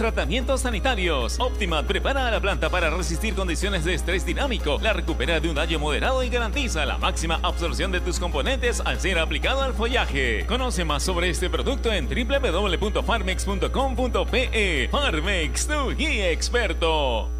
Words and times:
tratamientos 0.00 0.62
sanitarios. 0.62 1.38
Optimat 1.38 1.84
prepara 1.84 2.26
a 2.26 2.30
la 2.30 2.40
planta 2.40 2.70
para 2.70 2.88
resistir 2.88 3.34
condiciones 3.34 3.84
de 3.84 3.92
estrés 3.92 4.24
dinámico, 4.24 4.78
la 4.80 4.94
recupera 4.94 5.40
de 5.40 5.50
un 5.50 5.56
daño 5.56 5.78
moderado 5.78 6.22
y 6.22 6.30
garantiza 6.30 6.86
la 6.86 6.96
máxima 6.96 7.38
absorción 7.42 7.92
de 7.92 8.00
tus 8.00 8.18
componentes 8.18 8.80
al 8.82 8.98
ser 8.98 9.18
aplicado 9.18 9.60
al 9.60 9.74
follaje. 9.74 10.46
Conoce 10.46 10.86
más 10.86 11.02
sobre 11.02 11.28
este 11.28 11.50
producto 11.50 11.92
en 11.92 12.08
www.farmex.com.pe. 12.08 14.88
Farmex, 14.90 15.66
tu 15.66 15.94
guía 15.94 16.30
experto. 16.30 17.39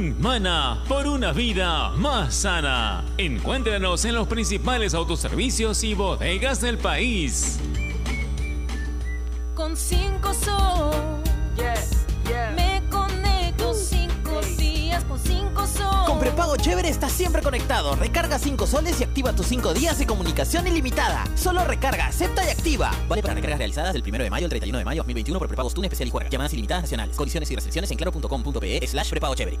Mana 0.00 0.82
por 0.88 1.06
una 1.06 1.30
vida 1.30 1.90
más 1.90 2.34
sana. 2.34 3.04
Encuéntranos 3.18 4.02
en 4.06 4.14
los 4.14 4.26
principales 4.26 4.94
autoservicios 4.94 5.84
y 5.84 5.92
bodegas 5.92 6.62
del 6.62 6.78
país. 6.78 7.58
Con 9.54 9.76
5 9.76 10.34
sol. 10.34 10.94
Me 12.56 12.82
conecto 12.88 13.74
5 13.74 14.40
días 14.56 15.04
con 15.04 15.18
5 15.18 15.66
sol. 15.66 16.06
Con 16.06 16.18
prepago 16.18 16.56
chévere 16.56 16.88
estás 16.88 17.12
siempre 17.12 17.42
conectado. 17.42 17.94
Recarga 17.94 18.38
5 18.38 18.66
soles 18.66 18.98
y 19.02 19.04
activa 19.04 19.34
tus 19.34 19.48
5 19.48 19.74
días 19.74 19.98
de 19.98 20.06
comunicación 20.06 20.66
ilimitada. 20.66 21.24
Solo 21.34 21.62
recarga, 21.64 22.06
acepta 22.06 22.42
y 22.46 22.48
activa. 22.48 22.90
Vale 23.06 23.20
para 23.20 23.34
recargas 23.34 23.58
realizadas 23.58 23.92
del 23.92 24.02
1 24.02 24.24
de 24.24 24.30
mayo 24.30 24.46
al 24.46 24.50
31 24.50 24.78
de 24.78 24.84
mayo 24.86 25.00
2021 25.00 25.38
por 25.38 25.48
prepagos 25.48 25.74
TUN 25.74 25.84
especial 25.84 26.08
y 26.08 26.10
juega. 26.10 26.30
Llamadas 26.30 26.54
ilimitadas 26.54 26.84
nacionales. 26.84 27.16
Condiciones 27.16 27.50
y 27.50 27.54
restricciones 27.54 27.90
en 27.90 27.98
claro.com.pe 27.98 28.86
slash 28.86 29.10
prepago 29.10 29.34
chévere. 29.34 29.58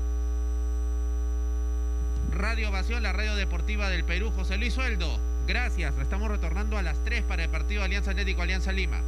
Radio 2.40 2.70
Ovación, 2.70 3.02
la 3.02 3.12
radio 3.12 3.36
deportiva 3.36 3.90
del 3.90 4.02
Perú, 4.02 4.32
José 4.34 4.56
Luis 4.56 4.72
Sueldo. 4.72 5.20
Gracias, 5.46 5.92
estamos 5.98 6.30
retornando 6.30 6.78
a 6.78 6.82
las 6.82 6.98
3 7.04 7.22
para 7.24 7.44
el 7.44 7.50
partido 7.50 7.82
Alianza 7.82 8.12
Atlético 8.12 8.40
Alianza 8.40 8.72
Lima. 8.72 9.02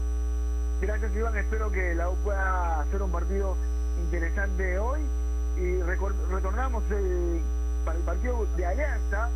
Gracias 0.82 1.16
Iván, 1.16 1.34
espero 1.38 1.72
que 1.72 1.94
la 1.94 2.10
U 2.10 2.16
pueda 2.16 2.82
hacer 2.82 3.00
un 3.00 3.10
partido 3.10 3.56
interesante 4.04 4.78
hoy 4.78 5.00
y 5.56 5.80
retornamos 5.80 6.84
para 7.86 7.96
el 7.96 8.04
partido 8.04 8.46
de 8.54 8.66
Alianza, 8.66 9.30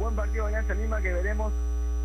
buen 0.00 0.16
partido 0.16 0.46
de 0.46 0.56
Alianza 0.56 0.74
Lima 0.74 1.00
que 1.00 1.12
veremos 1.12 1.52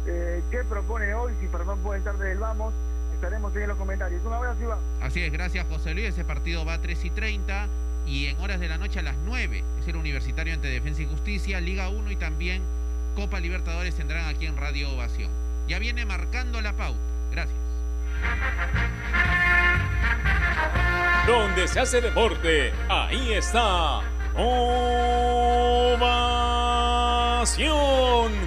eh, 0.05 0.43
qué 0.51 0.63
propone 0.63 1.11
hoy, 1.15 1.33
si 1.41 1.47
Fernán 1.47 1.79
puede 1.79 1.97
estar 1.97 2.15
desde 2.19 2.33
el 2.33 2.37
vamos, 2.37 2.71
estaremos 3.15 3.55
ahí 3.55 3.63
en 3.63 3.69
los 3.69 3.79
comentarios. 3.79 4.23
Un 4.23 4.33
abrazo 4.33 4.61
Iván. 4.61 4.79
Así 5.01 5.23
es, 5.23 5.33
gracias 5.33 5.65
José 5.67 5.95
Luis, 5.95 6.05
ese 6.05 6.23
partido 6.23 6.65
va 6.65 6.75
a 6.75 6.81
3 6.83 7.03
y 7.03 7.09
30 7.09 7.67
y 8.05 8.27
en 8.27 8.39
horas 8.39 8.59
de 8.59 8.67
la 8.67 8.77
noche 8.77 8.99
a 8.99 9.03
las 9.03 9.15
9 9.25 9.63
es 9.79 9.87
el 9.87 9.95
Universitario 9.95 10.53
ante 10.53 10.67
Defensa 10.67 11.01
y 11.01 11.05
Justicia, 11.05 11.59
Liga 11.61 11.89
1 11.89 12.11
y 12.11 12.15
también 12.15 12.61
Copa 13.15 13.39
Libertadores 13.39 13.95
tendrán 13.95 14.27
aquí 14.27 14.45
en 14.45 14.57
Radio 14.57 14.91
Ovación. 14.91 15.31
Ya 15.67 15.79
viene 15.79 16.05
marcando 16.05 16.61
la 16.61 16.73
pauta. 16.73 16.99
Gracias. 17.31 17.57
Donde 21.27 21.67
se 21.67 21.79
hace 21.79 22.01
deporte, 22.01 22.73
ahí 22.89 23.33
está. 23.33 24.01
Ovación. 24.35 24.81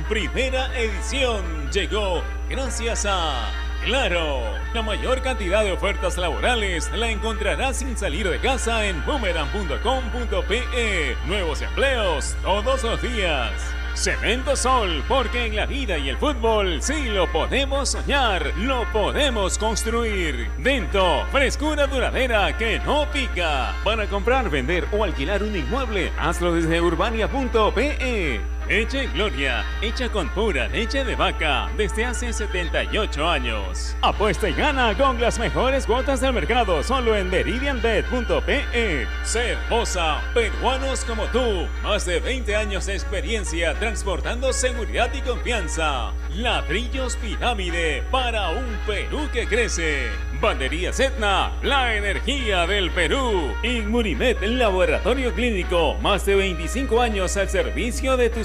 Primera 0.08 0.76
edición 0.78 1.70
llegó 1.70 2.22
gracias 2.48 3.06
a 3.06 3.63
Claro, 3.84 4.40
la 4.72 4.80
mayor 4.80 5.20
cantidad 5.20 5.62
de 5.62 5.72
ofertas 5.72 6.16
laborales 6.16 6.90
la 6.92 7.10
encontrarás 7.10 7.76
sin 7.76 7.98
salir 7.98 8.26
de 8.28 8.38
casa 8.38 8.86
en 8.86 9.04
boomerang.com.pe. 9.04 11.16
Nuevos 11.26 11.60
empleos 11.60 12.34
todos 12.42 12.82
los 12.82 13.02
días. 13.02 13.52
Cemento 13.94 14.56
Sol, 14.56 15.04
porque 15.06 15.46
en 15.46 15.54
la 15.54 15.66
vida 15.66 15.98
y 15.98 16.08
el 16.08 16.16
fútbol 16.16 16.82
sí 16.82 17.10
lo 17.10 17.30
podemos 17.30 17.90
soñar, 17.90 18.52
lo 18.56 18.90
podemos 18.90 19.58
construir. 19.58 20.50
Dentro, 20.58 21.26
frescura 21.30 21.86
duradera 21.86 22.56
que 22.56 22.80
no 22.80 23.06
pica. 23.12 23.74
Para 23.84 24.06
comprar, 24.06 24.50
vender 24.50 24.86
o 24.92 25.04
alquilar 25.04 25.42
un 25.42 25.54
inmueble, 25.54 26.10
hazlo 26.18 26.54
desde 26.54 26.80
urbania.pe. 26.80 28.40
Leche 28.68 29.08
Gloria, 29.12 29.62
hecha 29.82 30.08
con 30.08 30.28
pura 30.30 30.66
leche 30.68 31.04
de 31.04 31.14
vaca 31.14 31.70
desde 31.76 32.06
hace 32.06 32.32
78 32.32 33.28
años. 33.28 33.94
Apuesta 34.00 34.48
y 34.48 34.54
gana 34.54 34.96
con 34.96 35.20
las 35.20 35.38
mejores 35.38 35.86
cuotas 35.86 36.22
del 36.22 36.32
mercado 36.32 36.82
solo 36.82 37.14
en 37.14 37.28
meridianbet.pe. 37.28 39.06
Ser 39.22 39.58
Moza, 39.68 40.22
peruanos 40.32 41.04
como 41.04 41.24
tú, 41.26 41.66
más 41.82 42.06
de 42.06 42.20
20 42.20 42.56
años 42.56 42.86
de 42.86 42.94
experiencia 42.94 43.74
transportando 43.74 44.52
seguridad 44.52 45.10
y 45.12 45.20
confianza. 45.20 46.12
Ladrillos 46.30 47.16
Pirámide 47.16 48.02
para 48.10 48.48
un 48.48 48.78
Perú 48.86 49.28
que 49.32 49.46
crece. 49.46 50.10
Bandería 50.40 50.90
Etna, 50.90 51.52
la 51.62 51.96
energía 51.96 52.66
del 52.66 52.90
Perú. 52.90 53.54
Inmunimed, 53.62 54.42
laboratorio 54.42 55.32
clínico, 55.32 55.94
más 56.02 56.26
de 56.26 56.34
25 56.34 57.00
años 57.00 57.36
al 57.36 57.48
servicio 57.48 58.16
de 58.16 58.30
tu 58.30 58.44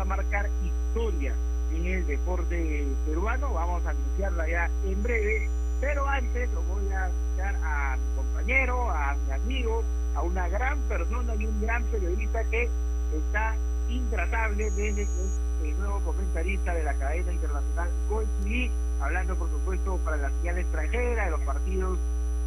A 0.00 0.04
marcar 0.04 0.48
historia 0.64 1.34
en 1.72 1.86
el 1.86 2.06
deporte 2.06 2.86
peruano. 3.06 3.52
Vamos 3.52 3.84
a 3.84 3.90
anunciarla 3.90 4.48
ya 4.48 4.70
en 4.84 5.02
breve. 5.02 5.48
Pero 5.80 6.06
antes 6.08 6.50
lo 6.52 6.62
voy 6.62 6.92
a 6.92 7.04
anunciar 7.04 7.56
a 7.62 7.96
mi 7.96 8.16
compañero, 8.16 8.90
a 8.90 9.16
mi 9.26 9.32
amigo, 9.32 9.82
a 10.14 10.22
una 10.22 10.48
gran 10.48 10.78
persona 10.88 11.34
y 11.36 11.46
un 11.46 11.60
gran 11.60 11.84
periodista 11.84 12.44
que 12.44 12.68
está 13.16 13.54
intratable 13.88 14.70
desde 14.70 15.06
el 15.64 15.78
nuevo 15.78 16.00
comentarista 16.00 16.74
de 16.74 16.84
la 16.84 16.94
cadena 16.94 17.32
internacional 17.32 17.90
Gol 18.08 18.26
TV, 18.42 18.70
hablando 19.00 19.36
por 19.36 19.50
supuesto 19.50 19.98
para 20.04 20.16
la 20.16 20.30
señal 20.40 20.58
extranjera, 20.58 21.24
de 21.24 21.30
los 21.30 21.40
partidos 21.40 21.98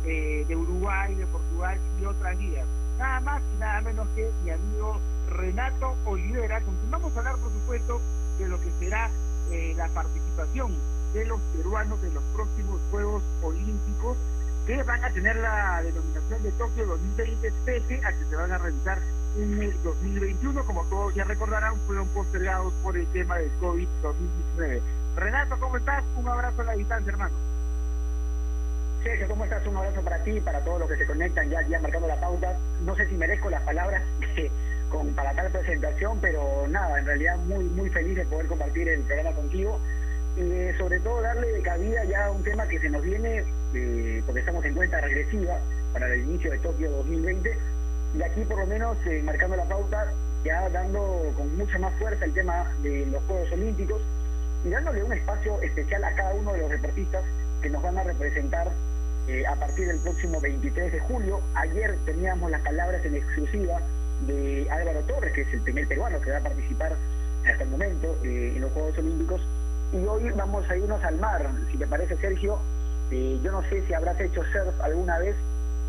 eh, 0.06 0.46
de 0.48 0.56
Uruguay, 0.56 1.16
de 1.16 1.26
Portugal 1.28 1.78
y 2.02 2.06
otras 2.06 2.38
ligas. 2.38 2.66
Nada 2.98 3.20
más 3.22 3.42
y 3.56 3.60
nada 3.60 3.82
menos 3.82 4.08
que 4.16 4.30
mi 4.44 4.52
amigo 4.52 5.00
Renato 5.30 5.96
Olivera, 6.06 6.62
con 6.62 6.76
quien 6.76 6.92
vamos 6.92 7.16
a 7.16 7.20
hablar 7.20 7.38
por 7.38 7.52
supuesto 7.52 8.02
de 8.38 8.48
lo 8.48 8.60
que 8.60 8.72
será 8.80 9.10
eh, 9.52 9.74
la 9.76 9.88
participación 9.90 10.76
de 11.14 11.26
los 11.26 11.40
peruanos 11.56 12.04
en 12.04 12.14
los 12.14 12.24
próximos 12.34 12.80
Juegos 12.92 13.24
Olímpicos 13.42 14.18
que 14.66 14.82
van 14.84 15.04
a 15.04 15.12
tener 15.12 15.36
la 15.36 15.82
denominación 15.84 16.44
de 16.44 16.52
Tokio 16.54 16.86
2020 16.86 17.54
pese 17.66 18.06
a 18.06 18.18
que 18.18 18.26
se 18.30 18.36
van 18.36 18.52
a 18.52 18.58
realizar 18.58 19.00
en 19.36 19.62
el 19.62 19.84
2021, 19.84 20.66
como 20.66 20.84
todos 20.86 21.14
ya 21.16 21.24
recordarán, 21.24 21.76
fueron 21.88 22.08
postergados 22.10 22.72
por 22.84 22.96
el 22.96 23.08
tema 23.08 23.38
del 23.38 23.52
COVID-2019. 23.60 24.82
Renato, 25.16 25.58
¿cómo 25.60 25.78
estás? 25.78 26.04
Un 26.16 26.28
abrazo 26.28 26.62
a 26.62 26.66
la 26.66 26.74
distancia, 26.74 27.12
hermano. 27.12 27.53
Sergio, 29.04 29.28
¿cómo 29.28 29.44
estás? 29.44 29.68
Un 29.68 29.76
abrazo 29.76 30.02
para 30.02 30.24
ti, 30.24 30.40
para 30.40 30.64
todos 30.64 30.80
los 30.80 30.90
que 30.90 30.96
se 30.96 31.06
conectan 31.06 31.50
ya, 31.50 31.62
ya 31.68 31.78
marcando 31.82 32.08
la 32.08 32.20
pauta. 32.22 32.58
No 32.86 32.96
sé 32.96 33.06
si 33.10 33.16
merezco 33.16 33.50
las 33.50 33.62
palabras 33.64 34.02
con, 34.90 35.14
para 35.14 35.34
tal 35.34 35.52
presentación, 35.52 36.20
pero 36.22 36.66
nada, 36.70 37.00
en 37.00 37.06
realidad 37.06 37.36
muy, 37.40 37.66
muy 37.66 37.90
feliz 37.90 38.16
de 38.16 38.26
poder 38.26 38.48
compartir 38.48 38.88
el 38.88 39.02
programa 39.02 39.36
contigo 39.36 39.78
y 40.38 40.78
sobre 40.78 41.02
todo 41.02 41.22
darle 41.22 41.62
cabida 41.62 42.06
ya 42.06 42.26
a 42.26 42.32
un 42.32 42.44
tema 42.44 42.66
que 42.68 42.80
se 42.80 42.90
nos 42.90 43.04
viene, 43.04 43.44
eh, 43.74 44.24
porque 44.26 44.40
estamos 44.40 44.64
en 44.64 44.74
cuenta 44.74 45.02
regresiva 45.02 45.60
para 45.92 46.08
el 46.12 46.22
inicio 46.22 46.52
de 46.52 46.60
Tokio 46.60 46.90
2020, 46.90 47.58
y 48.18 48.24
aquí 48.24 48.42
por 48.46 48.60
lo 48.60 48.66
menos 48.66 48.98
eh, 49.06 49.22
marcando 49.24 49.58
la 49.58 49.66
pauta, 49.66 50.12
ya 50.46 50.70
dando 50.70 51.34
con 51.36 51.56
mucha 51.58 51.78
más 51.78 51.94
fuerza 52.00 52.24
el 52.26 52.34
tema 52.34 52.72
de 52.82 53.06
los 53.08 53.22
Juegos 53.26 53.52
Olímpicos 53.52 54.02
y 54.66 54.70
dándole 54.70 55.04
un 55.04 55.14
espacio 55.14 55.62
especial 55.62 56.04
a 56.06 56.16
cada 56.16 56.34
uno 56.34 56.54
de 56.54 56.60
los 56.60 56.70
deportistas 56.72 57.24
que 57.62 57.70
nos 57.70 57.84
van 57.84 57.98
a 57.98 58.04
representar 58.04 58.72
eh, 59.28 59.46
a 59.48 59.56
partir 59.56 59.88
del 59.88 60.00
próximo 60.00 60.40
23 60.42 60.92
de 60.92 61.00
julio. 61.00 61.42
Ayer 61.56 61.98
teníamos 62.06 62.52
las 62.52 62.62
palabras 62.62 63.04
en 63.06 63.16
exclusiva 63.16 63.80
de 64.28 64.68
Álvaro 64.70 65.02
Torres, 65.02 65.34
que 65.34 65.42
es 65.42 65.54
el 65.54 65.62
primer 65.62 65.88
peruano 65.88 66.20
que 66.22 66.32
va 66.32 66.38
a 66.38 66.44
participar 66.44 66.96
hasta 67.46 67.64
el 67.64 67.70
momento 67.70 68.18
en 68.24 68.62
los 68.62 68.72
Juegos 68.72 68.98
Olímpicos, 68.98 69.42
y 69.94 70.06
hoy 70.06 70.32
vamos 70.32 70.68
a 70.70 70.76
irnos 70.76 71.04
al 71.04 71.18
mar, 71.18 71.50
si 71.72 71.78
te 71.78 71.86
parece 71.86 72.18
Sergio. 72.18 72.58
Eh, 73.12 73.40
yo 73.44 73.52
no 73.52 73.62
sé 73.70 73.86
si 73.86 73.94
habrás 73.94 74.20
hecho 74.20 74.42
surf 74.52 74.82
alguna 74.82 75.20
vez, 75.20 75.36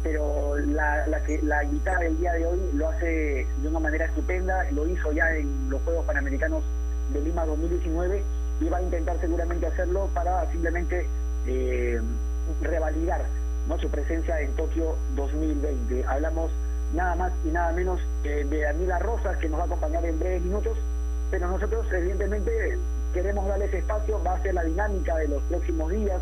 pero 0.03 0.57
la, 0.59 1.07
la, 1.07 1.23
la 1.43 1.65
invitada 1.65 2.01
del 2.01 2.19
día 2.19 2.33
de 2.35 2.47
hoy 2.47 2.61
lo 2.75 2.89
hace 2.89 3.47
de 3.63 3.69
una 3.69 3.79
manera 3.79 4.05
estupenda, 4.05 4.71
lo 4.73 4.87
hizo 4.87 5.13
ya 5.13 5.35
en 5.35 5.71
los 5.71 5.81
Juegos 5.83 6.05
Panamericanos 6.05 6.63
de 7.13 7.21
Lima 7.21 7.47
2019 7.47 8.23
y 8.61 8.69
va 8.69 8.79
a 8.79 8.83
intentar 8.83 9.19
seguramente 9.21 9.67
hacerlo 9.67 10.11
para 10.13 10.51
simplemente 10.51 11.07
eh, 11.47 12.01
revalidar 12.61 13.25
¿no? 13.69 13.79
su 13.79 13.89
presencia 13.89 14.41
en 14.41 14.55
Tokio 14.55 14.97
2020. 15.17 16.05
Hablamos 16.07 16.51
nada 16.95 17.15
más 17.17 17.33
y 17.45 17.49
nada 17.49 17.73
menos 17.73 18.01
de 18.23 18.45
Daniela 18.45 18.99
Rosas, 18.99 19.37
que 19.39 19.49
nos 19.49 19.59
va 19.59 19.65
a 19.65 19.67
acompañar 19.67 20.05
en 20.05 20.19
breves 20.19 20.43
minutos, 20.43 20.79
pero 21.31 21.49
nosotros 21.49 21.87
evidentemente 21.93 22.79
queremos 23.13 23.47
darle 23.47 23.67
ese 23.67 23.79
espacio, 23.79 24.23
va 24.25 24.35
a 24.35 24.43
ser 24.43 24.55
la 24.55 24.65
dinámica 24.65 25.17
de 25.17 25.29
los 25.29 25.43
próximos 25.45 25.91
días, 25.91 26.21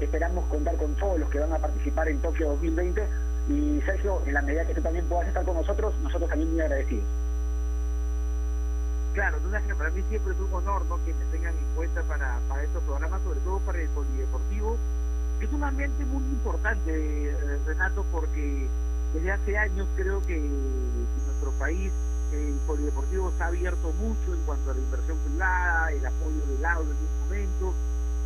esperamos 0.00 0.44
contar 0.46 0.76
con 0.76 0.94
todos 0.94 1.20
los 1.20 1.30
que 1.30 1.38
van 1.38 1.52
a 1.52 1.58
participar 1.58 2.08
en 2.08 2.18
Tokio 2.20 2.48
2020 2.50 3.02
y 3.48 3.80
Sergio, 3.84 4.22
en 4.26 4.34
la 4.34 4.42
medida 4.42 4.64
que 4.64 4.74
tú 4.74 4.80
también 4.80 5.04
puedas 5.06 5.28
estar 5.28 5.44
con 5.44 5.56
nosotros, 5.56 5.94
nosotros 6.02 6.30
también 6.30 6.52
muy 6.52 6.60
agradecidos. 6.60 7.04
Claro, 9.14 9.38
tú 9.38 9.50
sabes 9.50 9.74
para 9.76 9.90
mí 9.90 10.02
siempre 10.08 10.34
es 10.34 10.40
un 10.40 10.52
honor 10.52 10.84
¿no? 10.86 10.96
que 11.04 11.14
me 11.14 11.24
tengan 11.30 11.54
en 11.54 11.76
cuenta 11.76 12.02
para, 12.02 12.40
para 12.48 12.64
estos 12.64 12.82
programas, 12.82 13.22
sobre 13.22 13.38
todo 13.40 13.58
para 13.60 13.80
el 13.80 13.88
polideportivo. 13.90 14.76
Es 15.40 15.52
un 15.52 15.64
ambiente 15.64 16.04
muy 16.06 16.22
importante, 16.24 16.90
eh, 16.90 17.58
Renato, 17.66 18.04
porque 18.10 18.66
desde 19.12 19.32
hace 19.32 19.58
años 19.58 19.86
creo 19.96 20.22
que 20.22 20.38
nuestro 20.38 21.50
país 21.58 21.92
el 22.32 22.54
polideportivo 22.66 23.32
ha 23.38 23.46
abierto 23.46 23.92
mucho 23.92 24.34
en 24.34 24.40
cuanto 24.44 24.70
a 24.70 24.74
la 24.74 24.80
inversión 24.80 25.18
privada, 25.18 25.92
el 25.92 26.06
apoyo 26.06 26.46
del 26.46 26.64
audio 26.64 26.90
en 26.90 26.96
un 26.96 27.20
momento. 27.20 27.74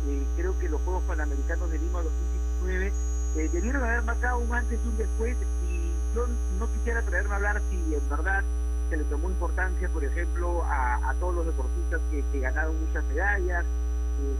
Eh, 0.07 0.23
creo 0.37 0.57
que 0.57 0.69
los 0.69 0.81
Juegos 0.81 1.03
Panamericanos 1.03 1.69
de 1.69 1.77
Lima 1.77 2.01
2019 2.01 2.93
eh, 3.35 3.49
debieron 3.51 3.83
haber 3.83 4.01
marcado 4.03 4.39
un 4.39 4.53
antes 4.53 4.79
y 4.83 4.87
un 4.87 4.97
después. 4.97 5.37
Y 5.67 5.91
yo 6.15 6.25
no 6.57 6.67
quisiera 6.73 7.01
traerme 7.01 7.33
a 7.33 7.35
hablar 7.35 7.61
si 7.69 7.93
en 7.93 8.09
verdad 8.09 8.43
se 8.89 8.97
le 8.97 9.03
tomó 9.05 9.29
importancia, 9.29 9.87
por 9.89 10.03
ejemplo, 10.03 10.63
a, 10.65 11.13
todos 11.19 11.35
los 11.35 11.45
deportistas 11.45 12.01
que, 12.09 12.39
ganaron 12.39 12.79
muchas 12.79 13.03
medallas, 13.05 13.65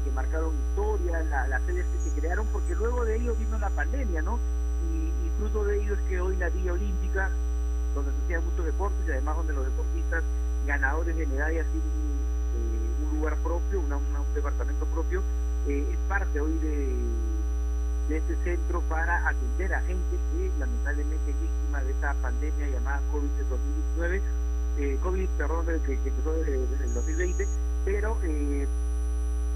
que 0.04 0.12
marcaron 0.12 0.54
historia, 0.70 1.24
las 1.24 1.62
series 1.64 1.86
que 1.88 2.10
se 2.10 2.20
crearon, 2.20 2.48
porque 2.48 2.76
luego 2.76 3.06
de 3.06 3.18
ello 3.18 3.36
vino 3.36 3.58
la 3.58 3.70
pandemia, 3.70 4.22
¿no? 4.22 4.40
Y, 4.92 5.08
y 5.08 5.32
fruto 5.38 5.64
de 5.66 5.82
ello 5.82 5.94
es 5.94 6.00
que 6.10 6.20
hoy 6.20 6.36
la 6.38 6.50
Villa 6.50 6.74
Olímpica 6.74 7.32
donde 7.96 8.12
se 8.12 8.18
hacían 8.24 8.46
muchos 8.46 8.66
deportes 8.66 9.00
y 9.08 9.12
además 9.12 9.38
donde 9.38 9.54
los 9.54 9.66
deportistas 9.66 10.24
ganadores 10.66 11.16
de 11.16 11.26
medallas 11.26 11.66
tienen 11.72 11.90
eh, 11.90 13.04
un 13.06 13.18
lugar 13.18 13.36
propio, 13.38 13.80
un 13.80 13.90
departamento 14.36 14.86
propio, 14.86 15.24
eh, 15.68 15.86
es 15.92 15.98
parte 16.08 16.40
hoy 16.40 16.54
de, 16.60 16.96
de 18.10 18.18
este 18.18 18.36
centro 18.44 18.82
para 18.82 19.28
atender 19.28 19.74
a 19.74 19.82
gente 19.82 20.18
que 20.32 20.52
lamentablemente 20.60 21.32
es 21.32 21.42
víctima 21.42 21.82
de 21.84 21.92
esta 21.92 22.14
pandemia 22.16 22.70
llamada 22.70 23.02
COVID 23.12 23.30
2019, 23.50 24.22
eh, 24.78 24.98
COVID, 25.02 25.30
perdón, 25.38 25.66
que, 25.66 25.98
que 26.00 26.10
empezó 26.10 26.34
desde, 26.34 26.84
el 26.86 26.94
2020, 26.94 27.48
pero 27.86 28.18
eh, 28.24 28.68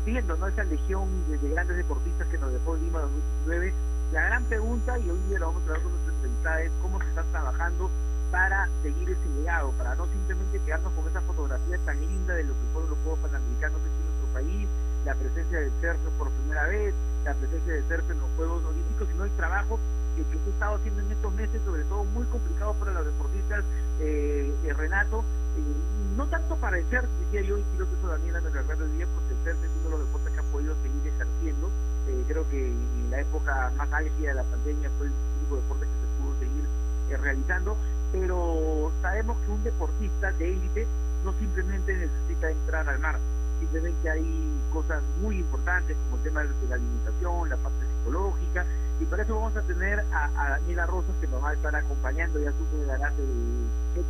viendo 0.05 0.35
¿no? 0.35 0.47
esa 0.47 0.63
legión 0.63 1.07
de, 1.29 1.37
de, 1.37 1.49
grandes 1.49 1.77
deportistas 1.77 2.27
que 2.27 2.37
nos 2.37 2.51
dejó 2.51 2.75
Lima 2.75 2.99
2019, 3.01 3.73
la 4.11 4.21
gran 4.21 4.43
pregunta, 4.45 4.99
y 4.99 5.09
hoy 5.09 5.19
día 5.29 5.39
lo 5.39 5.47
vamos 5.47 5.61
a 5.61 5.65
hablar 5.65 5.81
con 5.81 5.91
nuestra 5.91 6.13
entrevistada, 6.13 6.61
es 6.61 6.71
cómo 6.81 6.99
se 6.99 7.09
está 7.09 7.23
trabajando 7.23 7.89
para 8.31 8.67
seguir 8.81 9.09
ese 9.09 9.29
legado, 9.39 9.71
para 9.71 9.95
no 9.95 10.05
simplemente 10.07 10.59
quedarnos 10.65 10.91
con 10.93 11.07
esa 11.07 11.21
fotografía 11.21 11.77
tan 11.85 11.99
linda 11.99 12.33
de 12.33 12.43
lo 12.43 12.53
que 12.53 12.65
fueron 12.73 12.89
los 12.89 12.99
Juegos 12.99 13.19
Panamericanos 13.19 13.79
en 13.79 13.93
nuestro 14.05 14.27
país, 14.33 14.67
la 15.05 15.15
presencia 15.15 15.59
del 15.59 15.71
surf 15.81 15.99
por 16.17 16.29
primera 16.31 16.65
vez, 16.67 16.93
la 17.25 17.33
presencia 17.33 17.73
del 17.73 17.83
surf 17.87 18.11
en 18.11 18.19
los 18.19 18.29
Juegos 18.35 18.63
Olímpicos, 18.65 19.07
sino 19.09 19.23
el 19.23 19.31
trabajo 19.31 19.79
que, 20.15 20.23
que 20.23 20.37
he 20.37 20.49
estado 20.49 20.75
haciendo 20.75 21.01
en 21.01 21.11
estos 21.11 21.33
meses, 21.33 21.61
sobre 21.65 21.83
todo 21.85 22.03
muy 22.05 22.25
complicado 22.27 22.73
para 22.73 22.91
los 22.91 23.05
deportistas, 23.05 23.63
eh 23.99 24.51
Renato, 24.77 25.23
eh, 25.57 26.02
no 26.15 26.27
tanto 26.27 26.55
para 26.57 26.77
el 26.77 26.85
surf, 26.89 27.09
diría 27.31 27.47
yo, 27.47 27.57
y 27.57 27.63
quiero 27.71 27.89
que 27.89 27.95
eso 27.95 28.07
Daniela 28.07 28.41
me 28.41 28.49
del 28.51 28.97
día, 28.97 29.07
porque 29.15 29.33
el 29.33 29.39
surf 29.43 29.63
es 29.63 29.71
uno 29.81 29.89
de 29.89 29.97
los 29.97 30.07
deportes 30.07 30.33
que 30.33 30.39
ha 30.39 30.51
podido 30.51 30.75
seguir 30.83 31.07
ejerciendo, 31.07 31.71
eh, 32.07 32.23
creo 32.27 32.49
que 32.49 32.67
en 32.67 33.11
la 33.11 33.21
época 33.21 33.71
más 33.77 33.91
álgida 33.93 34.29
de 34.29 34.35
la 34.35 34.43
pandemia 34.43 34.89
fue 34.97 35.07
el 35.07 35.13
único 35.39 35.55
deporte 35.55 35.85
que 35.85 35.97
se 36.01 36.21
pudo 36.21 36.39
seguir 36.39 37.21
realizando, 37.21 37.77
pero 38.11 38.91
sabemos 39.01 39.37
que 39.45 39.51
un 39.51 39.63
deportista 39.63 40.31
de 40.33 40.53
élite 40.53 40.87
no 41.23 41.33
simplemente 41.33 41.95
necesita 41.95 42.51
entrar 42.51 42.89
al 42.89 42.99
mar, 42.99 43.17
simplemente 43.59 44.09
hay 44.09 44.61
cosas 44.71 45.01
muy 45.21 45.37
importantes 45.37 45.95
como 46.05 46.17
el 46.17 46.23
tema 46.23 46.43
de 46.43 46.67
la 46.69 46.75
alimentación, 46.75 47.49
la 47.49 47.57
parte 47.57 47.85
psicológica, 47.97 48.65
y 48.99 49.05
para 49.05 49.23
eso 49.23 49.35
vamos 49.35 49.55
a 49.55 49.61
tener 49.61 49.99
a, 50.11 50.49
Daniela 50.59 50.85
Rosas 50.85 51.15
que 51.19 51.27
nos 51.27 51.43
va 51.43 51.49
a 51.49 51.53
estar 51.53 51.75
acompañando, 51.75 52.39
ya 52.39 52.51
tú 52.51 52.65
me 52.77 52.85
darás 52.85 53.13
el 53.17 54.03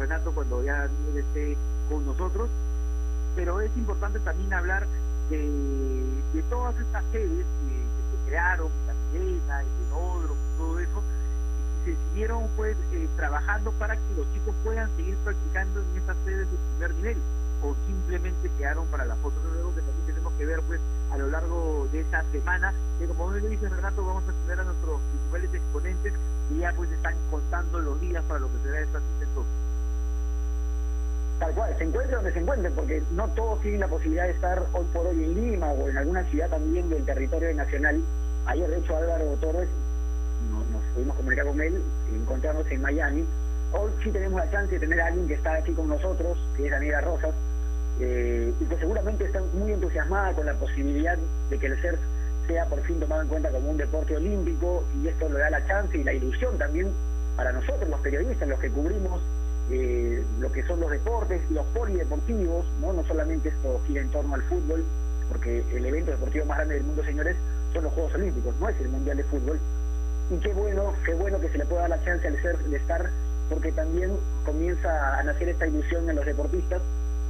Renato 0.00 0.32
cuando 0.32 0.64
ya 0.64 0.88
Daniel 0.88 1.18
esté 1.18 1.56
con 1.90 2.06
nosotros, 2.06 2.48
pero 3.36 3.60
es 3.60 3.70
importante 3.76 4.18
también 4.20 4.52
hablar 4.54 4.86
de, 5.28 6.42
todas 6.48 6.74
estas 6.80 7.04
sedes 7.12 7.44
que, 7.44 7.74
se 8.10 8.30
crearon, 8.30 8.68
la 8.86 8.94
Milena, 9.12 9.60
el 9.60 9.66
Tenódromo, 9.84 10.40
todo 10.56 10.80
eso, 10.80 11.02
se 11.84 11.94
siguieron 11.94 12.48
pues 12.56 12.76
eh, 12.92 13.08
trabajando 13.16 13.72
para 13.72 13.94
que 13.94 14.14
los 14.16 14.26
chicos 14.32 14.54
puedan 14.64 14.88
seguir 14.96 15.16
practicando 15.18 15.82
en 15.82 16.02
esas 16.02 16.16
sedes 16.24 16.50
de 16.50 16.56
primer 16.72 16.94
nivel 16.94 17.18
o 17.62 17.76
simplemente 17.86 18.50
quedaron 18.56 18.86
para 18.86 19.04
la 19.04 19.16
foto. 19.16 19.36
Luego 19.52 19.74
que 19.74 19.82
también 19.82 20.06
tenemos 20.06 20.32
que 20.32 20.46
ver 20.46 20.62
pues 20.62 20.80
a 21.12 21.18
lo 21.18 21.28
largo 21.28 21.88
de 21.92 22.00
esta 22.00 22.24
semana 22.32 22.72
que 22.98 23.06
como 23.06 23.30
bien 23.30 23.44
lo 23.44 23.50
dice 23.50 23.68
Renato 23.68 24.04
vamos 24.04 24.24
a 24.24 24.32
tener 24.46 24.60
a 24.60 24.64
nuestros 24.64 25.00
principales 25.10 25.54
exponentes 25.54 26.14
que 26.48 26.56
ya 26.56 26.72
pues 26.74 26.90
están 26.90 27.14
contando 27.30 27.80
los 27.80 28.00
días 28.00 28.24
para 28.24 28.40
lo 28.40 28.48
que 28.48 28.58
será 28.64 28.80
esta 28.80 28.98
cita 28.98 29.20
Tal 31.40 31.54
cual, 31.54 31.74
se 31.78 31.84
encuentre 31.84 32.14
donde 32.14 32.32
se 32.32 32.38
encuentren, 32.38 32.72
porque 32.74 33.02
no 33.12 33.26
todos 33.28 33.62
tienen 33.62 33.80
la 33.80 33.88
posibilidad 33.88 34.24
de 34.24 34.32
estar 34.32 34.62
hoy 34.74 34.84
por 34.92 35.06
hoy 35.06 35.24
en 35.24 35.34
Lima 35.34 35.72
o 35.72 35.88
en 35.88 35.96
alguna 35.96 36.22
ciudad 36.24 36.50
también 36.50 36.90
del 36.90 37.04
territorio 37.06 37.54
nacional. 37.54 37.98
Ayer, 38.44 38.68
de 38.68 38.78
hecho, 38.78 38.94
Álvaro 38.94 39.24
Torres 39.40 39.68
nos, 40.50 40.84
pudimos 40.94 41.16
comunicar 41.16 41.46
con 41.46 41.60
él, 41.62 41.82
encontrarnos 42.14 42.70
en 42.70 42.82
Miami, 42.82 43.24
hoy 43.72 43.90
sí 44.04 44.10
tenemos 44.10 44.38
la 44.38 44.50
chance 44.50 44.74
de 44.74 44.80
tener 44.80 45.00
a 45.00 45.06
alguien 45.06 45.28
que 45.28 45.34
está 45.34 45.54
aquí 45.54 45.72
con 45.72 45.88
nosotros, 45.88 46.38
que 46.56 46.66
es 46.66 46.70
Daniela 46.70 47.00
Rosas, 47.00 47.34
eh, 48.00 48.52
y 48.60 48.64
que 48.64 48.76
seguramente 48.76 49.24
está 49.24 49.40
muy 49.54 49.72
entusiasmada 49.72 50.34
con 50.34 50.44
la 50.44 50.54
posibilidad 50.54 51.16
de 51.48 51.58
que 51.58 51.66
el 51.66 51.80
CERF 51.80 52.00
sea 52.48 52.66
por 52.66 52.82
fin 52.82 53.00
tomado 53.00 53.22
en 53.22 53.28
cuenta 53.28 53.50
como 53.50 53.70
un 53.70 53.76
deporte 53.78 54.16
olímpico 54.16 54.84
y 55.00 55.08
esto 55.08 55.28
le 55.28 55.38
da 55.38 55.50
la 55.50 55.66
chance 55.66 55.96
y 55.96 56.04
la 56.04 56.12
ilusión 56.12 56.58
también 56.58 56.88
para 57.36 57.52
nosotros 57.52 57.88
los 57.88 58.00
periodistas, 58.00 58.48
los 58.48 58.58
que 58.58 58.70
cubrimos 58.70 59.22
eh, 59.70 60.24
lo 60.40 60.50
que 60.50 60.64
son 60.64 60.80
los 60.80 60.90
deportes, 60.90 61.40
los 61.50 61.64
polideportivos, 61.66 62.66
¿no? 62.80 62.92
no 62.92 63.04
solamente 63.04 63.50
esto 63.50 63.80
gira 63.86 64.00
en 64.00 64.10
torno 64.10 64.34
al 64.34 64.42
fútbol, 64.42 64.84
porque 65.28 65.64
el 65.72 65.86
evento 65.86 66.10
deportivo 66.10 66.44
más 66.46 66.58
grande 66.58 66.74
del 66.74 66.84
mundo, 66.84 67.04
señores, 67.04 67.36
son 67.72 67.84
los 67.84 67.92
Juegos 67.92 68.14
Olímpicos, 68.14 68.54
no 68.58 68.68
es 68.68 68.80
el 68.80 68.88
Mundial 68.88 69.16
de 69.16 69.24
Fútbol. 69.24 69.58
Y 70.30 70.36
qué 70.38 70.52
bueno, 70.52 70.94
qué 71.04 71.14
bueno 71.14 71.40
que 71.40 71.48
se 71.50 71.58
le 71.58 71.66
pueda 71.66 71.82
dar 71.82 71.90
la 71.90 72.04
chance 72.04 72.26
al 72.26 72.42
ser 72.42 72.58
de 72.58 72.76
estar, 72.76 73.10
porque 73.48 73.72
también 73.72 74.10
comienza 74.44 75.18
a 75.18 75.22
nacer 75.22 75.48
esta 75.48 75.66
ilusión 75.66 76.08
en 76.10 76.16
los 76.16 76.26
deportistas 76.26 76.82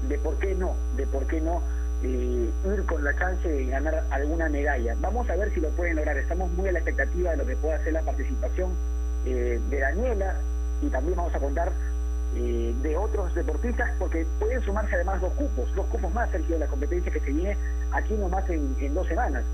de 0.09 0.18
por 0.18 0.37
qué 0.38 0.54
no, 0.54 0.75
de 0.97 1.06
por 1.06 1.26
qué 1.26 1.40
no 1.40 1.62
eh, 2.02 2.50
ir 2.64 2.87
con 2.87 3.04
la 3.04 3.14
chance 3.18 3.47
de 3.47 3.66
ganar 3.66 4.04
alguna 4.11 4.49
medalla. 4.49 4.97
Vamos 5.00 5.28
a 5.28 5.37
ver 5.37 5.52
si 5.52 5.61
lo 5.61 5.68
pueden 5.70 5.97
lograr. 5.97 6.16
Estamos 6.16 6.50
muy 6.52 6.68
a 6.68 6.73
la 6.73 6.78
expectativa 6.78 7.32
de 7.32 7.37
lo 7.37 7.47
que 7.47 7.56
pueda 7.56 7.76
hacer 7.76 7.92
la 7.92 8.02
participación 8.02 8.70
eh, 9.26 9.61
de 9.68 9.78
Daniela 9.78 10.37
y 10.80 10.88
también 10.88 11.16
vamos 11.16 11.35
a 11.35 11.38
contar 11.38 11.73
eh, 12.37 12.75
de 12.82 12.96
otros 12.96 13.34
deportistas 13.34 13.90
porque 13.99 14.26
pueden 14.38 14.62
sumarse 14.62 14.94
además 14.94 15.20
dos 15.20 15.32
cupos, 15.32 15.75
dos 15.75 15.87
cupos 15.87 16.12
más, 16.14 16.30
Sergio, 16.30 16.54
de 16.54 16.60
la 16.60 16.66
competencia 16.66 17.12
que 17.12 17.20
se 17.20 17.30
viene 17.30 17.56
aquí 17.92 18.14
nomás 18.14 18.49
en, 18.49 18.75
en 18.80 18.94
dos 18.94 19.06
semanas, 19.08 19.44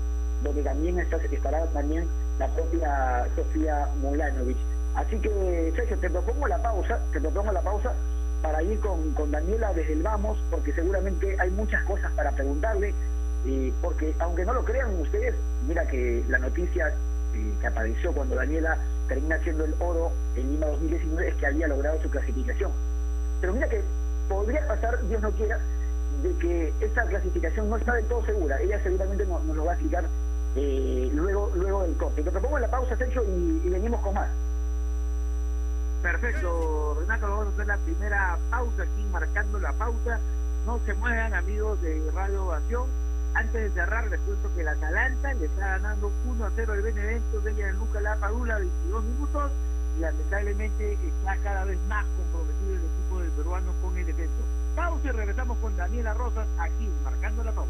donde 0.43 0.61
también 0.61 0.99
está, 0.99 1.17
estará 1.17 1.65
también 1.67 2.07
la 2.37 2.47
propia 2.49 3.27
Sofía 3.35 3.87
Mulanovic. 4.01 4.57
Así 4.95 5.17
que, 5.19 5.73
Sergio, 5.75 5.97
te 5.97 6.09
propongo 6.09 6.47
la 6.47 6.61
pausa, 6.61 6.99
te 7.11 7.19
propongo 7.19 7.51
la 7.51 7.61
pausa 7.61 7.93
para 8.41 8.61
ir 8.61 8.79
con, 8.79 9.11
con 9.13 9.31
Daniela 9.31 9.73
desde 9.73 9.93
el 9.93 10.03
vamos, 10.03 10.37
porque 10.51 10.71
seguramente 10.73 11.35
hay 11.39 11.49
muchas 11.51 11.83
cosas 11.85 12.11
para 12.13 12.31
preguntarle, 12.31 12.93
eh, 13.45 13.73
porque 13.81 14.13
aunque 14.19 14.45
no 14.45 14.53
lo 14.53 14.63
crean 14.63 14.99
ustedes, 14.99 15.35
mira 15.67 15.87
que 15.87 16.23
la 16.29 16.37
noticia 16.39 16.89
eh, 16.89 17.53
que 17.59 17.67
apareció 17.67 18.11
cuando 18.13 18.35
Daniela 18.35 18.77
termina 19.07 19.39
siendo 19.39 19.65
el 19.65 19.73
oro 19.79 20.11
en 20.35 20.51
Lima 20.51 20.67
2019 20.67 21.29
es 21.29 21.35
que 21.35 21.47
había 21.47 21.67
logrado 21.67 22.01
su 22.01 22.09
clasificación. 22.09 22.71
Pero 23.41 23.53
mira 23.53 23.69
que 23.69 23.81
podría 24.27 24.67
pasar, 24.67 25.01
Dios 25.07 25.21
no 25.21 25.31
quiera, 25.31 25.59
de 26.21 26.33
que 26.39 26.73
esa 26.81 27.03
clasificación 27.03 27.69
no 27.69 27.77
está 27.77 27.93
del 27.93 28.05
todo 28.05 28.25
segura. 28.25 28.59
Ella 28.61 28.81
seguramente 28.83 29.25
nos, 29.25 29.43
lo 29.45 29.65
va 29.65 29.71
a 29.71 29.75
explicar 29.75 30.05
eh, 30.55 31.09
luego, 31.13 31.51
luego 31.55 31.83
del 31.83 31.95
corte. 31.97 32.23
Te 32.23 32.31
propongo 32.31 32.59
la 32.59 32.69
pausa, 32.69 32.97
Sergio, 32.97 33.23
y, 33.23 33.69
venimos 33.69 34.01
con 34.01 34.15
más. 34.15 34.29
Perfecto, 36.01 36.97
Renato, 36.99 37.27
vamos 37.27 37.47
a 37.47 37.49
hacer 37.49 37.67
la 37.67 37.77
primera 37.77 38.37
pausa 38.49 38.83
aquí, 38.83 39.05
marcando 39.11 39.59
la 39.59 39.73
pausa. 39.73 40.19
No 40.65 40.79
se 40.85 40.93
muevan, 40.95 41.33
amigos 41.33 41.81
de 41.81 42.11
Radio 42.13 42.45
Ovación. 42.45 43.06
Antes 43.37 43.53
de 43.53 43.69
cerrar, 43.69 44.09
les 44.09 44.19
cuento 44.21 44.49
que 44.55 44.61
el 44.61 44.67
Atalanta 44.67 45.31
le 45.35 45.45
está 45.45 45.67
ganando 45.67 46.11
1 46.25 46.43
a 46.43 46.51
0 46.55 46.73
al 46.73 46.81
Benevento 46.81 47.39
de 47.41 47.51
ella 47.51 47.69
en 47.69 47.75
Luca 47.75 48.01
La 48.01 48.15
Padula, 48.15 48.57
22 48.57 49.03
minutos, 49.03 49.51
y 49.95 49.99
lamentablemente 49.99 50.93
está 50.93 51.37
cada 51.43 51.65
vez 51.65 51.77
más 51.87 52.03
comprometido 52.17 52.73
el 52.73 52.81
equipo 52.81 53.19
del 53.19 53.31
peruano 53.33 53.73
con 53.79 53.95
el 53.95 54.09
evento. 54.09 54.43
Pausa 54.75 55.07
y 55.07 55.11
regresamos 55.11 55.55
con 55.59 55.77
Daniela 55.77 56.15
Rosas 56.15 56.47
aquí, 56.57 56.89
marcando 57.03 57.43
la 57.43 57.51
pausa. 57.51 57.69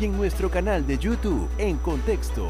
y 0.00 0.04
en 0.04 0.16
nuestro 0.16 0.50
canal 0.50 0.86
de 0.86 0.98
YouTube 0.98 1.48
en 1.58 1.76
Contexto. 1.78 2.48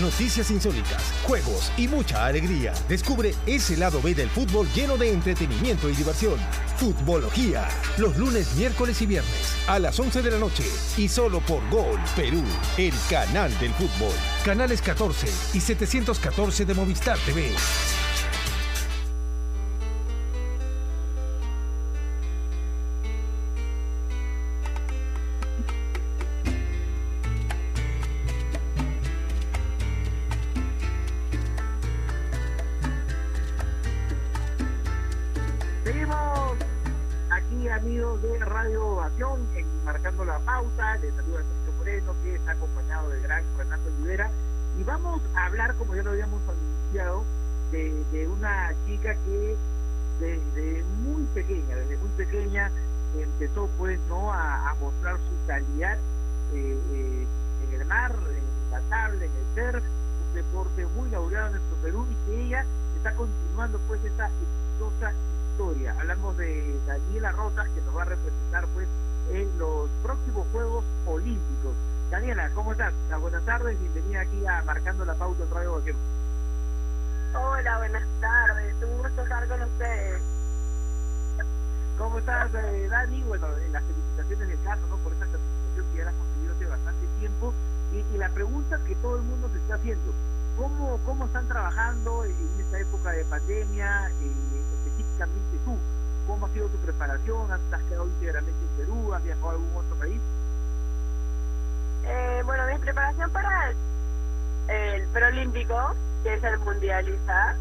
Noticias 0.00 0.50
insólitas, 0.50 1.12
juegos 1.24 1.70
y 1.76 1.86
mucha 1.86 2.24
alegría. 2.24 2.72
Descubre 2.88 3.34
ese 3.46 3.76
lado 3.76 4.00
B 4.00 4.14
del 4.14 4.30
fútbol 4.30 4.66
lleno 4.74 4.96
de 4.96 5.12
entretenimiento 5.12 5.90
y 5.90 5.94
diversión. 5.94 6.38
Futbología, 6.76 7.68
los 7.98 8.16
lunes, 8.16 8.54
miércoles 8.54 9.02
y 9.02 9.06
viernes 9.06 9.56
a 9.66 9.78
las 9.78 9.98
11 9.98 10.22
de 10.22 10.30
la 10.30 10.38
noche 10.38 10.64
y 10.96 11.08
solo 11.08 11.40
por 11.40 11.68
Gol 11.68 12.00
Perú, 12.16 12.42
el 12.78 12.94
canal 13.10 13.56
del 13.58 13.72
fútbol. 13.74 14.14
Canales 14.44 14.80
14 14.80 15.26
y 15.56 15.60
714 15.60 16.64
de 16.64 16.74
Movistar 16.74 17.18
TV. 17.18 17.50
Marcando 39.84 40.24
la 40.26 40.38
Pauta. 40.40 40.96
Les 40.98 41.14
saluda 41.14 41.38
Sergio 41.38 41.72
Moreno, 41.78 42.14
que 42.22 42.34
está 42.34 42.52
acompañado 42.52 43.08
del 43.08 43.22
gran 43.22 43.42
Renato 43.56 43.82
Olivera. 43.96 44.30
Y 44.78 44.84
vamos 44.84 45.22
a 45.34 45.46
hablar, 45.46 45.74
como 45.76 45.94
ya 45.94 46.02
lo 46.02 46.10
habíamos 46.10 46.40
anunciado, 46.42 47.24
de, 47.70 48.28
una 48.28 48.74
chica 48.86 49.14
que 49.24 49.56
desde 50.20 50.84
muy 51.02 51.24
pequeña, 51.34 51.76
desde 51.76 51.96
muy 51.96 52.10
pequeña, 52.10 52.70
empezó 53.18 53.68
pues 53.78 53.98
no 54.08 54.32
a, 54.32 54.74
mostrar 54.80 55.16
su 55.16 55.46
calidad 55.46 55.96
eh, 56.52 56.78
eh, 56.92 57.26
en 57.68 57.80
el 57.80 57.86
mar, 57.86 58.14
en 58.14 58.70
la 58.70 58.80
tabla, 58.90 59.24
en 59.24 59.30
el 59.30 59.72
surf, 59.72 59.82
un 59.82 60.34
deporte 60.34 60.86
muy 60.94 61.08
laureado 61.10 61.46
en 61.46 61.52
nuestro 61.54 61.76
Perú 61.82 62.06
y 62.10 62.30
que 62.30 62.42
ella 62.46 62.66
está 62.96 63.14
continuando 63.14 63.78
pues 63.88 64.04
esta 64.04 64.28
exitosa 64.28 65.12
historia. 65.50 65.94
Hablamos 65.98 66.36
de 66.36 66.78
Daniela 66.86 67.32
Rosas 67.32 67.66
que 67.74 67.80
nos 67.80 67.96
va 67.96 68.02
a 68.02 68.06
representar 68.06 68.66
pues 68.74 68.88
en 69.30 69.58
los 69.58 69.88
próximos 70.02 70.46
Juegos 70.52 70.84
Olímpicos. 71.06 71.74
Daniela, 72.10 72.50
¿cómo 72.54 72.72
estás? 72.72 72.92
Ah, 73.10 73.16
buenas 73.16 73.44
tardes, 73.44 73.78
bienvenida 73.80 74.20
aquí 74.20 74.46
a 74.46 74.62
Marcando 74.62 75.04
la 75.04 75.14
Pauta 75.14 75.42
en 75.44 75.50
Radio. 75.50 75.94
Hola, 77.34 77.78
buenas 77.78 78.06
tardes. 78.20 78.74
Un 78.82 78.98
gusto 78.98 79.22
estar 79.22 79.48
con 79.48 79.62
ustedes. 79.62 80.22
¿Cómo 81.96 82.18
estás, 82.18 82.50
eh, 82.54 82.88
Dani? 82.90 83.22
Bueno, 83.22 83.46
eh, 83.56 83.68
las 83.70 83.82
felicitaciones 83.84 84.48
del 84.48 84.62
caso, 84.62 84.82
¿no? 84.88 84.96
Por 84.98 85.12
esta 85.12 85.26
clasificación 85.26 85.86
que 85.92 85.98
ya 85.98 86.04
la 86.04 86.10
has 86.10 86.16
conseguido 86.16 86.54
hace 86.54 86.66
bastante 86.66 87.06
tiempo. 87.18 87.54
Y, 87.92 88.14
y, 88.14 88.18
la 88.18 88.28
pregunta 88.30 88.80
que 88.86 88.94
todo 88.96 89.16
el 89.16 89.22
mundo 89.22 89.48
se 89.52 89.58
está 89.58 89.74
haciendo, 89.76 90.12
¿cómo, 90.56 90.98
cómo 91.04 91.26
están 91.26 91.48
trabajando 91.48 92.24
en 92.24 92.60
esta 92.60 92.78
época 92.80 93.12
de 93.12 93.24
pandemia, 93.24 94.10
eh, 94.10 94.62
específicamente 94.84 95.58
tú? 95.64 95.78
¿Cómo 96.26 96.46
ha 96.46 96.50
sido 96.50 96.68
tu 96.68 96.78
preparación? 96.78 97.50
¿Has 97.52 97.82
quedado 97.88 98.06
íntegramente 98.06 98.60
en 98.60 98.76
Perú? 98.76 99.14
¿Has 99.14 99.22
viajado 99.24 99.48
a 99.48 99.52
algún 99.52 99.76
otro 99.76 99.96
país? 99.96 100.20
Eh, 102.04 102.42
bueno, 102.44 102.66
mi 102.66 102.78
preparación 102.78 103.30
para 103.30 103.70
el, 103.70 103.76
el 104.68 105.08
preolímpico, 105.08 105.94
que 106.22 106.34
es 106.34 106.44
el 106.44 106.58
mundialista, 106.60 107.56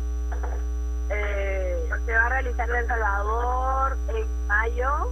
eh, 1.10 1.90
se 2.06 2.14
va 2.14 2.26
a 2.26 2.30
realizar 2.30 2.70
en 2.70 2.76
El 2.76 2.88
Salvador 2.88 3.98
en 4.08 4.48
mayo. 4.48 5.10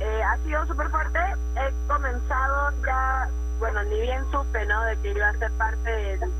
Eh, 0.00 0.22
ha 0.22 0.38
sido 0.38 0.66
súper 0.66 0.88
fuerte. 0.90 1.18
He 1.56 1.88
comenzado 1.88 2.72
ya, 2.84 3.28
bueno, 3.58 3.82
ni 3.84 4.00
bien 4.00 4.24
supe, 4.30 4.64
¿no? 4.66 4.84
De 4.84 4.96
que 4.98 5.12
iba 5.12 5.28
a 5.28 5.38
ser 5.38 5.50
parte 5.52 5.90
del, 5.90 6.32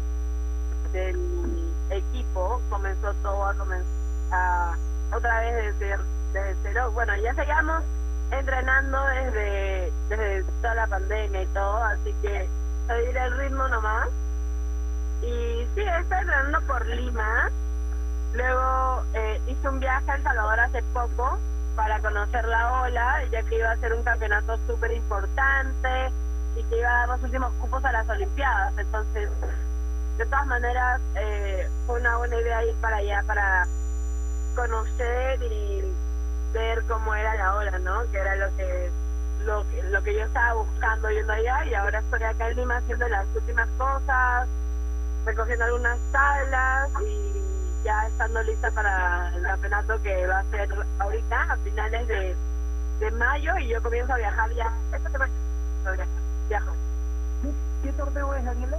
del 0.93 1.75
equipo. 1.91 2.61
Comenzó 2.69 3.13
todo 3.23 3.47
a 3.47 3.55
comenzar 3.55 4.77
otra 5.15 5.41
vez 5.41 5.79
desde, 5.79 6.57
cero. 6.63 6.91
Bueno, 6.93 7.15
ya 7.17 7.35
seguíamos 7.35 7.83
entrenando 8.31 8.99
desde, 9.07 9.93
desde 10.09 10.45
toda 10.61 10.75
la 10.75 10.87
pandemia 10.87 11.43
y 11.43 11.47
todo, 11.47 11.85
así 11.85 12.15
que 12.23 12.49
seguir 12.87 13.17
el 13.17 13.39
ritmo 13.39 13.69
nomás. 13.69 14.09
Y 15.23 15.67
sí, 15.75 15.81
estoy 15.81 16.19
entrenando 16.19 16.61
por 16.63 16.87
Lima. 16.87 17.51
Luego 18.35 19.03
eh, 19.15 19.41
hice 19.47 19.69
un 19.69 19.81
viaje 19.81 20.11
a 20.11 20.17
El 20.17 20.23
Salvador 20.23 20.61
hace 20.61 20.83
poco 20.93 21.39
para 21.75 22.01
conocer 22.01 22.45
la 22.47 22.83
ola, 22.83 23.25
ya 23.31 23.43
que 23.45 23.59
iba 23.59 23.71
a 23.71 23.77
ser 23.77 23.93
un 23.93 24.03
campeonato 24.03 24.59
súper 24.67 24.93
importante 24.93 26.13
y 26.57 26.63
que 26.65 26.79
iba 26.79 26.89
a 26.89 26.99
dar 27.01 27.09
los 27.09 27.23
últimos 27.23 27.53
cupos 27.55 27.85
a 27.85 27.93
las 27.93 28.09
Olimpiadas. 28.09 28.77
Entonces, 28.79 29.31
de 30.19 30.25
todas 30.27 30.47
maneras, 30.47 31.01
eh, 31.15 31.69
fue 31.87 32.01
una 32.01 32.17
buena 32.17 32.37
idea 32.37 32.65
ir 32.65 32.75
para 32.77 32.97
allá 32.97 33.23
para 33.27 33.67
conocer 34.57 35.43
y 35.43 35.95
ver 36.53 36.83
cómo 36.89 37.15
era 37.15 37.35
la 37.37 37.55
ola, 37.55 37.79
¿no? 37.79 38.11
Que 38.11 38.19
era 38.19 38.35
lo 38.37 38.57
que 38.57 38.91
lo, 39.45 39.65
lo 39.91 40.03
que 40.03 40.15
yo 40.15 40.25
estaba 40.25 40.55
buscando 40.55 41.11
yendo 41.11 41.33
allá 41.33 41.65
y 41.67 41.75
ahora 41.75 42.01
estoy 42.01 42.23
acá 42.23 42.49
en 42.49 42.57
Lima 42.57 42.79
haciendo 42.79 43.07
las 43.09 43.27
últimas 43.37 43.69
cosas, 43.79 44.49
recogiendo 45.25 45.65
algunas 45.67 45.99
tablas 46.11 46.91
y 47.07 47.85
ya 47.85 48.07
estando 48.07 48.43
lista 48.43 48.71
para 48.73 49.33
el 49.37 49.43
campeonato 49.43 50.03
que 50.03 50.27
va 50.27 50.39
a 50.41 50.45
ser 50.51 50.69
ahorita 50.99 51.43
a 51.53 51.57
finales 51.59 52.09
de, 52.09 52.37
de 52.99 53.11
mayo 53.13 53.57
y 53.59 53.69
yo 53.69 53.83
comienzo 53.83 54.15
a 54.15 54.17
viajar 54.17 54.51
ya. 54.55 54.73
Esta 54.93 55.11
semana 55.11 55.33
viajo. 56.49 56.73
¿Qué 57.83 57.93
torneo 57.93 58.35
es, 58.35 58.45
Daniela? 58.45 58.79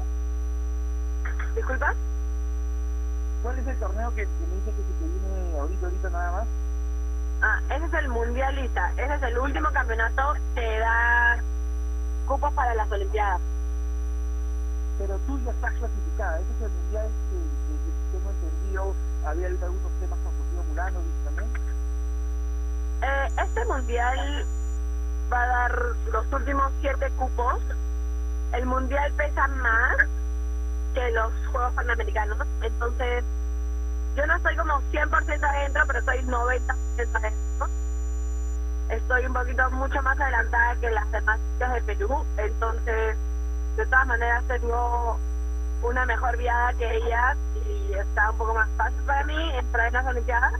¿Disculpa? 1.55 1.93
¿Cuál 3.48 3.60
es 3.60 3.68
el 3.68 3.80
torneo 3.80 4.10
que, 4.10 4.24
que 4.24 4.46
me 4.50 4.56
dice 4.56 4.72
que 4.72 4.84
se 4.84 4.94
te 5.00 5.06
viene 5.08 5.58
ahorita, 5.58 5.86
ahorita 5.86 6.10
nada 6.10 6.32
más? 6.34 6.48
Ah, 7.42 7.62
ese 7.74 7.86
es 7.86 7.94
el 7.94 8.10
mundialista. 8.10 8.92
Ese 8.98 9.16
es 9.16 9.24
el 9.24 9.38
último 9.39 9.72
campeonato 9.72 10.34
que 10.54 10.80
da 10.80 11.42
cupos 12.27 12.51
para 12.51 12.75
las 12.75 12.92
Olimpiadas. 12.92 13.39
Pero 14.98 15.18
tú 15.20 15.39
ya 15.46 15.51
estás 15.51 15.72
clasificada. 15.75 16.39
Ese 16.42 16.51
es 16.58 16.62
el 16.62 16.72
mundial 16.72 17.08
que, 17.08 17.38
que, 17.38 17.77
que 17.86 18.18
tengo 18.18 18.32
entendido. 18.32 18.96
Había 19.25 19.48
habido 19.48 19.66
algunos 19.66 19.92
temas 20.01 20.20
con 20.20 20.34
Rocío 20.39 20.63
Murano 20.68 21.00
también. 21.24 21.50
Eh, 23.01 23.27
este 23.46 23.66
mundial 23.66 24.46
va 25.32 25.42
a 25.42 25.48
dar 25.48 25.82
los 26.12 26.34
últimos 26.34 26.74
siete 26.82 27.10
cupos. 27.12 27.62
El 28.51 28.66
mundial 28.66 29.13
pesa 29.13 29.48
más 29.48 29.96
que 30.98 31.12
los 31.12 31.32
Juegos 31.51 31.74
Panamericanos. 31.74 32.48
Entonces, 32.62 33.24
yo 34.16 34.25
no 34.25 34.36
estoy 34.36 34.56
como 34.56 34.82
100% 34.92 35.44
adentro, 35.44 35.84
pero 35.86 36.00
estoy 36.00 36.18
90% 36.24 36.75
adentro. 37.13 37.68
Estoy 38.89 39.25
un 39.27 39.34
poquito 39.34 39.70
mucho 39.72 40.01
más 40.01 40.20
adelantada 40.20 40.75
que 40.77 40.89
las 40.89 41.12
demás 41.12 41.39
chicas 41.54 41.74
de 41.74 41.82
Perú. 41.82 42.25
Entonces, 42.38 43.16
de 43.75 43.86
todas 43.86 44.08
maneras, 44.08 44.44
tengo 44.48 45.20
una 45.84 46.06
mejor 46.08 46.36
viada 46.38 46.74
que 46.74 46.96
ellas 46.96 47.38
y 47.63 47.94
está 47.94 48.32
un 48.32 48.38
poco 48.38 48.56
más 48.56 48.70
fácil 48.77 49.04
para 49.06 49.24
mí 49.25 49.51
entrar 49.56 49.88
en 49.88 49.94
las 49.94 50.06
Olimpiadas. 50.08 50.54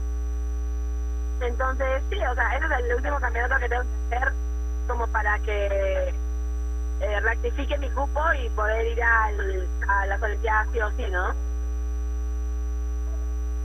Entonces, 1.40 2.02
sí, 2.10 2.16
o 2.16 2.34
sea, 2.34 2.56
ese 2.56 2.66
es 2.66 2.72
el 2.84 2.94
último 2.94 3.18
campeonato 3.18 3.58
que 3.58 3.68
tengo 3.68 3.82
que 3.82 4.16
hacer 4.16 4.32
como 4.86 5.06
para 5.08 5.38
que 5.40 6.14
eh, 7.00 7.20
rectifique 7.20 7.78
mi 7.78 7.88
cupo 7.90 8.20
y 8.42 8.48
poder 8.50 8.86
ir 8.86 9.02
al, 9.02 9.68
a 9.88 10.06
las 10.06 10.22
Olimpiadas 10.22 10.68
sí 10.72 10.80
o 10.80 10.90
sí, 10.96 11.04
¿no? 11.10 11.34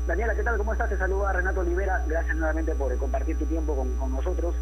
Daniela, 0.07 0.35
¿qué 0.35 0.43
tal? 0.43 0.57
¿Cómo 0.57 0.73
estás? 0.73 0.89
Te 0.89 0.97
saluda 0.97 1.31
Renato 1.31 1.61
Olivera. 1.61 2.03
Gracias 2.07 2.35
nuevamente 2.35 2.75
por 2.75 2.95
compartir 2.97 3.37
tu 3.37 3.45
tiempo 3.45 3.75
con, 3.75 4.11
nosotros. 4.13 4.53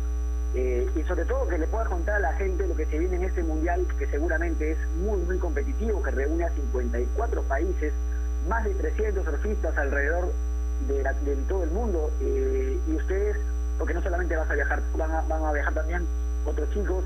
Eh, 0.54 0.88
y 0.96 1.04
sobre 1.04 1.26
todo 1.26 1.48
que 1.48 1.58
le 1.58 1.66
puedas 1.68 1.88
contar 1.88 2.16
a 2.16 2.20
la 2.20 2.34
gente 2.34 2.68
lo 2.68 2.76
que 2.76 2.86
se 2.86 3.00
viene 3.00 3.16
en 3.16 3.24
este 3.24 3.42
mundial, 3.42 3.88
que 3.98 4.06
seguramente 4.08 4.74
es 4.74 4.78
muy, 4.98 5.18
muy 5.22 5.38
competitivo, 5.40 6.04
que 6.04 6.12
reúne 6.12 6.44
a 6.46 6.50
54 6.52 7.42
países, 7.44 7.94
más 8.48 8.64
de 8.66 8.76
300 8.76 9.24
surfistas 9.26 9.76
alrededor 9.78 10.32
de, 10.88 11.02
la- 11.04 11.14
de 11.14 11.36
todo 11.48 11.64
el 11.64 11.72
mundo. 11.72 12.12
eh, 12.22 12.80
y 12.88 12.96
ustedes, 12.96 13.38
porque 13.80 13.94
no 13.96 14.02
solamente 14.04 14.36
vas 14.36 14.50
a 14.50 14.54
viajar, 14.54 14.82
van 14.96 15.12
a 15.44 15.52
viajar 15.54 15.74
también 15.74 16.06
otros 16.46 16.70
chicos 16.72 17.04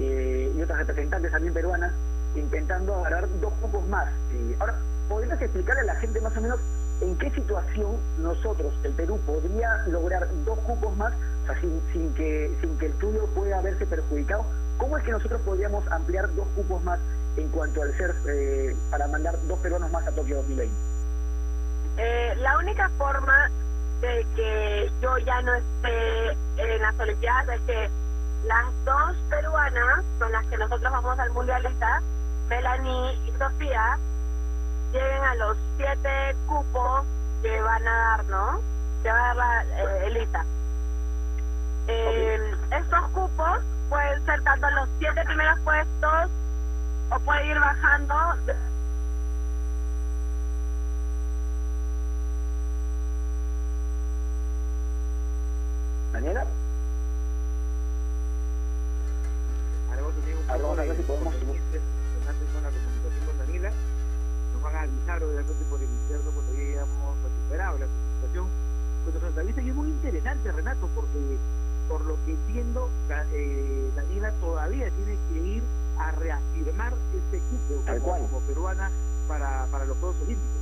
eh, 0.00 0.52
y 0.56 0.62
otras 0.62 0.78
representantes 0.78 1.30
también 1.30 1.52
peruanas, 1.52 1.92
intentando 2.34 2.94
agarrar 2.94 3.28
dos 3.40 3.52
cupos 3.60 3.86
más. 3.88 4.08
Eh, 4.32 4.56
ahora, 4.58 4.78
¿podrías 5.08 5.40
explicarle 5.42 5.82
a 5.82 5.84
la 5.84 5.94
gente 5.96 6.20
más 6.22 6.34
o 6.36 6.40
menos 6.40 6.58
en 7.02 7.16
qué 7.18 7.30
situación 7.30 7.96
nosotros, 8.18 8.72
el 8.82 8.92
Perú, 8.92 9.20
podría 9.26 9.84
lograr 9.88 10.26
dos 10.46 10.58
cupos 10.60 10.96
más, 10.96 11.12
o 11.42 11.46
sea, 11.46 11.60
sin, 11.60 11.82
sin 11.92 12.14
que, 12.14 12.50
sin 12.62 12.78
que 12.78 12.86
el 12.86 12.92
tuyo 12.94 13.26
pueda 13.34 13.60
verse 13.60 13.84
perjudicado? 13.86 14.44
¿Cómo 14.78 14.96
es 14.96 15.04
que 15.04 15.10
nosotros 15.10 15.40
podríamos 15.42 15.86
ampliar 15.92 16.34
dos 16.34 16.48
cupos 16.56 16.82
más 16.82 16.98
en 17.36 17.48
cuanto 17.48 17.82
al 17.82 17.94
surf 17.98 18.16
eh, 18.26 18.74
para 18.90 19.06
mandar 19.08 19.34
dos 19.46 19.58
peruanos 19.58 19.90
más 19.90 20.06
a 20.06 20.12
Tokio 20.12 20.36
2020? 20.36 20.74
Eh, 21.98 22.34
la 22.38 22.56
única 22.56 22.88
forma 22.96 23.50
de 24.00 24.26
que 24.34 24.90
yo 25.02 25.18
ya 25.18 25.42
no 25.42 25.54
esté 25.54 26.30
en 26.56 26.80
las 26.80 26.98
Olimpiadas 26.98 27.48
es 27.56 27.60
que 27.66 27.90
las 28.44 28.66
dos 28.84 29.16
peruanas 29.28 30.04
con 30.18 30.32
las 30.32 30.46
que 30.46 30.56
nosotros 30.56 30.92
vamos 30.92 31.18
al 31.18 31.30
mundialista, 31.30 32.02
Melanie 32.48 33.18
y 33.26 33.32
Sofía, 33.38 33.98
lleguen 34.92 35.22
a 35.24 35.34
los 35.36 35.56
siete 35.76 36.36
cupos 36.46 37.04
que 37.42 37.60
van 37.60 37.86
a 37.86 37.96
dar, 37.96 38.24
¿no? 38.26 38.60
Que 39.02 39.10
va 39.10 39.18
a 39.18 39.34
dar 39.34 39.36
la 39.36 39.62
eh, 39.62 40.06
Elita. 40.06 40.44
Eh, 41.88 42.54
Estos 42.70 43.08
cupos 43.10 43.60
pueden 43.88 44.24
ser 44.24 44.42
tanto 44.42 44.70
los 44.70 44.88
siete 44.98 45.22
primeros 45.24 45.58
puestos 45.60 46.30
o 47.10 47.18
puede 47.20 47.46
ir 47.46 47.58
bajando 47.58 48.14
Daniela, 56.12 56.44
A 60.50 60.56
ver 60.56 60.96
si 60.96 61.02
podemos- 61.04 61.34
con 61.34 62.62
la 62.62 62.70
comunicación 62.70 63.26
con 63.26 63.38
Daniela. 63.38 63.70
Nos 64.52 64.62
van 64.62 64.74
a 64.76 64.80
avisar, 64.82 65.22
obviamente, 65.22 65.64
por 65.70 65.78
el 65.78 65.88
interno 65.88 66.30
cuando 66.32 66.52
ya 66.54 66.62
hayamos 66.70 67.16
recuperado 67.22 67.78
la 67.78 67.86
comunicación 67.86 68.46
con 69.04 69.12
nuestra 69.12 69.28
entrevista. 69.28 69.62
Y 69.62 69.68
es 69.70 69.74
muy 69.76 69.88
interesante, 69.88 70.52
Renato, 70.52 70.88
porque 70.94 71.38
por 71.88 72.00
lo 72.02 72.14
que 72.26 72.32
entiendo, 72.32 72.88
eh, 73.32 73.90
Daniela 73.94 74.32
todavía 74.40 74.90
tiene 74.90 75.18
que 75.30 75.38
ir 75.38 75.62
a 75.98 76.10
reafirmar 76.12 76.94
este 77.14 77.38
cupo 77.38 77.82
Tal 77.86 77.98
como, 78.00 78.10
cual. 78.10 78.22
como 78.22 78.40
peruana 78.46 78.90
para, 79.28 79.66
para 79.70 79.84
los 79.84 79.96
Juegos 79.98 80.16
Olímpicos. 80.22 80.60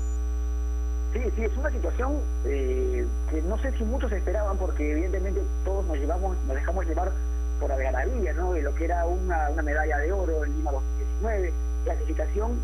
Sí, 1.15 1.21
sí, 1.37 1.45
es 1.45 1.57
una 1.57 1.71
situación 1.71 2.21
eh, 2.45 3.07
que 3.31 3.41
no 3.43 3.57
sé 3.59 3.73
si 3.79 3.85
muchos 3.85 4.13
esperaban 4.13 4.59
porque 4.59 4.93
evidentemente 4.93 5.43
todos 5.65 5.87
nos 5.87 5.97
llevamos, 5.97 6.37
nos 6.47 6.55
dejamos 6.55 6.85
llevar 6.87 7.13
por 7.59 7.73
algarabía, 7.73 8.33
¿no? 8.33 8.53
De 8.53 8.63
lo 8.63 8.75
que 8.75 8.85
era 8.85 9.07
una, 9.07 9.51
una 9.51 9.63
medalla 9.63 9.99
de 9.99 10.13
oro 10.13 10.45
en 10.45 10.57
Lima 10.57 10.73
2019, 10.73 11.53
clasificación, 11.85 12.59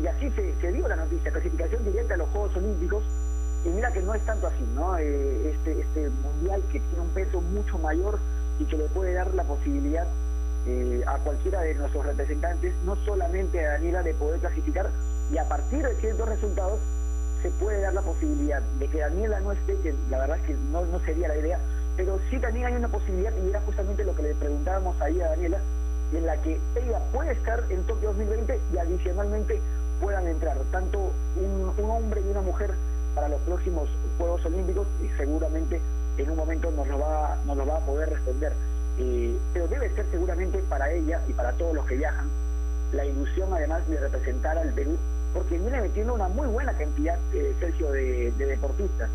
y 0.00 0.06
así 0.06 0.30
se, 0.30 0.54
se 0.60 0.72
dio 0.72 0.88
la 0.88 0.96
noticia, 0.96 1.30
clasificación 1.30 1.84
directa 1.84 2.14
a 2.14 2.18
los 2.18 2.28
Juegos 2.30 2.56
Olímpicos, 2.56 3.04
y 3.64 3.68
mira 3.68 3.92
que 3.92 4.00
no 4.00 4.14
es 4.14 4.24
tanto 4.24 4.46
así, 4.46 4.64
¿no? 4.74 4.96
Eh, 4.98 5.50
este, 5.50 5.80
este 5.80 6.08
mundial 6.08 6.62
que 6.72 6.80
tiene 6.80 7.00
un 7.00 7.10
peso 7.10 7.40
mucho 7.40 7.78
mayor 7.78 8.18
y 8.58 8.64
que 8.64 8.76
le 8.76 8.84
puede 8.88 9.12
dar 9.12 9.34
la 9.34 9.44
posibilidad 9.44 10.06
eh, 10.66 11.02
a 11.06 11.18
cualquiera 11.18 11.60
de 11.60 11.74
nuestros 11.74 12.06
representantes, 12.06 12.74
no 12.84 12.96
solamente 13.04 13.64
a 13.64 13.72
Daniela, 13.72 14.02
de 14.02 14.14
poder 14.14 14.40
clasificar 14.40 14.90
y 15.32 15.38
a 15.38 15.48
partir 15.48 15.86
de 15.86 15.94
ciertos 15.96 16.28
resultados 16.28 16.78
se 17.42 17.50
puede 17.52 17.80
dar 17.80 17.94
la 17.94 18.02
posibilidad 18.02 18.62
de 18.78 18.88
que 18.88 18.98
Daniela 18.98 19.40
no 19.40 19.52
esté, 19.52 19.76
que 19.82 19.94
la 20.10 20.18
verdad 20.18 20.38
es 20.38 20.46
que 20.46 20.54
no, 20.70 20.84
no 20.86 21.00
sería 21.00 21.28
la 21.28 21.36
idea, 21.36 21.58
pero 22.00 22.18
sí 22.30 22.38
también 22.38 22.64
hay 22.64 22.76
una 22.76 22.88
posibilidad, 22.88 23.30
y 23.44 23.50
era 23.50 23.60
justamente 23.60 24.04
lo 24.04 24.16
que 24.16 24.22
le 24.22 24.34
preguntábamos 24.36 24.98
ahí 25.02 25.20
a 25.20 25.28
Daniela, 25.28 25.58
en 26.14 26.24
la 26.24 26.34
que 26.40 26.58
ella 26.74 26.98
puede 27.12 27.32
estar 27.32 27.62
en 27.68 27.82
Tokio 27.82 28.14
2020 28.14 28.58
y 28.72 28.78
adicionalmente 28.78 29.60
puedan 30.00 30.26
entrar 30.26 30.56
tanto 30.72 31.12
un, 31.36 31.90
hombre 31.90 32.22
y 32.26 32.30
una 32.30 32.40
mujer 32.40 32.72
para 33.14 33.28
los 33.28 33.38
próximos 33.42 33.86
Juegos 34.16 34.42
Olímpicos 34.46 34.86
y 35.04 35.08
seguramente 35.18 35.78
en 36.16 36.30
un 36.30 36.38
momento 36.38 36.70
nos 36.70 36.88
lo 36.88 37.00
va, 37.00 37.36
nos 37.44 37.58
lo 37.58 37.66
va 37.66 37.76
a 37.76 37.80
poder 37.80 38.08
responder. 38.08 38.54
Eh, 38.98 39.36
pero 39.52 39.68
debe 39.68 39.94
ser 39.94 40.06
seguramente 40.10 40.58
para 40.70 40.90
ella 40.90 41.20
y 41.28 41.34
para 41.34 41.52
todos 41.52 41.74
los 41.74 41.84
que 41.84 41.96
viajan 41.96 42.28
la 42.92 43.04
ilusión 43.04 43.52
además 43.52 43.86
de 43.86 44.00
representar 44.00 44.56
al 44.56 44.72
Perú, 44.72 44.96
porque 45.34 45.58
viene 45.58 45.82
metiendo 45.82 46.14
una 46.14 46.28
muy 46.28 46.48
buena 46.48 46.72
cantidad, 46.72 47.18
eh, 47.34 47.54
Sergio, 47.60 47.92
de, 47.92 48.32
de 48.38 48.46
deportistas. 48.46 49.10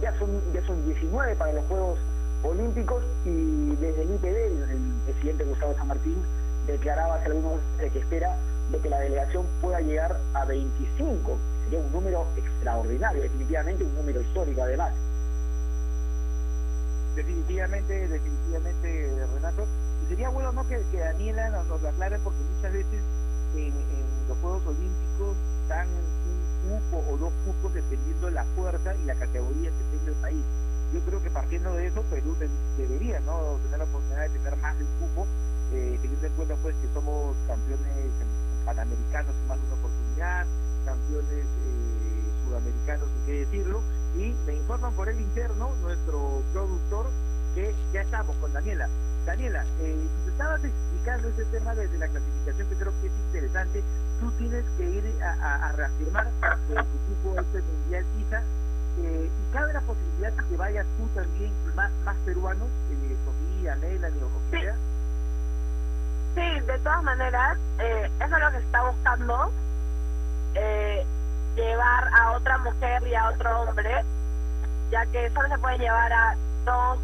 Ya 0.00 0.16
son, 0.20 0.28
ya 0.54 0.64
son 0.64 0.84
19 0.86 1.34
para 1.34 1.52
los 1.52 1.64
Juegos 1.64 1.98
Olímpicos 2.42 3.02
y 3.24 3.74
desde 3.76 4.02
el 4.02 4.14
IPD, 4.14 4.70
el, 4.70 4.92
presidente 5.06 5.44
Gustavo 5.44 5.74
San 5.74 5.88
Martín 5.88 6.16
declaraba 6.66 7.16
hace 7.16 7.26
algunos 7.26 7.60
meses 7.76 7.92
que 7.92 7.98
espera 7.98 8.36
de 8.70 8.78
que 8.78 8.88
la 8.90 9.00
delegación 9.00 9.46
pueda 9.60 9.80
llegar 9.80 10.20
a 10.34 10.44
25. 10.44 11.36
Sería 11.64 11.80
un 11.80 11.92
número 11.92 12.26
extraordinario, 12.36 13.22
definitivamente 13.22 13.84
un 13.84 13.94
número 13.94 14.20
histórico 14.20 14.62
además. 14.62 14.92
definitivamente, 17.16 18.06
definitivamente, 18.06 19.26
Renato. 19.34 19.66
Y 20.04 20.08
sería 20.08 20.28
bueno 20.28 20.52
¿no? 20.52 20.68
que, 20.68 20.78
Daniela 20.96 21.50
nos, 21.50 21.66
nos 21.66 21.84
aclare 21.84 22.18
porque 22.20 22.38
muchas 22.54 22.72
veces 22.72 23.00
en, 23.56 23.74
en 23.74 24.28
los 24.28 24.38
Juegos 24.38 24.62
Olímpicos 24.66 25.36
dan 25.68 25.88
un 25.88 26.70
cupo 26.70 27.04
o 27.10 27.16
dos 27.16 27.32
cupos 27.44 27.74
dependiendo 27.74 28.26
de 28.26 28.32
la 28.32 28.44
fuerza 28.54 28.94
y 28.94 29.04
la 29.06 29.14
categoría 29.16 29.70
que 29.70 29.96
tenga 29.98 30.12
el 30.12 30.22
país. 30.22 30.44
Yo 30.92 31.00
creo 31.00 31.22
que 31.22 31.30
partiendo 31.30 31.72
de 31.74 31.86
eso, 31.88 32.02
Perú 32.10 32.34
de- 32.38 32.48
debería 32.78 33.20
¿no? 33.20 33.58
tener 33.64 33.78
la 33.78 33.84
oportunidad 33.84 34.22
de 34.22 34.38
tener 34.38 34.56
más 34.56 34.74
cupo, 35.00 35.26
eh, 35.72 35.98
teniendo 36.00 36.26
en 36.26 36.32
cuenta 36.34 36.56
pues 36.62 36.74
que 36.76 36.88
somos 36.94 37.36
campeones 37.46 38.10
panamericanos 38.64 39.34
en 39.34 39.48
más 39.48 39.58
una 39.58 39.74
oportunidad, 39.74 40.46
campeones 40.84 41.44
eh, 41.44 42.44
sudamericanos, 42.44 43.08
hay 43.08 43.26
que 43.26 43.32
decirlo, 43.44 43.82
y 44.16 44.34
me 44.46 44.54
informan 44.54 44.92
por 44.94 45.08
el 45.08 45.20
interno, 45.20 45.74
nuestro 45.82 46.42
productor, 46.52 47.06
que 47.54 47.74
ya 47.92 48.00
estamos 48.02 48.36
con 48.36 48.52
Daniela. 48.52 48.88
Daniela, 49.26 49.64
eh, 49.80 49.96
nos 50.20 50.28
estabas 50.32 50.64
explicando 50.64 51.28
ese 51.28 51.44
tema 51.46 51.74
desde 51.74 51.98
la 51.98 52.08
clasificación 52.08 52.68
que 52.68 52.76
creo 52.76 52.92
que 53.00 53.06
es 53.08 53.12
interesante. 53.26 53.82
Tú 54.20 54.30
tienes 54.32 54.64
que 54.78 54.84
ir 54.90 55.22
a, 55.22 55.72
reafirmar 55.72 56.26
eh, 56.28 56.74
tu 56.76 57.14
cupo 57.14 57.38
a 57.38 57.42
este 57.42 57.62
mundial 57.62 58.04
quizá. 58.16 58.42
Eh, 59.00 59.30
y 59.30 59.52
cabe 59.52 59.72
la 59.72 59.80
posibilidad 59.82 60.32
de 60.32 60.44
que 60.44 60.56
vayas 60.56 60.86
tú 60.96 61.06
también, 61.14 61.52
más, 61.74 61.90
más 62.04 62.16
peruanos, 62.24 62.68
eh, 62.90 63.16
Sofía, 63.24 63.76
Melanie 63.76 64.22
o 64.22 64.28
quien 64.50 64.62
sea. 64.62 64.74
Sí, 66.34 66.60
de 66.60 66.78
todas 66.78 67.02
maneras, 67.02 67.58
eh, 67.78 68.10
eso 68.20 68.36
es 68.36 68.42
lo 68.42 68.50
que 68.50 68.58
está 68.58 68.82
buscando, 68.90 69.52
eh, 70.54 71.06
llevar 71.56 72.08
a 72.12 72.32
otra 72.32 72.58
mujer 72.58 73.06
y 73.06 73.14
a 73.14 73.30
otro 73.30 73.62
hombre, 73.62 74.04
ya 74.90 75.06
que 75.06 75.30
solo 75.30 75.48
se 75.48 75.58
puede 75.58 75.78
llevar 75.78 76.12
a 76.12 76.36
dos 76.64 76.98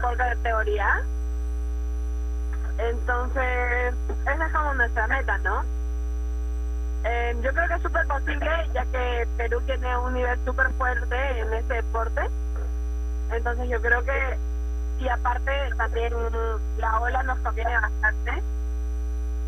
por 0.00 0.16
categoría. 0.16 1.02
Entonces, 2.78 3.94
esa 4.26 4.46
es 4.46 4.52
como 4.52 4.74
nuestra 4.74 5.06
meta, 5.06 5.38
¿no? 5.38 5.62
Eh, 7.04 7.36
yo 7.42 7.52
creo 7.52 7.68
que 7.68 7.74
es 7.74 7.82
súper 7.82 8.06
posible, 8.06 8.50
ya 8.72 8.84
que 8.86 9.26
Perú 9.36 9.60
tiene 9.66 9.96
un 9.98 10.14
nivel 10.14 10.38
súper 10.44 10.70
fuerte 10.74 11.40
en 11.40 11.52
ese 11.52 11.74
deporte. 11.74 12.22
Entonces 13.30 13.68
yo 13.68 13.80
creo 13.80 14.04
que 14.04 14.38
y 15.02 15.08
aparte 15.08 15.50
también 15.76 16.12
la 16.78 17.00
ola 17.00 17.22
nos 17.24 17.38
conviene 17.40 17.74
bastante. 17.74 18.42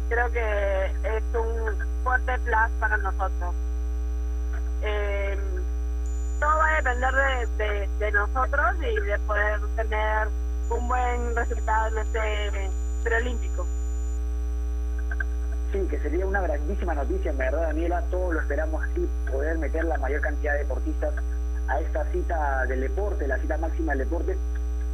Creo 0.08 0.30
que 0.32 0.84
es 0.86 1.22
un 1.34 1.76
fuerte 2.02 2.38
plus 2.40 2.70
para 2.80 2.96
nosotros. 2.96 3.54
Eh, 4.82 5.38
todo 6.40 6.58
va 6.58 6.68
a 6.68 6.76
depender 6.76 7.14
de, 7.14 7.64
de, 7.64 7.88
de 7.98 8.12
nosotros 8.12 8.76
y 8.80 9.00
de 9.00 9.18
poder 9.20 9.60
tener 9.76 10.28
un 10.70 10.88
buen 10.88 11.36
resultado 11.36 11.88
en 11.88 11.98
este 11.98 12.70
preolímpico. 13.04 13.66
Sí, 15.74 15.80
que 15.90 15.98
sería 15.98 16.24
una 16.24 16.40
grandísima 16.40 16.94
noticia, 16.94 17.32
en 17.32 17.36
verdad, 17.36 17.62
Daniela. 17.62 18.00
Todos 18.08 18.32
lo 18.32 18.40
esperamos 18.40 18.80
así, 18.84 19.08
poder 19.28 19.58
meter 19.58 19.84
la 19.84 19.98
mayor 19.98 20.20
cantidad 20.20 20.52
de 20.52 20.60
deportistas 20.60 21.12
a 21.66 21.80
esta 21.80 22.04
cita 22.12 22.64
del 22.66 22.82
deporte, 22.82 23.26
la 23.26 23.38
cita 23.38 23.58
máxima 23.58 23.90
del 23.90 24.08
deporte. 24.08 24.38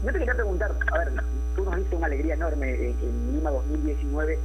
Yo 0.02 0.10
te 0.10 0.18
quería 0.18 0.32
preguntar, 0.32 0.74
a 0.90 0.98
ver, 1.00 1.12
tú 1.54 1.66
nos 1.66 1.76
diste 1.76 1.96
una 1.96 2.06
alegría 2.06 2.32
enorme 2.32 2.72
en, 2.72 3.32
Lima 3.34 3.50
2019, 3.50 4.38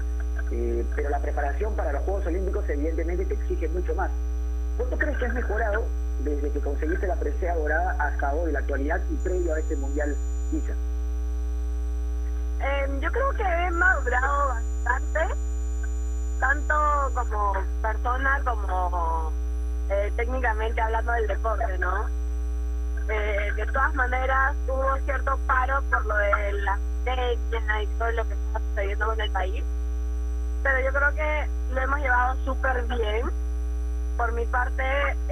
eh, 0.52 0.86
pero 0.94 1.10
la 1.10 1.20
preparación 1.20 1.74
para 1.74 1.94
los 1.94 2.02
Juegos 2.02 2.26
Olímpicos 2.26 2.68
evidentemente 2.68 3.24
te 3.24 3.36
exige 3.36 3.70
mucho 3.70 3.96
más. 3.96 4.12
¿Cuánto 4.76 4.98
crees 4.98 5.18
que 5.18 5.28
has 5.28 5.34
mejorado 5.34 5.86
desde 6.26 6.52
que 6.52 6.60
conseguiste 6.60 7.08
la 7.08 7.16
presea 7.16 7.56
dorada 7.56 7.96
hasta 7.98 8.34
hoy, 8.34 8.52
la 8.52 8.60
actualidad 8.60 9.00
y 9.10 9.16
previo 9.24 9.54
a 9.54 9.60
este 9.60 9.78
Mundial 9.78 10.14
quizá? 10.52 10.74
Eh, 12.60 13.00
yo 13.00 13.10
creo 13.10 13.32
que 13.38 13.44
he 13.44 13.72
madurado 13.72 14.50
bastante, 14.50 15.20
tanto 16.40 16.76
como 17.14 17.54
persona 17.82 18.42
como 18.44 19.32
eh, 19.90 20.12
técnicamente 20.16 20.82
hablando 20.82 21.12
del 21.14 21.28
deporte, 21.28 21.78
¿no? 21.78 22.08
Eh, 23.08 23.52
de 23.56 23.66
todas 23.68 23.94
maneras, 23.94 24.56
hubo 24.68 24.98
cierto 25.06 25.38
paro 25.46 25.82
por 25.92 26.06
lo 26.06 26.18
de 26.18 26.54
la 26.54 26.80
pandemia 27.06 27.84
y 27.84 27.88
todo 27.98 28.12
lo 28.12 28.28
que 28.28 28.34
está 28.34 28.60
sucediendo 28.60 29.14
en 29.14 29.22
el 29.22 29.32
país, 29.32 29.64
pero 30.64 30.80
yo 30.80 30.92
creo 30.92 31.14
que 31.14 31.50
lo 31.74 31.82
hemos 31.82 32.00
llevado 32.00 32.36
súper 32.46 32.84
bien. 32.86 33.30
Por 34.18 34.32
mi 34.32 34.46
parte, 34.46 34.84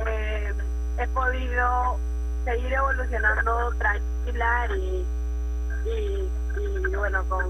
eh, 0.05 0.53
he 0.99 1.07
podido 1.07 1.97
seguir 2.45 2.73
evolucionando 2.73 3.73
tranquila 3.79 4.67
y, 4.75 5.05
y 5.85 6.95
bueno, 6.95 7.23
con, 7.29 7.45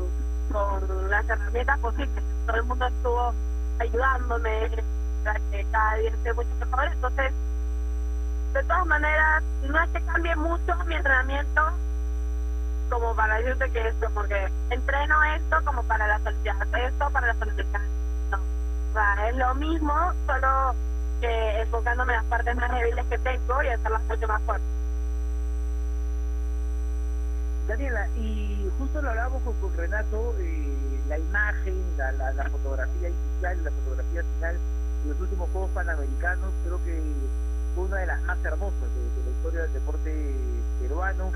con 0.53 1.09
las 1.09 1.27
herramientas 1.27 1.79
posibles. 1.79 2.23
Todo 2.45 2.55
el 2.55 2.63
mundo 2.63 2.87
estuvo 2.87 3.33
ayudándome 3.79 4.69
para 5.23 5.39
que 5.51 5.65
cada 5.71 5.95
día 5.95 6.09
esté 6.11 6.33
mucho 6.33 6.49
mejor. 6.59 6.85
Entonces, 6.85 7.33
de 8.53 8.63
todas 8.63 8.85
maneras, 8.85 9.43
no 9.63 9.83
es 9.83 9.89
que 9.89 10.01
cambie 10.01 10.35
mucho 10.35 10.75
mi 10.85 10.95
entrenamiento 10.95 11.61
como 12.89 13.15
para 13.15 13.37
decirte 13.37 13.71
que 13.71 13.87
es 13.87 13.95
como 13.95 14.23
que 14.23 14.47
entreno 14.69 15.23
esto 15.35 15.57
como 15.65 15.81
para 15.83 16.07
la 16.07 16.19
Olimpiadas, 16.23 16.67
esto 16.73 17.09
para 17.09 17.27
las 17.27 17.41
Olimpiadas. 17.41 17.81
No, 18.29 19.27
es 19.27 19.35
lo 19.35 19.55
mismo, 19.55 19.93
solo 20.27 20.75
que 21.19 21.61
enfocándome 21.61 22.13
en 22.13 22.19
las 22.19 22.25
partes 22.27 22.55
más 22.55 22.71
débiles 22.71 23.05
que 23.07 23.17
tengo 23.17 23.63
y 23.63 23.67
hacerlas 23.69 24.03
mucho 24.03 24.27
más 24.27 24.41
fuertes. 24.43 24.82
Daniela, 27.67 28.09
y 28.17 28.69
justo 28.77 29.01
lo 29.01 29.09
hablábamos 29.09 29.41
con, 29.41 29.73
Renato, 29.77 30.35
eh, 30.37 30.75
la 31.07 31.17
imagen, 31.17 31.81
la, 31.97 32.11
la, 32.11 32.49
fotografía 32.49 33.07
inicial, 33.07 33.63
la 33.63 33.71
fotografía 33.71 34.23
final 34.35 34.57
de 35.03 35.09
los 35.09 35.21
últimos 35.21 35.49
Juegos 35.51 35.71
Panamericanos, 35.71 36.51
creo 36.65 36.83
que 36.83 37.01
fue 37.73 37.85
una 37.85 37.97
de 37.97 38.05
las 38.07 38.21
más 38.23 38.37
hermosas 38.43 38.79
de, 38.81 39.23
la 39.23 39.31
historia 39.31 39.61
del 39.61 39.73
deporte 39.73 40.35
peruano, 40.81 41.31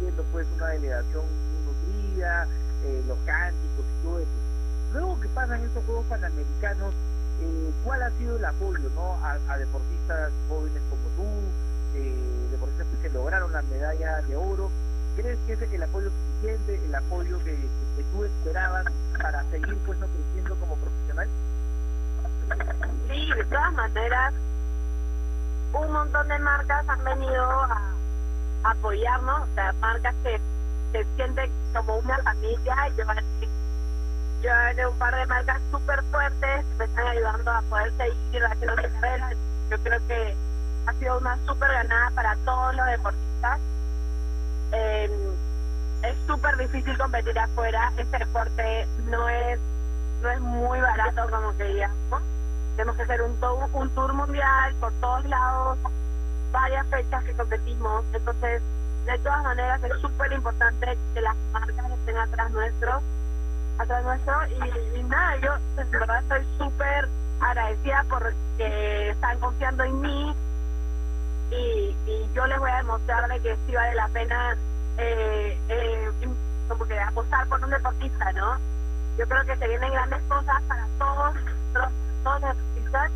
viendo 0.00 0.24
pues 0.32 0.46
una 0.56 0.66
delegación 0.68 1.24
nutrida, 1.64 2.48
eh, 2.84 3.04
los 3.06 3.18
cánticos 3.24 3.84
y 3.84 4.02
todo 4.02 4.18
eso. 4.18 4.38
Luego 4.92 5.20
que 5.20 5.28
pasan 5.28 5.62
estos 5.62 5.84
Juegos 5.84 6.06
Panamericanos, 6.06 6.92
eh, 7.42 7.70
¿cuál 7.84 8.02
ha 8.02 8.10
sido 8.18 8.36
el 8.38 8.44
apoyo 8.44 8.90
¿no? 8.96 9.14
a, 9.24 9.38
a 9.48 9.56
deportistas 9.56 10.32
jóvenes 10.48 10.82
como 10.90 11.02
tú, 11.14 11.30
deportistas 12.50 12.86
que 13.02 13.10
lograron 13.10 13.52
la 13.52 13.62
medalla 13.62 14.20
de 14.22 14.34
oro? 14.34 14.68
¿Crees 15.20 15.38
que 15.46 15.52
es 15.52 15.72
el 15.72 15.82
apoyo 15.82 16.08
suficiente, 16.08 16.80
el 16.82 16.94
apoyo 16.94 17.44
que, 17.44 17.54
tú 18.10 18.24
esperabas 18.24 18.86
para 19.20 19.44
seguir 19.50 19.76
pues 19.84 19.98
no 19.98 20.06
creciendo 20.06 20.56
como 20.56 20.76
profesional? 20.76 21.28
Sí, 23.06 23.30
de 23.36 23.44
todas 23.44 23.72
maneras, 23.74 24.32
un 25.74 25.92
montón 25.92 26.26
de 26.26 26.38
marcas 26.38 26.88
han 26.88 27.04
venido 27.04 27.44
a, 27.44 27.92
apoyarnos, 28.64 29.42
o 29.42 29.54
sea, 29.54 29.74
marcas 29.74 30.14
que 30.22 30.40
se 30.92 31.06
sienten 31.16 31.52
como 31.74 31.98
una 31.98 32.16
familia. 32.22 32.88
Yo, 32.96 33.04
yo 34.40 34.74
de 34.74 34.86
un 34.86 34.98
par 34.98 35.14
de 35.14 35.26
marcas 35.26 35.60
súper 35.70 36.02
fuertes 36.04 36.64
que 36.64 36.74
me 36.78 36.84
están 36.86 37.06
ayudando 37.08 37.50
a 37.50 37.60
poder 37.68 37.92
seguir 37.98 38.42
haciendo 38.46 38.74
mi 38.74 38.88
carrera. 38.88 39.32
Yo 39.68 39.78
creo 39.82 40.06
que 40.08 40.34
ha 40.86 40.94
sido 40.94 41.18
una 41.18 41.36
súper 41.46 41.70
ganada 41.70 42.10
para 42.12 42.36
todos 42.36 42.74
los 42.74 42.86
deportistas. 42.86 43.60
Eh, 44.72 45.10
es 46.02 46.16
súper 46.26 46.56
difícil 46.56 46.96
competir 46.98 47.38
afuera. 47.38 47.92
Este 47.96 48.18
deporte 48.18 48.86
no 49.06 49.28
es 49.28 49.58
no 50.22 50.30
es 50.30 50.40
muy 50.40 50.80
barato 50.80 51.22
como 51.30 51.56
que 51.56 51.64
digamos. 51.64 52.22
Tenemos 52.76 52.96
que 52.96 53.02
hacer 53.02 53.22
un, 53.22 53.36
tour, 53.40 53.68
un 53.72 53.90
tour 53.90 54.12
mundial 54.12 54.74
por 54.80 54.92
todos 55.00 55.24
lados, 55.26 55.78
varias 56.52 56.86
fechas 56.88 57.24
que 57.24 57.32
competimos. 57.34 58.04
Entonces, 58.12 58.62
de 59.06 59.18
todas 59.18 59.42
maneras, 59.42 59.82
es 59.84 60.00
súper 60.00 60.32
importante 60.32 60.98
que 61.14 61.20
las 61.20 61.36
marcas 61.52 61.90
estén 61.90 62.16
atrás 62.16 62.50
nuestro, 62.52 63.00
atrás 63.78 64.04
nuestro. 64.04 64.34
Y, 64.94 65.02
nada, 65.04 65.36
yo 65.36 65.52
de 65.76 65.84
verdad 65.84 66.18
estoy 66.20 66.46
súper 66.58 67.08
agradecida 67.40 68.04
porque 68.08 69.10
están 69.10 69.38
confiando 69.40 69.84
en 69.84 70.00
mí 70.00 70.36
y, 71.50 71.96
y 72.06 72.30
yo 72.34 72.46
les 72.46 72.58
voy 72.58 72.70
a 72.70 72.76
demostrar 72.76 73.28
de 73.28 73.40
que 73.40 73.56
sí 73.66 73.74
vale 73.74 73.94
la 73.94 74.08
pena 74.08 74.56
eh, 74.98 75.58
eh, 75.68 76.10
como 76.68 76.84
que 76.86 76.98
apostar 76.98 77.46
por 77.48 77.62
un 77.64 77.70
deportista, 77.70 78.32
¿no? 78.32 78.58
Yo 79.18 79.26
creo 79.26 79.44
que 79.44 79.56
se 79.56 79.68
vienen 79.68 79.92
grandes 79.92 80.22
cosas 80.28 80.62
para 80.68 80.86
todos 80.98 81.34
nosotros, 81.34 81.92
todos 82.22 82.40
los 82.40 82.56
deportistas 82.56 83.10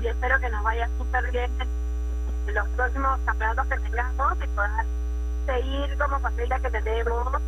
y, 0.00 0.06
espero 0.06 0.40
que 0.40 0.50
nos 0.50 0.64
vaya 0.64 0.88
súper 0.98 1.30
bien 1.30 1.50
en, 1.60 2.54
los 2.54 2.68
próximos 2.70 3.20
campeonatos 3.24 3.66
que 3.68 3.78
tengamos 3.78 4.36
y 4.42 4.46
poder 4.48 4.86
seguir 5.46 5.98
como 5.98 6.18
familia 6.18 6.58
que 6.58 6.70
tenemos, 6.70 7.42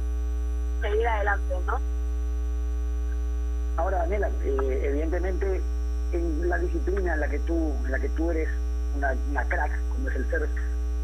seguir 0.81 1.09
adelante, 1.09 1.55
¿no? 1.67 1.81
Ahora, 3.77 3.99
Daniela, 3.99 4.29
eh, 4.45 4.83
evidentemente 4.85 5.61
en 6.13 6.49
la 6.49 6.59
disciplina 6.59 7.15
en 7.15 7.21
la 7.21 7.29
que 7.29 7.41
tú, 7.41 7.75
en 7.85 7.91
la 7.91 7.99
que 7.99 8.09
tú 8.11 8.31
eres 8.31 8.49
una, 8.97 9.45
crack, 9.49 9.73
como 9.91 10.09
es 10.09 10.17
el 10.17 10.31
surf, 10.31 10.51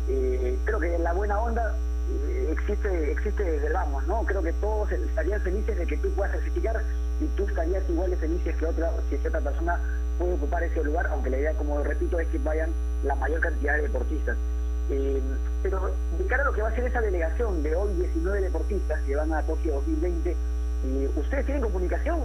eh, 0.09 0.59
creo 0.65 0.81
que 0.81 0.99
la 0.99 1.13
buena 1.13 1.39
onda 1.41 1.75
eh, 2.11 2.49
existe, 2.53 3.13
existe 3.13 3.43
desde 3.43 3.73
vamos, 3.73 4.07
¿no? 4.07 4.25
Creo 4.25 4.43
que 4.43 4.53
todos 4.55 4.91
estarían 4.93 5.41
felices 5.43 5.77
de 5.79 5.87
que 5.87 5.97
tú 5.99 6.11
puedas 6.11 6.33
clasificar 6.33 6.83
y 7.21 7.27
tú 7.37 7.45
estarías 7.45 7.83
igual 7.89 8.11
de 8.11 8.17
felices 8.17 8.57
que 8.57 8.67
otra, 8.67 8.91
si 9.09 9.17
otra 9.17 9.41
persona 9.41 9.81
puede 10.19 10.35
ocupar 10.35 10.63
ese 10.63 10.83
lugar, 10.83 11.07
aunque 11.09 11.31
la 11.31 11.39
idea, 11.39 11.55
como 11.55 11.83
repito, 11.83 12.19
es 12.19 12.29
que 12.29 12.39
vayan 12.39 12.71
la 13.05 13.15
mayor 13.15 13.41
cantidad 13.41 13.77
de 13.77 13.83
deportistas. 13.83 14.37
Eh, 14.91 15.23
pero 15.63 15.93
de 16.19 16.27
cara 16.27 16.43
a 16.43 16.47
lo 16.47 16.53
que 16.53 16.63
va 16.63 16.69
a 16.69 16.75
ser 16.75 16.85
esa 16.85 17.01
delegación 17.01 17.63
de 17.63 17.77
hoy 17.77 17.95
19 17.95 18.41
deportistas 18.41 19.01
que 19.07 19.15
van 19.15 19.33
a 19.33 19.43
Tokio 19.43 19.75
2020, 19.75 20.31
eh, 20.31 21.11
¿ustedes 21.17 21.47
tienen 21.47 21.63
comunicación? 21.63 22.21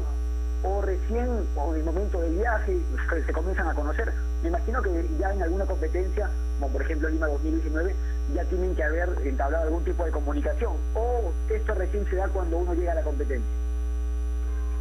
¿O 0.66 0.82
recién, 0.82 1.48
o 1.56 1.74
en 1.74 1.80
el 1.80 1.86
momento 1.86 2.20
del 2.20 2.34
viaje, 2.34 2.80
se 3.26 3.34
comienzan 3.34 3.68
a 3.70 3.76
conocer? 3.76 4.12
Me 4.42 4.50
imagino 4.50 4.82
que 4.82 5.08
ya 5.20 5.32
en 5.32 5.44
alguna 5.44 5.66
competencia, 5.66 6.28
como 6.60 6.72
por 6.72 6.82
ejemplo 6.82 7.08
Lima 7.08 7.28
2019, 7.28 7.96
ya 8.34 8.44
tienen 8.46 8.76
que 8.76 8.84
haber 8.84 9.10
entablado 9.24 9.66
algún 9.66 9.84
tipo 9.84 10.04
de 10.06 10.12
comunicación. 10.12 10.74
¿O 10.96 11.32
esto 11.50 11.76
recién 11.76 12.10
se 12.10 12.16
da 12.16 12.28
cuando 12.30 12.58
uno 12.58 12.74
llega 12.74 12.94
a 12.94 12.96
la 12.96 13.04
competencia? 13.04 13.48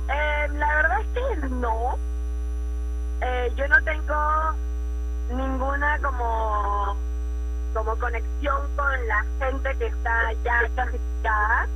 Eh, 0.09 0.49
la 0.55 0.75
verdad 0.77 1.01
es 1.01 1.07
que 1.09 1.49
no. 1.49 1.99
Eh, 3.21 3.53
yo 3.55 3.69
no 3.69 3.83
tengo 3.85 4.15
ninguna 5.37 5.99
como 6.03 6.97
como 7.75 7.97
conexión 7.99 8.69
con 8.77 9.09
la 9.09 9.25
gente 9.39 9.77
que 9.79 9.87
está 9.87 10.33
ya 10.45 10.69
clasificada. 10.75 11.69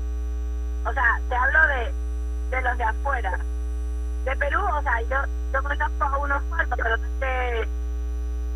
O 0.86 0.92
sea, 0.94 1.20
te 1.28 1.34
hablo 1.34 1.58
de, 1.68 2.56
de 2.56 2.62
los 2.62 2.78
de 2.78 2.84
afuera. 2.84 3.38
De 4.24 4.36
Perú, 4.36 4.60
o 4.60 4.82
sea, 4.82 5.00
yo, 5.02 5.16
yo 5.52 5.62
conozco 5.62 6.04
a 6.04 6.18
unos 6.18 6.42
cuantos, 6.44 6.78
pero 6.82 6.96
no 6.96 7.04
es 7.26 7.68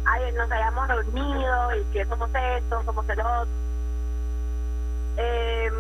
ay, 0.05 0.33
nos 0.33 0.51
hayamos 0.51 0.89
reunido 0.89 1.77
y 1.77 1.85
que 1.93 2.05
somos 2.07 2.29
esto, 2.35 2.83
somos 2.85 3.09
el 3.09 3.21
otro. 3.21 3.49
Eh, 5.17 5.71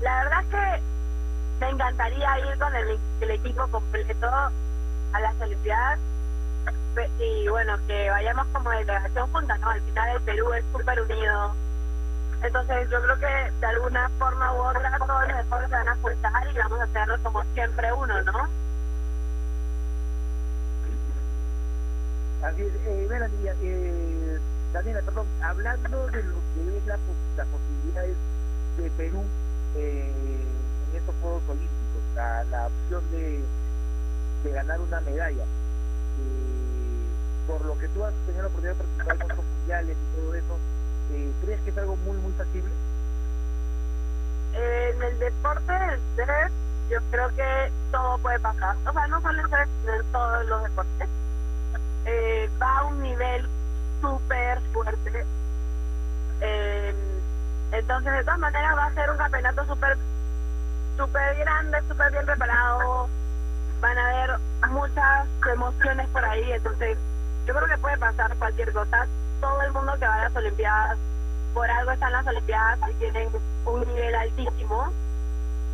la 0.00 0.24
verdad 0.24 0.40
es 0.42 0.48
que 0.48 0.82
me 1.60 1.70
encantaría 1.70 2.38
ir 2.38 2.58
con 2.58 2.74
el, 2.74 2.98
el 3.20 3.30
equipo 3.30 3.66
completo 3.68 4.28
a 5.12 5.20
las 5.20 5.40
Olimpiadas 5.40 5.98
y 7.18 7.48
bueno, 7.48 7.76
que 7.86 8.10
vayamos 8.10 8.46
como 8.52 8.70
delegación 8.70 9.30
junta, 9.32 9.56
¿no? 9.58 9.70
Al 9.70 9.80
final 9.82 10.16
el 10.16 10.22
Perú 10.22 10.52
es 10.52 10.64
súper 10.72 11.00
unido. 11.02 11.54
Entonces 12.42 12.90
yo 12.90 13.02
creo 13.02 13.18
que 13.18 13.52
de 13.60 13.66
alguna 13.66 14.08
forma 14.18 14.52
u 14.54 14.62
otra 14.62 14.98
todos 14.98 15.28
los 15.28 15.38
esfuerzos 15.38 15.70
se 15.70 15.76
van 15.76 15.88
a 15.88 15.96
juntar 15.96 16.48
y 16.50 16.58
vamos 16.58 16.80
a 16.80 16.84
hacerlo 16.84 17.16
como 17.22 17.44
siempre 17.54 17.92
uno, 17.92 18.22
¿no? 18.22 18.48
Así 22.42 22.62
eh, 22.62 23.08
eh, 23.62 24.38
Daniela, 24.72 25.02
perdón, 25.02 25.26
hablando 25.42 26.06
de 26.06 26.22
lo 26.22 26.36
que 26.54 26.78
es 26.78 26.86
la, 26.86 26.98
las 27.36 27.46
posibilidades 27.48 28.16
de 28.78 28.90
Perú 28.92 29.22
eh, 29.76 30.10
en 30.90 30.96
estos 30.96 31.14
Juegos 31.20 31.42
Olímpicos, 31.48 32.02
la, 32.14 32.44
la 32.44 32.66
opción 32.66 33.04
de, 33.10 33.44
ganar 34.50 34.80
una 34.80 35.00
medalla. 35.02 35.44
Eh, 35.44 37.06
por 37.46 37.62
lo 37.66 37.78
que 37.78 37.88
tú 37.88 38.04
has 38.04 38.14
tenido 38.24 38.42
la 38.42 38.48
oportunidad 38.48 38.74
de 38.74 38.84
participar 38.84 39.16
en 39.16 39.22
otros 39.22 39.44
mundiales 39.58 39.96
y 39.98 40.16
todo 40.16 40.34
eso, 40.34 40.58
¿crees 41.42 41.60
que 41.60 41.70
es 41.70 41.78
algo 41.78 41.96
muy, 41.96 42.16
muy 42.16 42.32
factible? 42.32 42.70
En 44.54 45.02
el 45.02 45.18
deporte 45.18 45.72
del 45.72 46.00
surf, 46.16 46.52
yo 46.88 47.00
creo 47.10 47.28
que 47.36 47.70
todo 47.92 48.16
puede 48.18 48.40
pasar. 48.40 48.76
O 48.88 48.92
sea, 48.92 49.06
no 49.08 49.20
solo 49.20 49.42
en 49.42 50.10
todos 50.10 50.46
los 50.46 50.62
deportes. 50.62 51.09
Eh, 52.12 52.50
va 52.60 52.78
a 52.78 52.84
un 52.86 53.02
nivel 53.02 53.48
súper 54.00 54.60
fuerte. 54.72 55.24
Eh, 56.40 56.94
entonces, 57.70 58.12
de 58.12 58.24
todas 58.24 58.40
maneras, 58.40 58.76
va 58.76 58.86
a 58.86 58.94
ser 58.94 59.10
un 59.10 59.16
campeonato 59.16 59.64
súper 59.66 59.96
súper 60.96 61.36
grande, 61.36 61.78
súper 61.88 62.10
bien 62.10 62.26
preparado. 62.26 63.08
Van 63.80 63.96
a 63.96 64.08
haber 64.08 64.38
muchas 64.70 65.28
emociones 65.52 66.08
por 66.08 66.24
ahí. 66.24 66.52
Entonces, 66.52 66.98
yo 67.46 67.54
creo 67.54 67.68
que 67.68 67.78
puede 67.78 67.98
pasar 67.98 68.34
cualquier 68.36 68.72
cosa. 68.72 69.06
Todo 69.40 69.62
el 69.62 69.72
mundo 69.72 69.92
que 69.98 70.06
va 70.06 70.14
a 70.14 70.24
las 70.24 70.36
Olimpiadas, 70.36 70.98
por 71.54 71.70
algo 71.70 71.92
están 71.92 72.12
las 72.12 72.26
Olimpiadas 72.26 72.90
y 72.90 72.94
tienen 72.94 73.28
un 73.66 73.80
nivel 73.86 74.14
altísimo. 74.16 74.92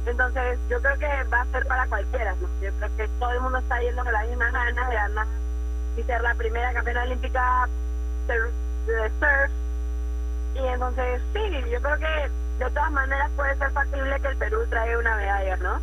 Entonces, 0.05 0.59
yo 0.69 0.83
creo 0.83 0.99
que 0.99 1.25
va 1.33 1.41
a 1.41 1.47
ser 1.47 1.67
para 1.67 1.87
cualquiera. 1.87 2.35
¿no? 2.35 2.49
Yo 2.61 2.71
creo 2.79 2.97
que 2.97 3.09
todo 3.19 3.33
el 3.33 3.41
mundo 3.41 3.59
está 3.59 3.81
yendo 3.81 4.05
con 4.05 4.13
las 4.13 4.29
mismas 4.29 4.53
ganas 4.53 4.89
de 4.91 4.95
ganar 4.95 5.27
y 5.97 6.03
ser 6.03 6.21
la 6.23 6.35
primera 6.35 6.73
campeona 6.73 7.03
olímpica 7.03 7.69
de 8.27 9.11
surf. 9.19 9.51
Y 10.55 10.67
entonces, 10.67 11.23
sí, 11.33 11.71
yo 11.71 11.81
creo 11.81 11.99
que 11.99 12.65
de 12.65 12.71
todas 12.71 12.91
maneras 12.93 13.31
puede 13.37 13.57
ser 13.57 13.71
factible 13.73 14.21
que 14.21 14.29
el 14.29 14.37
Perú 14.37 14.59
traiga 14.71 14.99
una 14.99 15.17
medalla, 15.17 15.57
¿no? 15.57 15.81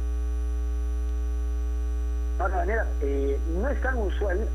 Ahora, 2.40 2.58
Daniela, 2.58 2.88
eh, 3.02 3.40
no 3.50 3.70
es 3.70 3.82
tan 3.82 3.98
usual, 3.98 4.48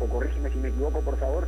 o 0.00 0.08
corrígeme 0.08 0.50
si 0.50 0.58
me 0.58 0.68
equivoco, 0.68 1.00
por 1.00 1.18
favor, 1.18 1.46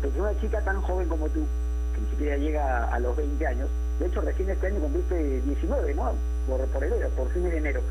que 0.00 0.20
una 0.20 0.38
chica 0.40 0.60
tan 0.62 0.80
joven 0.80 1.08
como 1.08 1.28
tú, 1.28 1.46
que 1.94 2.00
ni 2.00 2.10
siquiera 2.10 2.36
llega 2.36 2.84
a 2.84 2.98
los 2.98 3.16
20 3.16 3.46
años, 3.46 3.68
de 3.98 4.06
hecho 4.06 4.20
recién 4.22 4.50
este 4.50 4.68
año 4.68 4.80
cumpliste 4.80 5.42
19, 5.42 5.94
¿no? 5.94 6.14
Por, 6.48 6.66
por 6.66 6.84
enero, 6.84 7.08
por 7.10 7.30
fin 7.30 7.48
de 7.48 7.56
enero. 7.56 7.82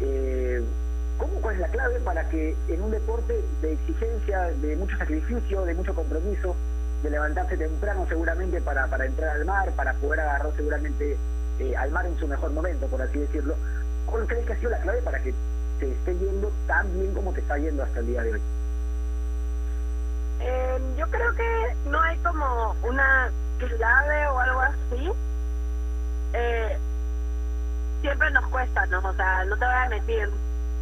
Eh, 0.00 0.64
¿Cómo 1.18 1.40
cuál 1.40 1.54
es 1.54 1.60
la 1.60 1.68
clave 1.68 2.00
para 2.00 2.28
que 2.28 2.56
en 2.68 2.82
un 2.82 2.90
deporte 2.90 3.42
de 3.62 3.72
exigencia, 3.72 4.42
de 4.60 4.76
mucho 4.76 4.96
sacrificio, 4.98 5.64
de 5.64 5.74
mucho 5.74 5.94
compromiso, 5.94 6.54
de 7.02 7.10
levantarse 7.10 7.56
temprano 7.56 8.06
seguramente 8.08 8.60
para, 8.60 8.86
para 8.86 9.06
entrar 9.06 9.36
al 9.36 9.44
mar, 9.44 9.70
para 9.72 9.94
poder 9.94 10.20
agarrar 10.20 10.52
seguramente 10.56 11.16
eh, 11.58 11.76
al 11.76 11.90
mar 11.90 12.06
en 12.06 12.18
su 12.18 12.28
mejor 12.28 12.50
momento, 12.50 12.86
por 12.86 13.00
así 13.00 13.18
decirlo, 13.18 13.54
¿cuál 14.06 14.26
crees 14.26 14.46
que 14.46 14.52
ha 14.52 14.58
sido 14.58 14.70
la 14.70 14.80
clave 14.80 15.00
para 15.02 15.22
que 15.22 15.34
te 15.78 15.90
esté 15.90 16.18
yendo 16.18 16.52
tan 16.66 16.92
bien 16.92 17.14
como 17.14 17.32
te 17.32 17.40
está 17.40 17.56
yendo 17.58 17.82
hasta 17.82 18.00
el 18.00 18.06
día 18.06 18.22
de 18.22 18.32
hoy? 18.32 18.42
Eh, 20.40 20.78
yo 20.98 21.06
creo 21.08 21.34
que 21.34 21.76
no 21.86 22.00
hay 22.00 22.18
como 22.18 22.76
una 22.82 23.30
clave 23.58 24.26
o 24.28 24.38
algo 24.38 24.60
así. 24.60 25.12
Eh, 26.34 26.78
siempre 28.02 28.30
nos 28.32 28.46
cuesta, 28.48 28.86
¿no? 28.86 28.98
O 28.98 29.14
sea, 29.14 29.44
no 29.44 29.56
te 29.56 29.64
voy 29.64 29.74
a 29.74 29.88
mentir. 29.88 30.30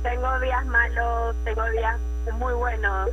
Tengo 0.05 0.39
días 0.41 0.67
malos, 0.67 1.35
tengo 1.45 1.65
días 1.71 1.99
muy 2.35 2.53
buenos. 2.53 3.09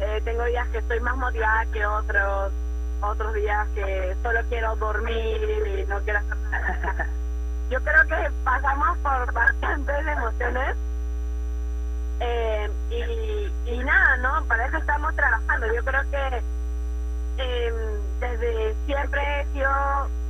Eh, 0.00 0.22
tengo 0.24 0.42
días 0.44 0.66
que 0.68 0.78
estoy 0.78 1.00
más 1.00 1.14
motivada 1.18 1.66
que 1.66 1.84
otros. 1.84 2.50
Otros 3.02 3.34
días 3.34 3.68
que 3.74 4.16
solo 4.22 4.40
quiero 4.48 4.74
dormir 4.76 5.38
y 5.66 5.84
no 5.84 6.00
quiero 6.00 6.20
hacer 6.20 6.36
nada. 6.50 7.06
Yo 7.70 7.78
creo 7.82 8.06
que 8.06 8.30
pasamos 8.42 8.96
por 8.98 9.32
bastantes 9.34 10.06
emociones. 10.06 10.76
Eh, 12.20 12.70
y, 12.88 13.70
y 13.70 13.78
nada, 13.84 14.16
¿no? 14.16 14.46
Para 14.46 14.64
eso 14.66 14.78
estamos 14.78 15.14
trabajando. 15.14 15.66
Yo 15.74 15.84
creo 15.84 16.10
que 16.10 16.42
eh, 17.36 17.72
desde 18.18 18.74
siempre 18.86 19.42
he 19.42 19.46
sido 19.52 19.70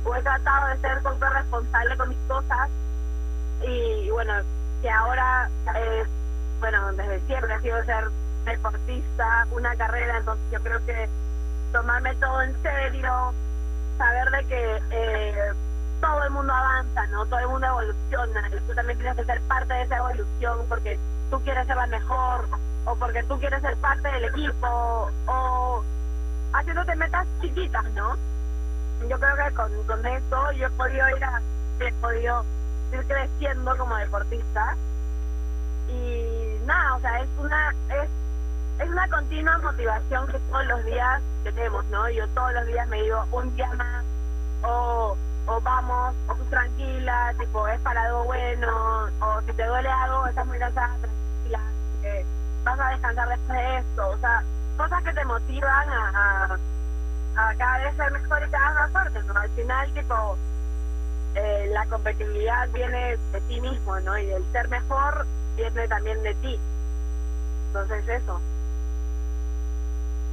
o 0.03 0.13
he 0.13 0.21
tratado 0.23 0.67
de 0.67 0.77
ser 0.81 1.01
súper 1.03 1.29
responsable 1.29 1.95
con 1.95 2.09
mis 2.09 2.17
cosas 2.27 2.69
y 3.61 4.09
bueno, 4.09 4.33
que 4.81 4.89
ahora 4.89 5.49
es, 5.75 6.07
bueno, 6.59 6.91
desde 6.93 7.19
siempre 7.21 7.53
ha 7.53 7.61
sido 7.61 7.83
ser 7.85 8.09
deportista, 8.45 9.47
una 9.51 9.75
carrera, 9.75 10.17
entonces 10.17 10.45
yo 10.51 10.59
creo 10.61 10.85
que 10.85 11.09
tomarme 11.71 12.15
todo 12.15 12.41
en 12.41 12.61
serio, 12.61 13.33
saber 13.97 14.29
de 14.31 14.45
que 14.45 14.81
eh, 14.91 15.53
todo 16.01 16.23
el 16.23 16.29
mundo 16.31 16.53
avanza, 16.53 17.07
¿no? 17.07 17.25
Todo 17.25 17.39
el 17.39 17.47
mundo 17.47 17.67
evoluciona 17.67 18.49
y 18.49 18.59
tú 18.61 18.73
también 18.73 18.97
tienes 18.97 19.17
que 19.17 19.25
ser 19.25 19.41
parte 19.41 19.73
de 19.73 19.81
esa 19.83 19.97
evolución 19.97 20.65
porque 20.67 20.99
tú 21.29 21.39
quieres 21.43 21.67
ser 21.67 21.75
la 21.75 21.87
mejor 21.87 22.47
o 22.85 22.95
porque 22.95 23.23
tú 23.23 23.37
quieres 23.39 23.61
ser 23.61 23.75
parte 23.77 24.07
del 24.09 24.25
equipo 24.25 25.11
o 25.27 25.83
haciéndote 26.53 26.95
metas 26.95 27.27
chiquitas, 27.41 27.85
¿no? 27.91 28.15
Yo 29.07 29.19
creo 29.19 29.35
que 29.35 29.53
con, 29.53 29.83
con 29.83 30.05
esto 30.05 30.51
yo 30.53 30.67
he 30.67 30.71
podido 30.71 31.09
ir 31.09 31.23
a, 31.23 31.41
he 31.79 31.93
podido 31.93 32.43
ir 32.91 33.05
creciendo 33.05 33.77
como 33.77 33.95
deportista 33.97 34.75
y 35.89 36.57
nada, 36.65 36.95
o 36.95 36.99
sea, 37.01 37.19
es 37.21 37.29
una 37.37 37.75
es 37.89 38.09
es 38.79 38.89
una 38.89 39.07
continua 39.09 39.57
motivación 39.57 40.27
que 40.27 40.39
todos 40.39 40.65
los 40.67 40.85
días 40.85 41.21
tenemos, 41.43 41.85
¿no? 41.85 42.09
Yo 42.09 42.27
todos 42.29 42.53
los 42.53 42.65
días 42.67 42.87
me 42.87 43.01
digo 43.01 43.25
un 43.31 43.55
día 43.55 43.71
más 43.73 44.03
o 44.63 45.17
o 45.47 45.61
vamos, 45.61 46.13
o 46.27 46.35
tú 46.35 46.43
tranquila, 46.45 47.33
tipo, 47.39 47.67
es 47.67 47.79
para 47.81 48.03
algo 48.03 48.23
bueno, 48.25 49.09
o 49.19 49.41
si 49.47 49.53
te 49.53 49.65
duele 49.65 49.89
algo, 49.89 50.27
estás 50.27 50.45
muy 50.45 50.59
cansada, 50.59 50.95
tranquila, 50.97 51.59
eh, 52.03 52.25
vas 52.63 52.79
a 52.79 52.89
descansar 52.89 53.29
después 53.29 53.57
de 53.57 53.77
esto, 53.79 54.09
o 54.09 54.17
sea, 54.19 54.43
cosas 54.77 55.03
que 55.03 55.13
te 55.13 55.25
motivan 55.25 55.89
a, 55.89 56.59
a, 57.35 57.49
a 57.49 57.55
cada 57.55 57.77
vez 57.79 57.95
ser 57.95 58.11
mejor 58.11 58.43
y 58.47 58.51
cada 58.51 58.69
vez 58.69 58.79
más 58.79 58.91
fuerte, 58.91 59.23
¿no? 59.23 59.39
Al 59.39 59.49
final, 59.49 59.93
tipo, 59.93 60.37
eh, 61.41 61.69
la 61.71 61.85
competitividad 61.85 62.69
viene 62.73 63.15
de 63.31 63.41
ti 63.47 63.61
mismo, 63.61 63.97
¿no? 64.01 64.17
Y 64.17 64.29
el 64.29 64.43
ser 64.51 64.67
mejor 64.67 65.25
viene 65.55 65.87
también 65.87 66.21
de 66.21 66.33
ti. 66.35 66.59
Entonces, 67.67 68.07
eso. 68.09 68.41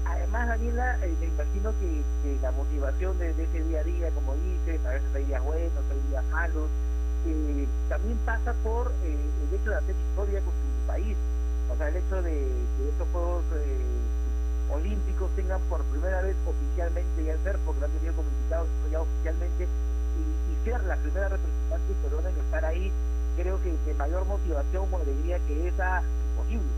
Además, 0.05 0.49
Daniela, 0.49 0.99
eh, 1.05 1.15
me 1.21 1.27
imagino 1.27 1.73
que, 1.79 2.37
la 2.43 2.51
motivación 2.51 3.17
de, 3.19 3.31
ese 3.31 3.63
día 3.63 3.81
a 3.81 3.85
día, 3.85 4.11
como 4.11 4.35
dices, 4.35 4.85
a 4.85 4.91
veces 4.91 5.15
hay 5.15 5.25
días 5.27 5.45
buenos, 5.45 5.85
hay 5.91 6.11
días 6.11 6.25
malos, 6.33 6.69
eh, 7.27 7.69
también 7.89 8.19
pasa 8.27 8.53
por 8.65 8.91
el 9.05 9.55
hecho 9.55 9.71
de 9.71 9.77
hacer 9.77 9.95
historia 10.11 10.41
con 10.41 10.55
tu 10.55 10.87
país. 10.89 11.17
O 11.73 11.77
sea, 11.77 11.89
el 11.89 11.97
hecho 11.97 12.23
de 12.23 12.33
que 12.33 12.89
estos 12.89 13.09
Juegos 13.13 13.45
Olímpicos 14.73 15.31
tengan 15.37 15.61
por 15.69 15.85
primera 15.85 16.21
vez 16.23 16.35
oficialmente 16.47 17.25
ya 17.25 17.37
ser, 17.45 17.59
porque 17.65 17.81
lo 17.81 17.87
han 17.87 17.93
tenido 17.93 18.15
como 18.15 18.29
invitados 18.29 18.69
ya 18.91 19.01
oficialmente, 19.01 19.69
y, 20.19 20.65
ser 20.65 20.83
la 20.85 20.97
primera 20.97 21.29
representante 21.29 21.95
que 22.03 22.11
logran 22.11 22.37
estar 22.37 22.65
ahí, 22.65 22.93
creo 23.37 23.63
que 23.63 23.73
de 23.87 23.95
mayor 23.95 24.25
motivación 24.25 24.89
o 24.91 24.97
alegría 24.97 25.39
que 25.47 25.69
esa, 25.69 26.03
imposible. 26.31 26.73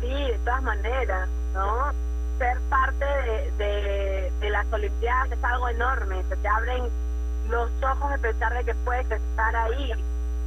Sí, 0.00 0.08
de 0.08 0.38
todas 0.44 0.62
maneras, 0.64 1.28
¿no? 1.54 1.92
Ser 2.38 2.58
parte 2.68 3.04
de, 3.04 3.52
de, 3.52 4.32
de 4.40 4.50
las 4.50 4.66
Olimpiadas 4.72 5.30
es 5.30 5.44
algo 5.44 5.68
enorme, 5.68 6.24
se 6.28 6.36
te 6.36 6.48
abren 6.48 6.90
los 7.48 7.70
ojos 7.82 8.10
de 8.10 8.18
pensar 8.18 8.52
de 8.54 8.64
que 8.64 8.74
puedes 8.84 9.10
estar 9.10 9.54
ahí, 9.54 9.92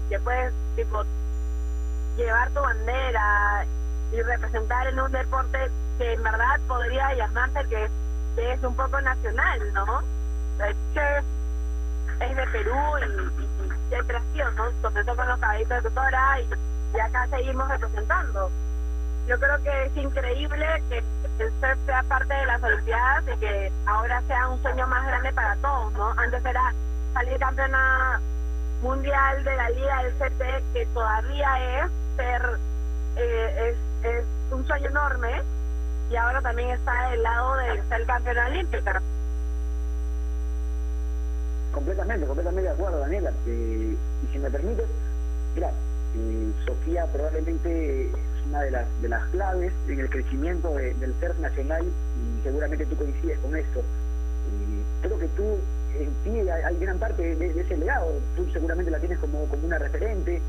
que 0.09 0.19
puedes, 0.19 0.53
tipo, 0.75 1.03
llevar 2.17 2.49
tu 2.49 2.59
bandera 2.59 3.65
y 4.11 4.21
representar 4.21 4.87
en 4.87 4.99
un 4.99 5.11
deporte 5.11 5.71
que 5.97 6.13
en 6.13 6.23
verdad 6.23 6.59
podría 6.67 7.13
llamarse 7.13 7.59
que 7.69 7.89
es 8.53 8.63
un 8.63 8.75
poco 8.75 8.99
nacional, 8.99 9.73
¿no? 9.73 10.14
Chef 10.93 11.25
es 12.21 12.35
de 12.35 12.47
Perú 12.47 12.77
y, 12.99 13.95
ha 13.95 14.33
sido, 14.33 14.51
¿no? 14.51 14.71
Comenzó 14.81 15.15
con 15.15 15.27
los 15.27 15.39
caballitos 15.39 15.83
de 15.83 15.89
tutora 15.89 16.41
y, 16.41 16.49
y 16.95 16.99
acá 16.99 17.27
seguimos 17.29 17.67
representando 17.69 18.51
yo 19.27 19.39
creo 19.39 19.63
que 19.63 19.85
es 19.85 19.97
increíble 19.97 20.83
que 20.89 21.03
el 21.39 21.51
surf 21.59 21.79
sea 21.85 22.03
parte 22.03 22.33
de 22.33 22.45
las 22.45 22.61
Olimpiadas 22.61 23.23
y 23.33 23.37
que 23.39 23.71
ahora 23.87 24.21
sea 24.27 24.49
un 24.49 24.61
sueño 24.61 24.87
más 24.87 25.05
grande 25.07 25.33
para 25.33 25.55
todos, 25.57 25.93
¿no? 25.93 26.11
Antes 26.17 26.45
era 26.45 26.73
salir 27.13 27.37
campeona 27.39 28.21
mundial 28.81 29.43
de 29.43 29.55
la 29.55 29.69
Liga 29.69 30.03
del 30.03 30.13
CT, 30.13 30.73
que 30.73 30.85
todavía 30.93 31.83
es 31.83 31.91
ser, 32.15 32.59
eh, 33.15 33.75
es, 34.03 34.25
un 34.51 34.65
sueño 34.67 34.89
enorme, 34.89 35.41
y 36.11 36.15
ahora 36.15 36.39
también 36.41 36.69
está 36.69 37.13
el 37.13 37.23
lado 37.23 37.55
de 37.55 37.83
ser 37.89 38.05
campeona 38.05 38.45
olímpica. 38.45 39.01
Completamente, 41.75 42.25
completamente 42.25 42.69
de 42.69 42.73
acuerdo, 42.73 42.99
Daniela. 42.99 43.31
Y 43.45 43.97
si 44.31 44.39
me 44.39 44.49
permites, 44.49 44.85
mira, 45.55 45.71
eh, 46.15 46.51
Sofía 46.65 47.05
probablemente 47.07 48.09
una 48.47 48.61
de 48.61 48.71
las, 48.71 49.01
de 49.01 49.09
las 49.09 49.27
claves 49.31 49.73
en 49.89 49.99
el 49.99 50.09
crecimiento 50.09 50.73
de, 50.73 50.93
del 50.93 51.13
ser 51.19 51.37
nacional 51.39 51.83
y 51.83 52.43
seguramente 52.43 52.85
tú 52.85 52.95
coincides 52.95 53.37
con 53.39 53.57
esto. 53.57 53.79
Eh, 53.79 54.83
creo 55.01 55.19
que 55.19 55.27
tú, 55.27 55.57
en 55.99 56.13
ti 56.23 56.49
hay, 56.49 56.77
gran 56.79 56.97
parte 56.97 57.35
de, 57.35 57.59
ese 57.59 57.75
legado, 57.75 58.07
tú 58.37 58.49
seguramente 58.53 58.89
la 58.89 58.99
tienes 58.99 59.19
como, 59.19 59.43
como 59.45 59.67
una 59.67 59.77
referente. 59.77 60.41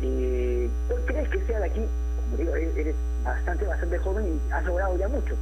Eh, 0.00 0.70
¿Cuál 0.88 1.04
crees 1.04 1.28
que 1.28 1.44
sea 1.44 1.58
de 1.58 1.66
aquí? 1.66 1.84
Como 2.24 2.36
digo, 2.38 2.54
eres 2.56 2.94
bastante, 3.22 3.66
bastante 3.66 3.98
joven 3.98 4.24
y 4.26 4.52
has 4.52 4.64
logrado 4.64 4.96
ya 4.96 5.08
mucho. 5.08 5.34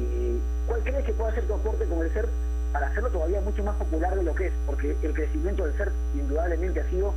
Eh, 0.00 0.36
¿Cuál 0.66 0.82
crees 0.82 1.04
que 1.06 1.14
pueda 1.14 1.32
ser 1.32 1.44
tu 1.44 1.54
aporte 1.54 1.86
con 1.86 2.02
el 2.02 2.12
ser 2.12 2.28
para 2.76 2.88
hacerlo 2.88 3.08
todavía 3.08 3.40
mucho 3.40 3.64
más 3.64 3.74
popular 3.76 4.14
de 4.14 4.22
lo 4.22 4.34
que 4.34 4.48
es? 4.48 4.52
Porque 4.66 4.94
el 5.02 5.14
crecimiento 5.14 5.64
del 5.64 5.74
ser 5.78 5.90
indudablemente 6.14 6.80
ha 6.80 6.90
sido 6.90 7.14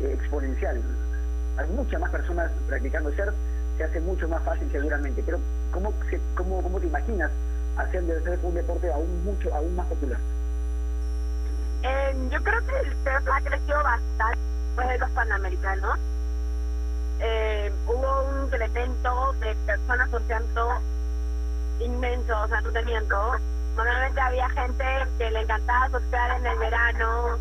eh, 0.00 0.16
exponencial. 0.18 0.80
Hay 1.58 1.68
muchas 1.68 2.00
más 2.00 2.10
personas 2.10 2.50
practicando 2.66 3.10
el 3.10 3.16
ser 3.16 3.34
se 3.76 3.84
hace 3.84 4.00
mucho 4.00 4.26
más 4.26 4.42
fácil 4.42 4.70
seguramente. 4.72 5.22
Pero 5.22 5.38
¿cómo, 5.70 5.92
cómo, 6.34 6.62
cómo 6.62 6.80
te 6.80 6.86
imaginas 6.86 7.30
hacer 7.76 8.02
de 8.04 8.22
ser 8.22 8.38
un 8.42 8.54
deporte 8.54 8.90
aún 8.90 9.22
mucho 9.22 9.54
aún 9.54 9.76
más 9.76 9.86
popular? 9.88 10.18
Eh, 11.82 12.16
yo 12.30 12.42
creo 12.42 12.66
que 12.66 12.88
el 12.88 12.92
surf 13.04 13.28
ha 13.30 13.40
crecido 13.42 13.82
bastante 13.82 14.38
después 14.66 14.88
de 14.88 14.98
los 14.98 15.10
Panamericanos. 15.10 15.98
Eh, 17.20 17.70
hubo 17.86 18.22
un 18.30 18.44
incremento 18.46 19.34
de 19.40 19.54
personas 19.66 20.10
surfeando 20.10 20.68
inmenso, 21.80 22.32
o 22.40 22.48
sea, 22.48 22.62
no 22.62 22.70
te. 22.72 22.82
Normalmente 23.76 24.20
había 24.20 24.48
gente 24.50 24.84
que 25.18 25.30
le 25.30 25.40
encantaba 25.40 25.88
surfear 25.90 26.38
en 26.38 26.46
el 26.46 26.58
verano, 26.58 27.38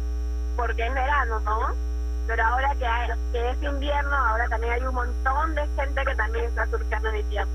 porque 0.56 0.86
es 0.86 0.94
verano, 0.94 1.40
¿no? 1.42 1.92
pero 2.32 2.46
ahora 2.46 2.74
que, 2.76 2.86
hay, 2.86 3.10
que 3.34 3.50
es 3.50 3.62
invierno, 3.62 4.16
ahora 4.16 4.48
también 4.48 4.74
hay 4.74 4.82
un 4.84 4.96
montón 4.96 5.54
de 5.54 5.68
gente 5.76 6.06
que 6.06 6.16
también 6.16 6.46
está 6.46 6.66
surfeando 6.68 7.10
en 7.10 7.18
invierno. 7.18 7.52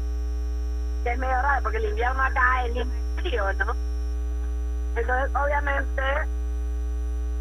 Que 1.03 1.13
es 1.13 1.19
medio 1.19 1.41
raro, 1.41 1.63
porque 1.63 1.79
el 1.79 1.87
invierno 1.87 2.23
acá 2.23 2.67
es 2.67 2.87
frío, 3.17 3.53
¿no? 3.55 3.75
Entonces, 4.97 5.35
obviamente, 5.35 6.03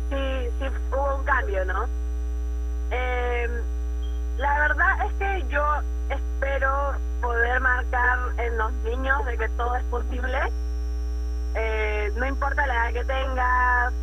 sí, 0.10 0.50
sí 0.60 0.66
hubo 0.94 1.16
un 1.16 1.24
cambio, 1.26 1.66
¿no? 1.66 1.86
Eh, 2.92 3.64
la 4.38 4.60
verdad 4.60 5.06
es 5.06 5.14
que 5.14 5.46
yo 5.50 5.64
espero 6.10 6.94
poder 7.22 7.60
marcar 7.60 8.20
en 8.38 8.58
los 8.58 8.72
niños 8.86 9.26
de 9.26 9.38
que 9.38 9.50
todo 9.50 9.76
es 9.76 9.84
posible. 9.86 10.40
Eh, 11.56 12.12
no 12.16 12.26
importa 12.26 12.68
la 12.68 12.90
edad 12.90 12.94
que 12.94 13.06
tengas, 13.06 13.94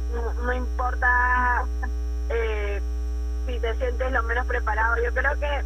no, 0.43 0.53
importa 0.55 1.65
eh, 2.31 2.81
si 3.47 3.59
te 3.59 3.75
sientes 3.77 4.11
lo 4.11 4.23
menos 4.23 4.47
preparado. 4.47 4.97
Yo 5.03 5.13
creo 5.13 5.39
que 5.39 5.63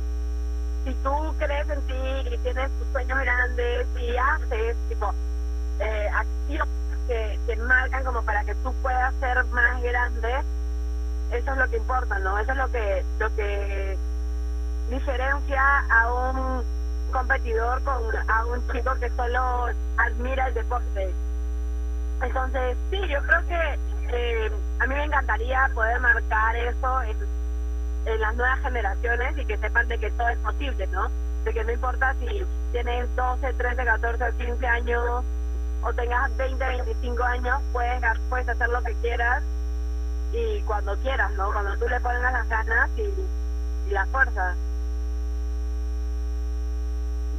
si 0.84 0.94
tú 1.02 1.34
crees 1.38 1.68
en 1.68 1.80
ti 1.82 2.34
y 2.34 2.38
tienes 2.38 2.70
tus 2.78 2.88
sueños 2.92 3.18
grandes 3.20 3.86
y 4.00 4.16
haces 4.16 4.76
tipo 4.88 5.12
eh, 5.78 6.08
acciones 6.12 6.68
que, 7.06 7.38
que 7.46 7.56
marcan 7.56 8.04
como 8.04 8.22
para 8.22 8.44
que 8.44 8.54
tú 8.56 8.74
puedas 8.82 9.14
ser 9.20 9.44
más 9.46 9.80
grande, 9.82 10.34
eso 11.32 11.52
es 11.52 11.56
lo 11.56 11.68
que 11.70 11.76
importa, 11.76 12.18
¿no? 12.18 12.38
Eso 12.38 12.52
es 12.52 12.58
lo 12.58 12.70
que 12.70 13.04
lo 13.18 13.34
que 13.36 13.98
diferencia 14.90 15.84
a 15.90 16.12
un 16.12 16.64
competidor 17.12 17.82
con 17.82 18.02
a 18.28 18.44
un 18.46 18.66
chico 18.72 18.94
que 19.00 19.10
solo 19.10 19.66
admira 19.98 20.48
el 20.48 20.54
deporte. 20.54 21.14
Entonces, 22.22 22.76
sí, 22.90 23.00
yo 23.08 23.22
creo 23.22 23.46
que 23.46 23.78
eh, 24.12 24.50
a 24.78 24.86
mí 24.86 24.94
me 24.94 25.04
encantaría 25.04 25.70
poder 25.74 26.00
marcar 26.00 26.56
eso 26.56 27.02
en 27.02 28.20
las 28.20 28.34
nuevas 28.36 28.60
generaciones 28.60 29.36
y 29.36 29.44
que 29.44 29.58
sepan 29.58 29.88
de 29.88 29.98
que 29.98 30.10
todo 30.12 30.28
es 30.28 30.38
posible, 30.38 30.86
¿no? 30.88 31.08
De 31.44 31.52
que 31.52 31.64
no 31.64 31.72
importa 31.72 32.14
si 32.20 32.44
tienes 32.72 33.14
12, 33.16 33.52
13, 33.52 33.84
14 33.84 34.32
15 34.38 34.66
años 34.66 35.24
o 35.82 35.92
tengas 35.92 36.36
20, 36.36 36.64
25 36.64 37.22
años, 37.24 37.60
puedes, 37.72 38.00
puedes 38.28 38.48
hacer 38.48 38.68
lo 38.68 38.82
que 38.82 38.94
quieras 39.02 39.42
y 40.32 40.60
cuando 40.62 40.96
quieras, 40.98 41.32
¿no? 41.32 41.52
Cuando 41.52 41.76
tú 41.78 41.88
le 41.88 42.00
pongas 42.00 42.32
las 42.32 42.48
ganas 42.48 42.90
y, 42.96 43.02
y 43.88 43.90
la 43.90 44.06
fuerza. 44.06 44.54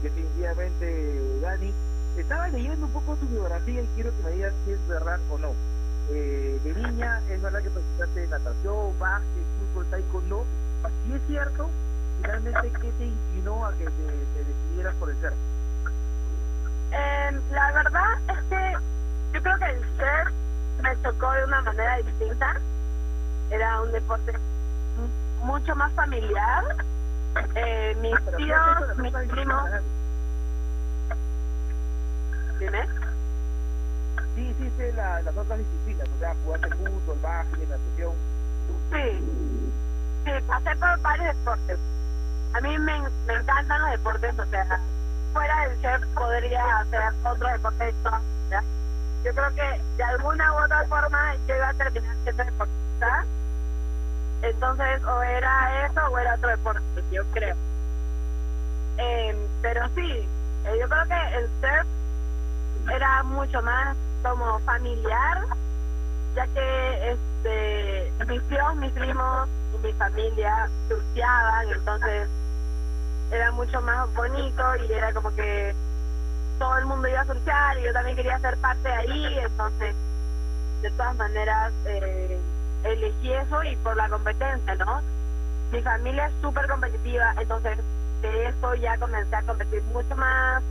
Definitivamente, 0.02 1.40
Dani. 1.42 1.74
Estaba 2.18 2.48
leyendo 2.48 2.88
un 2.88 2.92
poco 2.92 3.16
tu 3.16 3.28
biografía 3.28 3.82
y 3.82 3.88
quiero 3.94 4.12
que 4.18 4.24
me 4.24 4.32
digas 4.32 4.54
si 4.66 4.72
es 4.72 4.88
verdad 4.88 5.20
o 5.30 5.38
no. 5.38 5.52
Eh, 6.10 6.60
de 6.64 6.74
niña, 6.74 7.22
es 7.30 7.42
verdad 7.42 7.62
que 7.62 7.70
practicaste 7.70 8.28
natación, 8.28 9.00
básquet, 9.00 9.44
fútbol, 9.60 9.86
taekwondo. 9.92 10.46
Si 11.06 11.14
es 11.14 11.22
cierto, 11.28 11.70
finalmente, 12.22 12.72
¿qué 12.82 12.92
te 12.92 13.06
inclinó 13.06 13.66
a 13.66 13.72
que 13.74 13.86
te, 13.86 13.92
te 14.34 14.44
decidieras 14.46 14.96
por 14.96 15.10
el 15.12 15.20
ser? 15.22 15.34
Eh, 16.92 17.42
la 17.52 17.72
verdad 17.74 18.18
es 18.30 18.44
que 18.50 18.74
yo 19.34 19.44
creo 19.44 19.58
que 19.60 19.66
el 19.66 19.98
ser 19.98 20.34
me 20.82 20.96
tocó 20.98 21.32
de 21.32 21.44
una 21.44 21.62
manera 21.62 21.98
distinta. 21.98 22.60
Era 23.52 23.82
un 23.82 23.92
deporte 23.92 24.34
mucho 25.44 25.76
más 25.76 25.92
familiar. 25.94 26.64
Eh, 27.54 27.96
mis 28.02 28.16
Pero 28.26 28.38
tíos, 28.38 28.98
mis 28.98 29.14
primos. 29.14 29.70
¿Dime? 32.60 32.88
Sí, 34.36 34.56
sí, 34.58 34.72
sé 34.78 34.94
la, 34.94 35.22
las 35.22 35.36
otras 35.38 35.60
disciplinas, 35.60 36.08
o 36.16 36.20
sea, 36.20 36.36
jugaste 36.44 36.70
fútbol, 36.70 37.18
básquet, 37.22 37.70
natación. 37.70 38.14
Sí, 38.92 39.20
sí, 40.26 40.32
pasé 40.48 40.76
por 40.76 41.02
varios 41.02 41.36
deportes. 41.36 41.80
A 42.54 42.62
mí 42.62 42.78
me, 42.80 43.00
me 43.28 43.34
encantan 43.34 43.82
los 43.82 43.92
deportes, 43.92 44.40
o 44.40 44.46
sea, 44.46 44.80
fuera 45.34 45.68
del 45.68 45.82
chef 45.82 46.06
podría 46.16 46.80
hacer 46.80 47.02
otro 47.24 47.48
deporte 47.48 47.86
de 47.86 47.94
toda 47.94 48.20
mi 48.20 48.46
vida. 48.46 48.64
Yo 49.24 49.34
creo 49.34 49.56
que 49.56 49.82
de 49.98 50.04
alguna 50.04 50.54
u 50.54 50.64
otra 50.64 50.86
forma 50.88 51.36
yo 51.48 51.56
iba 51.56 51.70
a 51.70 51.74
terminar 51.74 52.16
siendo 52.24 52.44
deportista. 52.44 53.26
Entonces, 54.42 55.04
o 55.04 55.22
era 55.24 55.86
eso 55.86 56.02
o 56.12 56.18
era 56.18 56.36
otro 56.36 56.50
deporte, 56.50 56.82
yo 57.12 57.24
creo. 57.34 57.56
Eh, 58.98 59.48
pero 59.62 59.88
sí, 59.96 60.28
eh, 60.66 60.78
yo 60.80 60.88
creo 60.88 61.06
que 61.06 61.38
el 61.38 61.50
surf 61.62 61.88
era 62.94 63.24
mucho 63.24 63.62
más 63.62 63.96
como 64.24 64.60
familiar, 64.60 65.46
ya 66.36 66.48
que 66.48 67.12
este 67.12 68.12
mis 68.28 68.42
tíos, 68.50 68.76
mis 68.76 68.92
primos 68.94 69.48
y 69.74 69.86
mi 69.86 69.94
familia 69.94 70.70
surfeaban, 70.88 71.70
entonces 71.70 72.30
era 73.32 73.52
mucho 73.52 73.82
más 73.82 74.14
bonito 74.14 74.64
y 74.88 74.94
era 74.94 75.14
como 75.14 75.34
que 75.36 75.76
todo 76.60 76.78
el 76.78 76.86
mundo 76.86 77.08
iba 77.08 77.22
a 77.22 77.26
surfear 77.26 77.78
y 77.80 77.84
yo 77.84 77.94
también 77.94 78.16
quería 78.16 78.40
ser 78.40 78.58
parte 78.58 78.88
de 78.88 78.96
ahí, 78.96 79.40
entonces 79.40 79.96
de 80.82 80.92
todas 80.92 81.16
maneras 81.16 81.74
eh, 81.86 82.40
elegí 82.84 83.34
eso 83.34 83.64
y 83.64 83.76
por 83.78 83.96
la 83.96 84.10
competencia, 84.10 84.76
¿no? 84.76 85.02
Mi 85.72 85.82
familia 85.82 86.28
es 86.28 86.34
súper 86.42 86.68
competitiva, 86.68 87.34
entonces 87.40 87.78
de 88.22 88.46
eso 88.48 88.76
ya 88.76 88.98
comencé 88.98 89.36
a 89.36 89.42
competir 89.44 89.84
mucho 89.94 90.16
más. 90.16 90.64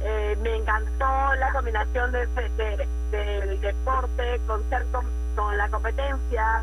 Eh, 0.00 0.36
me 0.42 0.56
encantó 0.56 1.34
la 1.38 1.50
combinación 1.52 2.12
de, 2.12 2.26
de- 2.26 2.88
del 3.10 3.60
deporte 3.60 4.40
con 4.46 4.62
ser 4.70 4.84
con, 4.92 5.04
con 5.36 5.56
la 5.56 5.68
competencia. 5.70 6.62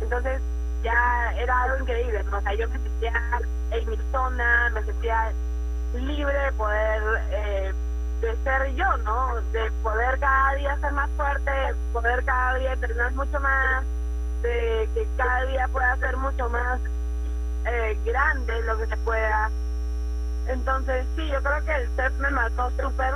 Entonces 0.00 0.40
ya 0.82 1.32
era 1.36 1.62
algo 1.62 1.78
increíble, 1.80 2.22
¿no? 2.24 2.38
O 2.38 2.40
sea, 2.42 2.54
yo 2.54 2.68
me 2.68 2.78
sentía 2.78 3.12
en 3.70 3.88
mi 3.90 3.96
zona, 4.12 4.70
me 4.74 4.82
sentía 4.84 5.32
libre 5.94 6.38
de 6.38 6.52
poder, 6.52 7.02
eh, 7.30 7.72
de 8.20 8.36
ser 8.44 8.74
yo, 8.74 8.96
¿no? 8.98 9.40
De 9.52 9.70
poder 9.82 10.18
cada 10.18 10.54
día 10.54 10.78
ser 10.80 10.92
más 10.92 11.10
fuerte, 11.16 11.50
poder 11.92 12.24
cada 12.24 12.54
día 12.58 12.72
entrenar 12.72 13.12
mucho 13.12 13.40
más, 13.40 13.84
de 14.42 14.88
que 14.94 15.06
cada 15.16 15.44
día 15.46 15.68
pueda 15.68 15.96
ser 15.98 16.16
mucho 16.16 16.48
más 16.50 16.80
eh, 17.66 17.98
grande 18.04 18.62
lo 18.62 18.76
que 18.78 18.86
se 18.86 18.96
pueda. 18.98 19.50
Entonces, 20.48 21.06
sí, 21.16 21.28
yo 21.28 21.42
creo 21.42 21.64
que 21.64 21.74
el 21.74 21.88
surf 21.96 22.18
me 22.18 22.30
marcó 22.30 22.70
súper, 22.70 23.14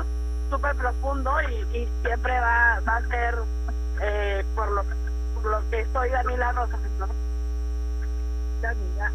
súper 0.51 0.77
profundo 0.77 1.31
y, 1.43 1.55
y 1.77 1.89
siempre 2.03 2.41
va, 2.41 2.81
va 2.81 2.97
a 2.97 3.09
ser 3.09 3.39
eh, 4.01 4.45
por, 4.55 4.71
lo, 4.71 4.83
por 5.35 5.45
lo 5.45 5.71
que 5.71 5.87
soy 5.93 6.11
Daniela 6.11 6.53
Rosas, 6.53 6.81
¿no? 6.99 7.07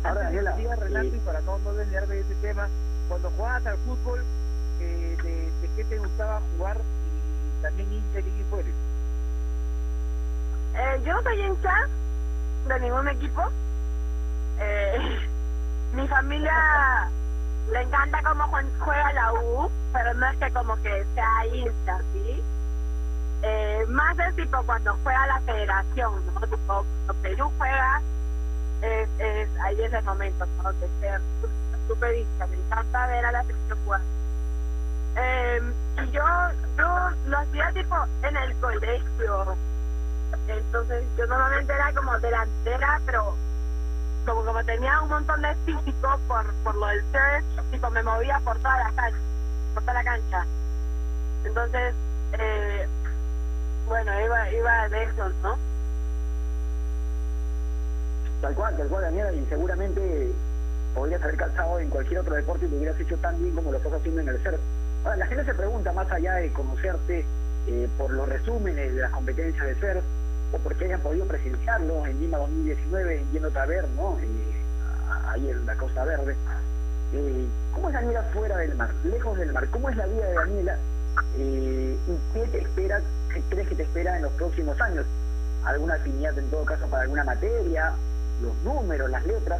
Ahora, 0.03 0.24
Daniela, 0.24 0.55
Renato 0.76 1.07
eh, 1.07 1.11
y 1.16 1.20
para 1.20 1.41
no, 1.41 1.57
no 1.59 1.74
desviar 1.74 2.07
de 2.07 2.20
ese 2.20 2.36
tema, 2.36 2.68
cuando 3.09 3.30
jugabas 3.32 3.66
al 3.66 3.78
fútbol, 3.80 4.24
eh, 4.80 5.18
de, 5.22 5.68
de 5.68 5.76
qué 5.76 5.84
te 5.86 5.97
gustaba 5.97 6.41
jugar 6.55 6.78
y 6.78 7.61
también 7.61 7.93
hincha 7.93 8.22
qué 8.22 8.30
equipo 8.30 8.57
eres? 8.57 8.74
Eh, 10.76 11.01
yo 11.05 11.14
no 11.14 11.22
soy 11.24 11.41
hincha 11.41 11.74
de 12.68 12.80
ningún 12.80 13.07
equipo. 13.07 13.41
Eh, 14.59 15.20
mi 15.93 16.07
familia 16.07 17.11
le 17.72 17.82
encanta 17.82 18.22
cómo 18.24 18.43
jue- 18.45 18.80
juega 18.80 19.14
la 19.14 19.34
U, 19.34 19.70
pero 19.93 20.14
no 20.16 20.28
es 20.28 20.38
que 20.38 20.51
como 20.51 20.76
que 20.82 21.05
sea 21.16 21.45
hincha, 21.47 21.99
¿sí? 22.14 22.43
Eh, 23.41 23.86
más 23.89 24.18
es 24.20 24.36
tipo 24.36 24.64
cuando 24.64 24.95
juega 25.03 25.28
la 25.28 25.39
federación, 25.41 26.26
¿no? 26.34 26.39
Tipo, 26.41 26.57
cuando 26.68 27.14
Perú 27.22 27.51
juega, 27.57 28.01
es, 28.82 29.09
es, 29.20 29.49
ahí 29.64 29.82
es 29.82 29.93
el 29.93 30.03
momento, 30.03 30.45
¿no? 30.61 30.74
De 30.74 30.88
ser 30.99 31.22
súper 31.88 32.16
hincha. 32.16 32.47
Me 32.47 32.57
encanta 32.57 33.07
ver 33.07 33.26
a 33.26 33.32
la 33.32 33.43
selección 33.43 33.80
jugar. 33.84 34.01
Eh, 35.16 35.61
y 36.05 36.11
yo, 36.11 36.24
yo 36.78 37.09
lo 37.26 37.38
hacía 37.39 37.72
tipo 37.74 37.95
en 38.24 38.38
el 38.38 38.55
colegio, 38.59 39.55
entonces 40.47 41.03
yo 41.18 41.26
normalmente 41.28 41.74
era 41.74 41.93
como 41.93 42.18
delantera, 42.20 42.99
pero 43.05 43.36
como 44.26 44.43
como 44.43 44.63
tenía 44.63 45.01
un 45.01 45.09
montón 45.09 45.41
de 45.41 45.55
físico 45.65 46.19
por, 46.28 46.53
por 46.63 46.76
lo 46.76 46.88
del 46.88 47.01
surf, 47.11 47.71
tipo 47.71 47.89
me 47.89 48.03
movía 48.03 48.39
por 48.43 48.57
toda 48.57 48.78
la 48.78 48.91
cancha, 48.91 49.17
por 49.74 49.84
toda 49.84 49.93
la 49.93 50.03
cancha. 50.03 50.45
Entonces, 51.45 51.93
eh, 52.34 52.88
bueno, 53.88 54.11
iba, 54.21 54.51
iba 54.51 54.89
de 54.89 55.03
eso, 55.03 55.30
¿no? 55.41 55.57
Tal 58.41 58.55
cual, 58.55 58.78
tal 58.78 58.88
cual, 58.88 59.03
Daniela, 59.03 59.32
y 59.34 59.45
seguramente 59.45 60.32
podrías 60.93 61.21
haber 61.24 61.38
calzado 61.38 61.80
en 61.80 61.89
cualquier 61.89 62.19
otro 62.19 62.36
deporte 62.36 62.65
y 62.65 62.69
lo 62.69 62.78
hubieras 62.78 62.99
hecho 62.99 63.17
tan 63.17 63.41
bien 63.41 63.55
como 63.55 63.71
lo 63.71 63.78
estás 63.78 63.93
haciendo 63.93 64.21
en 64.21 64.30
el 64.30 64.43
surf. 64.43 64.59
Ahora, 65.03 65.17
la 65.17 65.26
gente 65.28 65.45
se 65.45 65.53
pregunta, 65.53 65.91
más 65.91 66.09
allá 66.11 66.36
de 66.36 66.51
conocerte 66.53 67.26
eh, 67.67 67.89
por 67.97 68.11
los 68.11 68.28
resúmenes 68.28 68.95
de 68.95 69.01
las 69.01 69.11
competencias 69.11 69.65
de 69.65 69.76
surf, 69.76 70.03
o 70.54 70.58
porque 70.60 70.86
hayan 70.86 71.01
podido 71.01 71.26
presenciarlo 71.26 72.06
en 72.06 72.20
Lima 72.22 72.38
2019, 72.38 73.26
yéndote 73.34 73.60
a 73.60 73.66
ver, 73.66 73.88
¿no? 73.89 74.18
Eh, 74.20 74.54
ahí 75.28 75.49
en 75.49 75.66
la 75.66 75.76
Costa 75.76 76.06
Verde. 76.06 76.36
Eh, 77.14 77.47
¿Cómo 77.74 77.89
es 77.89 77.93
Daniela 77.93 78.24
fuera 78.34 78.58
del 78.58 78.76
mar, 78.76 78.91
lejos 79.04 79.38
del 79.38 79.51
mar? 79.51 79.68
¿Cómo 79.70 79.89
es 79.89 79.97
la 79.97 80.06
vida 80.06 80.26
de 80.26 80.34
Daniela? 80.34 80.78
Eh, 81.38 81.97
¿Y 82.08 82.34
qué 82.34 82.47
te 82.47 82.60
espera, 82.60 83.01
qué 83.34 83.41
crees 83.49 83.68
que 83.68 83.76
te 83.76 83.84
espera 83.84 84.16
en 84.16 84.24
los 84.24 84.32
próximos 84.34 84.80
años? 84.80 85.06
¿Alguna 85.66 85.95
afinidad 85.95 86.38
en 86.38 86.49
todo 86.49 86.66
caso 86.66 86.86
para 86.88 87.04
alguna 87.04 87.24
materia? 87.24 87.93
¿Los 88.41 88.56
números, 88.64 89.10
las 89.10 89.26
letras? 89.26 89.60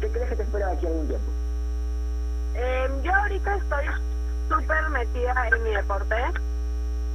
¿Qué 0.00 0.08
crees 0.08 0.28
que 0.28 0.36
te 0.36 0.42
espera 0.42 0.70
aquí 0.70 0.86
algún 0.86 1.06
tiempo? 1.06 1.30
Eh, 2.54 2.88
yo 3.02 3.14
ahorita 3.14 3.56
estoy 3.56 3.86
súper 4.48 4.88
metida 4.90 5.48
en 5.48 5.62
mi 5.64 5.70
deporte. 5.70 6.16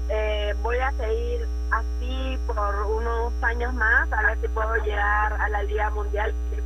Eh, 0.09 0.55
voy 0.63 0.77
a 0.79 0.91
seguir 0.93 1.47
así 1.71 2.39
por 2.47 2.75
unos 2.87 3.31
años 3.43 3.73
más, 3.75 4.11
a 4.11 4.23
ver 4.23 4.41
si 4.41 4.47
puedo 4.47 4.75
llegar 4.77 5.33
a 5.33 5.49
la 5.49 5.63
Liga 5.63 5.89
Mundial, 5.91 6.33
que 6.49 6.57
es 6.57 6.63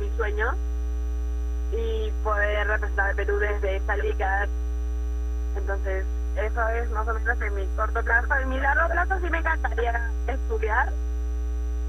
mi 0.00 0.16
sueño, 0.16 0.54
y 1.72 2.10
poder 2.24 2.66
representar 2.66 3.10
al 3.10 3.16
Perú 3.16 3.38
desde 3.38 3.76
esta 3.76 3.96
liga. 3.96 4.48
Entonces, 5.56 6.04
eso 6.36 6.68
es 6.68 6.90
más 6.90 7.06
o 7.06 7.14
menos 7.14 7.40
en 7.40 7.54
mi 7.54 7.66
corto 7.76 8.02
plazo. 8.02 8.34
En 8.34 8.48
mi 8.48 8.58
largo 8.58 8.88
plazo 8.88 9.20
sí 9.20 9.30
me 9.30 9.38
encantaría 9.38 10.10
estudiar. 10.26 10.92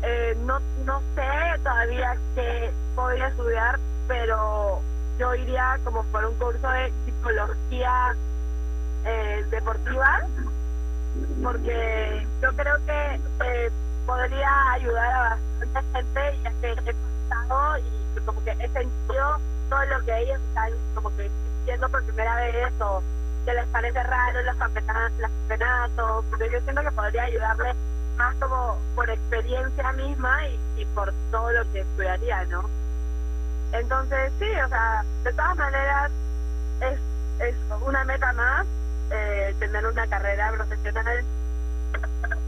Eh, 0.03 0.37
no, 0.45 0.59
no 0.85 1.01
sé 1.15 1.59
todavía 1.63 2.15
qué 2.35 2.71
podría 2.95 3.27
estudiar, 3.29 3.79
pero 4.07 4.81
yo 5.17 5.33
iría 5.33 5.79
como 5.83 6.03
por 6.05 6.25
un 6.25 6.35
curso 6.35 6.69
de 6.69 6.93
psicología 7.05 8.15
eh, 9.05 9.45
deportiva, 9.49 10.21
porque 11.43 12.27
yo 12.41 12.49
creo 12.55 12.75
que 12.85 13.19
eh, 13.45 13.71
podría 14.05 14.71
ayudar 14.73 15.11
a 15.11 15.37
bastante 15.73 16.31
gente, 16.43 16.75
ya 16.75 16.81
que 16.83 16.89
he 16.89 16.95
pasado 17.29 17.77
y 17.79 18.19
como 18.21 18.43
que 18.43 18.51
he 18.51 18.69
sentido 18.69 19.37
todo 19.69 19.85
lo 19.85 20.05
que 20.05 20.17
ellos 20.19 20.39
están 20.49 20.71
como 20.93 21.15
que 21.15 21.29
sintiendo 21.57 21.89
por 21.89 22.03
primera 22.03 22.35
vez 22.37 22.73
o 22.81 23.01
que 23.45 23.53
les 23.53 23.65
parece 23.67 24.03
raro 24.03 24.41
los 24.43 24.55
campeonatos, 24.55 25.19
los 25.19 25.31
campeonatos, 25.31 26.25
pero 26.31 26.51
yo 26.51 26.61
siento 26.61 26.81
que 26.81 26.91
podría 26.91 27.23
ayudarle 27.23 27.73
más 28.17 28.35
como 28.35 28.77
por 28.95 29.09
experiencia 29.09 29.91
misma 29.93 30.47
y, 30.47 30.81
y 30.81 30.85
por 30.87 31.13
todo 31.31 31.51
lo 31.51 31.71
que 31.71 31.81
estudiaría, 31.81 32.45
¿no? 32.45 32.69
Entonces, 33.71 34.31
sí, 34.39 34.45
o 34.65 34.69
sea, 34.69 35.03
de 35.23 35.33
todas 35.33 35.57
maneras, 35.57 36.11
es, 36.81 36.99
es 37.39 37.55
una 37.85 38.03
meta 38.05 38.31
más 38.33 38.65
eh, 39.11 39.55
tener 39.59 39.85
una 39.85 40.07
carrera 40.07 40.51
profesional. 40.51 41.23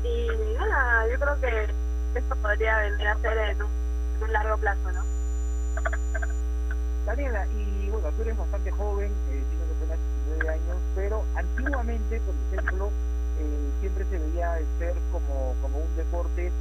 Y 0.04 0.28
nada, 0.58 1.08
yo 1.10 1.20
creo 1.20 1.42
que 1.42 1.74
esto 2.20 2.36
podría 2.38 2.80
venir 2.80 3.08
a 3.08 3.18
ser 3.20 3.38
en 3.38 3.62
un, 3.62 3.72
en 4.18 4.24
un 4.24 4.34
largo 4.34 4.58
plazo, 4.58 4.92
¿no? 4.92 5.04
Daniela, 7.06 7.48
y 7.56 7.90
bueno, 7.90 8.12
tú 8.12 8.22
eres 8.22 8.38
bastante 8.38 8.70
joven, 8.72 9.12
eh, 9.30 9.44
tienes 9.50 9.78
apenas 9.78 9.98
19 10.26 10.50
años, 10.50 10.78
pero 10.94 11.24
antiguamente, 11.36 12.20
por 12.20 12.36
ejemplo, 12.52 12.92
eh, 13.40 13.72
siempre 13.80 14.06
se 14.10 14.20
veía 14.20 14.58
el 14.58 14.66
ser 14.78 14.94
como, 15.12 15.56
como 15.62 15.78
un 15.78 15.96
deporte 15.96 16.52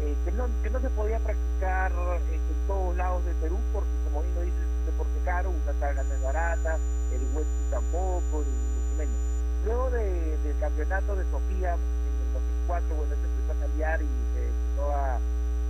eh, 0.00 0.16
que, 0.24 0.32
no, 0.32 0.48
que 0.64 0.70
no 0.70 0.80
se 0.80 0.90
podía 0.90 1.20
practicar 1.20 1.92
en 1.92 2.66
todos 2.66 2.96
lados 2.96 3.24
del 3.24 3.36
Perú, 3.36 3.58
porque 3.72 3.90
como 4.04 4.22
bien 4.22 4.34
lo 4.34 4.40
dices, 4.42 4.60
es 4.60 4.80
un 4.80 4.86
deporte 4.86 5.20
caro, 5.24 5.50
una 5.50 5.72
tabla 5.78 6.02
no 6.02 6.24
barata, 6.24 6.78
el 7.12 7.20
wrestling 7.32 7.70
tampoco, 7.70 8.42
ni 8.42 8.52
mucho 8.74 8.94
menos. 8.98 9.33
Luego 9.64 9.88
de, 9.90 10.36
del 10.44 10.58
campeonato 10.60 11.16
de 11.16 11.24
Sofía 11.32 11.72
en 11.72 12.14
el 12.20 12.32
2004, 12.68 12.96
bueno, 12.96 13.14
se 13.16 13.24
empezó 13.24 13.52
a 13.56 13.60
cambiar 13.64 14.02
y 14.02 14.08
se 14.36 14.44
empezó 14.44 14.92
a 14.92 15.18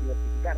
diversificar. 0.03 0.57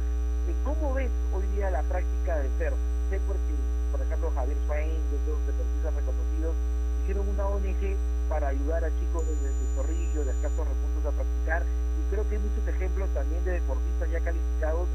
Eh, 0.49 0.57
¿Cómo 0.65 0.95
ves 0.95 1.11
hoy 1.37 1.45
día 1.53 1.69
la 1.71 1.83
práctica 1.83 2.39
del 2.41 2.49
surf? 2.57 2.81
Sé 3.13 3.21
porque, 3.29 3.53
por 3.93 4.01
ejemplo, 4.01 4.33
Javier 4.33 4.57
Swain 4.65 4.89
y 4.89 5.13
otros 5.21 5.37
deportistas 5.45 5.93
reconocidos 6.01 6.57
hicieron 7.05 7.29
una 7.29 7.45
ONG 7.45 7.85
para 8.33 8.49
ayudar 8.49 8.85
a 8.85 8.91
chicos 9.05 9.29
desde 9.29 9.53
de 9.53 9.67
Zorrillo, 9.77 10.25
de 10.25 10.33
escasos 10.33 10.65
recursos 10.65 11.05
a 11.05 11.13
practicar. 11.13 11.61
Y 11.61 12.03
creo 12.09 12.25
que 12.25 12.37
hay 12.37 12.43
muchos 12.43 12.65
ejemplos 12.65 13.09
también 13.13 13.45
de 13.45 13.61
deportistas 13.61 14.11
ya 14.17 14.21
calificados 14.25 14.89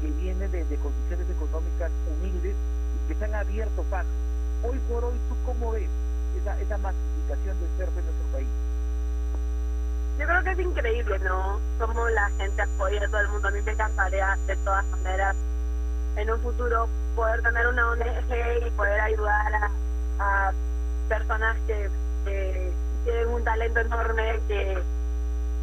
que 0.00 0.08
vienen 0.16 0.50
de, 0.50 0.64
condiciones 0.80 1.28
económicas 1.28 1.92
humildes 2.08 2.56
y 2.56 2.98
que 3.04 3.20
se 3.20 3.24
han 3.28 3.34
abierto 3.36 3.84
paso. 3.92 4.08
Hoy 4.64 4.80
por 4.88 5.04
hoy, 5.04 5.20
¿tú 5.28 5.36
cómo 5.44 5.72
ves 5.76 5.92
esa, 6.40 6.60
esa 6.60 6.78
masificación 6.78 7.60
del 7.60 7.68
surf 7.78 7.98
en 7.98 8.04
nuestro 8.04 8.26
país? 8.32 8.48
Yo 10.18 10.26
creo 10.26 10.44
que 10.44 10.50
es 10.50 10.58
increíble, 10.58 11.18
¿no? 11.20 11.60
Cómo 11.78 12.08
la 12.08 12.30
gente 12.38 12.62
apoya 12.62 13.04
a 13.04 13.08
todo 13.08 13.20
el 13.20 13.28
mundo. 13.28 13.48
A 13.48 13.50
mí 13.50 13.62
me 13.62 13.72
encantaría, 13.72 14.38
de 14.46 14.56
todas 14.56 14.84
maneras, 14.86 15.36
en 16.16 16.30
un 16.30 16.40
futuro 16.40 16.88
poder 17.16 17.42
tener 17.42 17.66
una 17.66 17.90
ONG 17.90 18.66
y 18.66 18.70
poder 18.70 19.00
ayudar 19.00 19.70
a, 20.18 20.52
personas 21.08 21.56
que, 21.66 21.90
tienen 23.04 23.28
un 23.28 23.42
talento 23.42 23.80
enorme, 23.80 24.40
que, 24.46 24.80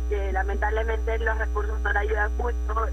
que 0.10 0.32
lamentablemente 0.34 1.20
los 1.20 1.38
recursos 1.38 1.80
no 1.80 1.94
le 1.94 2.00
ayudan 2.00 2.36
mucho. 2.38 2.90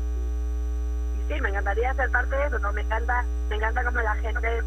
Y, 1.16 1.32
sí, 1.32 1.40
me 1.40 1.48
encantaría 1.48 1.92
ser 1.94 2.10
parte 2.10 2.36
de 2.36 2.46
eso, 2.46 2.58
¿no? 2.60 2.72
Me 2.72 2.82
encanta, 2.82 3.24
me 3.48 3.56
encanta 3.56 3.84
cómo 3.84 4.00
la 4.00 4.14
gente 4.16 4.62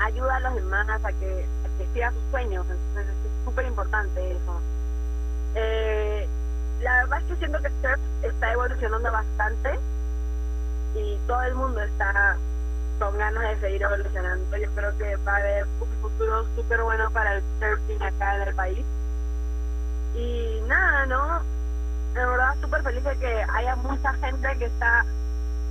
ayuda 0.00 0.36
a 0.36 0.40
los 0.40 0.54
demás 0.56 1.04
a 1.04 1.12
que, 1.12 1.46
que 1.78 1.86
siga 1.92 2.12
sus 2.12 2.22
sueños. 2.30 2.66
Entonces 2.68 3.14
es 3.14 3.44
súper 3.44 3.66
importante 3.66 4.32
eso. 4.32 4.60
Eh, 5.54 6.28
la 6.80 6.96
verdad 6.96 7.20
es 7.20 7.24
que 7.26 7.36
siento 7.36 7.58
que 7.60 7.70
surf 7.82 8.00
está 8.22 8.52
evolucionando 8.52 9.10
bastante 9.10 9.78
y 10.94 11.18
todo 11.26 11.42
el 11.42 11.54
mundo 11.54 11.80
está 11.80 12.36
con 12.98 13.16
ganas 13.18 13.42
de 13.42 13.60
seguir 13.60 13.82
evolucionando. 13.82 14.56
Yo 14.56 14.70
creo 14.74 14.96
que 14.98 15.16
va 15.16 15.32
a 15.32 15.36
haber 15.36 15.66
un 15.80 15.88
futuro 16.00 16.44
súper 16.54 16.82
bueno 16.82 17.10
para 17.10 17.36
el 17.36 17.42
surfing 17.60 18.02
acá 18.02 18.36
en 18.36 18.48
el 18.48 18.54
país. 18.54 18.86
Y 20.14 20.60
nada, 20.66 21.06
¿no? 21.06 21.40
De 22.14 22.24
verdad, 22.24 22.56
súper 22.60 22.82
feliz 22.82 23.04
de 23.04 23.16
que 23.18 23.44
haya 23.54 23.76
mucha 23.76 24.12
gente 24.14 24.48
que 24.58 24.64
está 24.66 25.04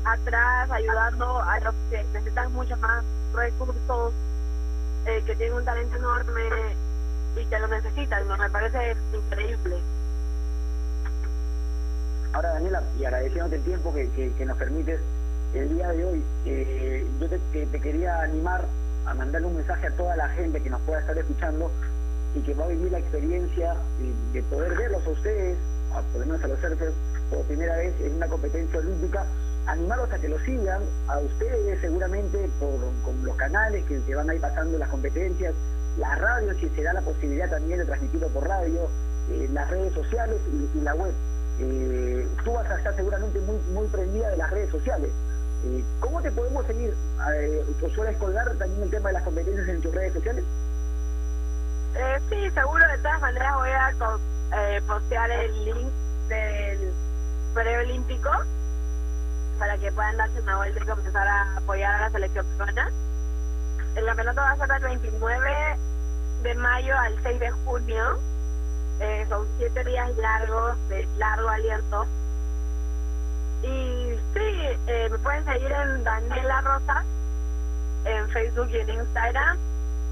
atrás 0.05 0.69
ayudando 0.71 1.41
a 1.41 1.59
los 1.61 1.73
que 1.89 2.03
necesitan 2.13 2.51
mucho 2.53 2.77
más 2.77 3.03
recursos, 3.33 4.13
eh, 5.05 5.23
que 5.25 5.35
tienen 5.35 5.57
un 5.57 5.65
talento 5.65 5.95
enorme 5.97 6.41
y 7.35 7.45
que 7.45 7.59
lo 7.59 7.67
necesitan. 7.67 8.27
Me 8.27 8.49
parece 8.49 8.95
increíble. 9.13 9.77
Ahora, 12.33 12.53
Daniela, 12.53 12.83
y 12.99 13.05
agradeciéndote 13.05 13.55
el 13.55 13.63
tiempo 13.63 13.93
que, 13.93 14.09
que, 14.37 14.45
nos 14.45 14.57
permites 14.57 14.99
el 15.53 15.69
día 15.69 15.87
de 15.89 16.05
hoy, 16.05 16.23
eh, 16.45 17.07
yo 17.19 17.29
te, 17.29 17.79
quería 17.79 18.21
animar 18.21 18.65
a 19.05 19.13
mandarle 19.13 19.47
un 19.47 19.55
mensaje 19.55 19.87
a 19.87 19.91
toda 19.91 20.15
la 20.17 20.27
gente 20.29 20.61
que 20.61 20.69
nos 20.69 20.81
pueda 20.81 20.99
estar 20.99 21.17
escuchando 21.17 21.71
y 22.35 22.41
que 22.41 22.53
va 22.53 22.65
a 22.65 22.67
vivir 22.67 22.91
la 22.91 22.99
experiencia 22.99 23.75
de, 23.99 24.13
de 24.33 24.43
poder 24.47 24.75
verlos 24.75 25.05
a 25.07 25.09
ustedes, 25.11 25.57
a, 25.93 26.01
por 26.01 26.21
lo 26.21 26.25
menos 26.25 26.43
a 26.43 26.47
los 26.47 26.59
surfers, 26.59 26.93
por 27.29 27.45
primera 27.45 27.77
vez 27.77 27.93
en 28.01 28.15
una 28.15 28.27
competencia 28.27 28.79
olímpica, 28.79 29.25
animarlos 29.67 30.11
a 30.11 30.19
que 30.19 30.29
lo 30.29 30.39
sigan, 30.39 30.81
a 31.07 31.19
ustedes 31.19 31.79
seguramente 31.81 32.49
por, 32.59 32.79
con 33.03 33.23
los 33.23 33.35
canales 33.35 33.83
que, 33.85 34.01
que 34.01 34.15
van 34.15 34.29
a 34.29 34.35
ir 34.35 34.41
pasando 34.41 34.77
las 34.77 34.89
competencias, 34.89 35.53
las 35.97 36.19
radios, 36.19 36.57
si 36.57 36.69
se 36.69 36.83
da 36.83 36.93
la 36.93 37.01
posibilidad 37.01 37.49
también 37.49 37.79
de 37.79 37.85
transmitirlo 37.85 38.27
por 38.29 38.47
radio, 38.47 38.89
eh, 39.29 39.49
las 39.51 39.69
redes 39.69 39.93
sociales 39.93 40.37
y, 40.75 40.81
la 40.81 40.93
web. 40.93 41.13
Eh, 41.59 42.27
tú 42.43 42.53
vas 42.53 42.69
a 42.69 42.77
estar 42.77 42.95
seguramente 42.95 43.39
muy, 43.41 43.57
muy 43.73 43.87
prendida 43.87 44.29
de 44.29 44.37
las 44.37 44.51
redes 44.51 44.69
sociales. 44.69 45.09
Eh, 45.65 45.83
¿Cómo 45.99 46.21
te 46.21 46.31
podemos 46.31 46.65
seguir? 46.67 46.93
Eh, 47.33 47.65
¿Sueles 47.95 48.17
colgar 48.17 48.53
también 48.55 48.83
el 48.83 48.89
tema 48.89 49.09
de 49.09 49.13
las 49.13 49.23
competencias 49.23 49.67
en 49.67 49.81
tus 49.81 49.93
redes 49.93 50.13
sociales? 50.13 50.43
Sí, 52.29 52.51
seguro, 52.51 52.85
de 52.89 52.97
todas 52.97 53.21
maneras 53.21 53.55
voy 53.55 53.69
a 53.69 54.81
postear 54.85 55.31
el 55.31 55.65
link 55.65 55.87
del 56.27 56.93
preolímpico 57.53 58.29
para 59.59 59.77
que 59.77 59.91
puedan 59.91 60.17
darse 60.17 60.39
una 60.41 60.57
vuelta 60.57 60.79
y 60.83 60.87
comenzar 60.87 61.27
a 61.27 61.57
apoyar 61.57 61.95
a 61.95 62.01
la 62.01 62.09
selección 62.11 62.45
peruana. 62.57 62.91
El 63.95 64.05
campeonato 64.05 64.41
va 64.41 64.51
a 64.51 64.57
ser 64.57 64.67
del 64.67 64.81
29 64.81 65.77
de 66.43 66.55
mayo 66.55 66.97
al 66.97 67.23
6 67.23 67.39
de 67.39 67.51
junio. 67.51 68.19
Eh, 68.99 69.25
son 69.29 69.47
siete 69.57 69.83
días 69.83 70.15
largos, 70.17 70.77
de 70.89 71.07
largo 71.17 71.49
aliento. 71.49 72.05
Y 73.63 74.19
sí, 74.33 74.79
eh, 74.87 75.07
me 75.11 75.17
pueden 75.19 75.45
seguir 75.45 75.71
en 75.71 76.03
Daniela 76.03 76.61
Rosa, 76.61 77.03
en 78.05 78.29
Facebook 78.29 78.69
y 78.71 78.77
en 78.77 78.89
Instagram, 78.89 79.57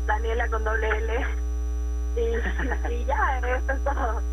Daniela 0.07 0.47
con 0.49 0.63
doble 0.63 0.89
L. 0.89 1.27
Y, 2.15 2.19
y 2.93 3.05
ya, 3.05 3.39
eso 3.39 3.73
es 3.73 3.83
todo. 3.83 4.32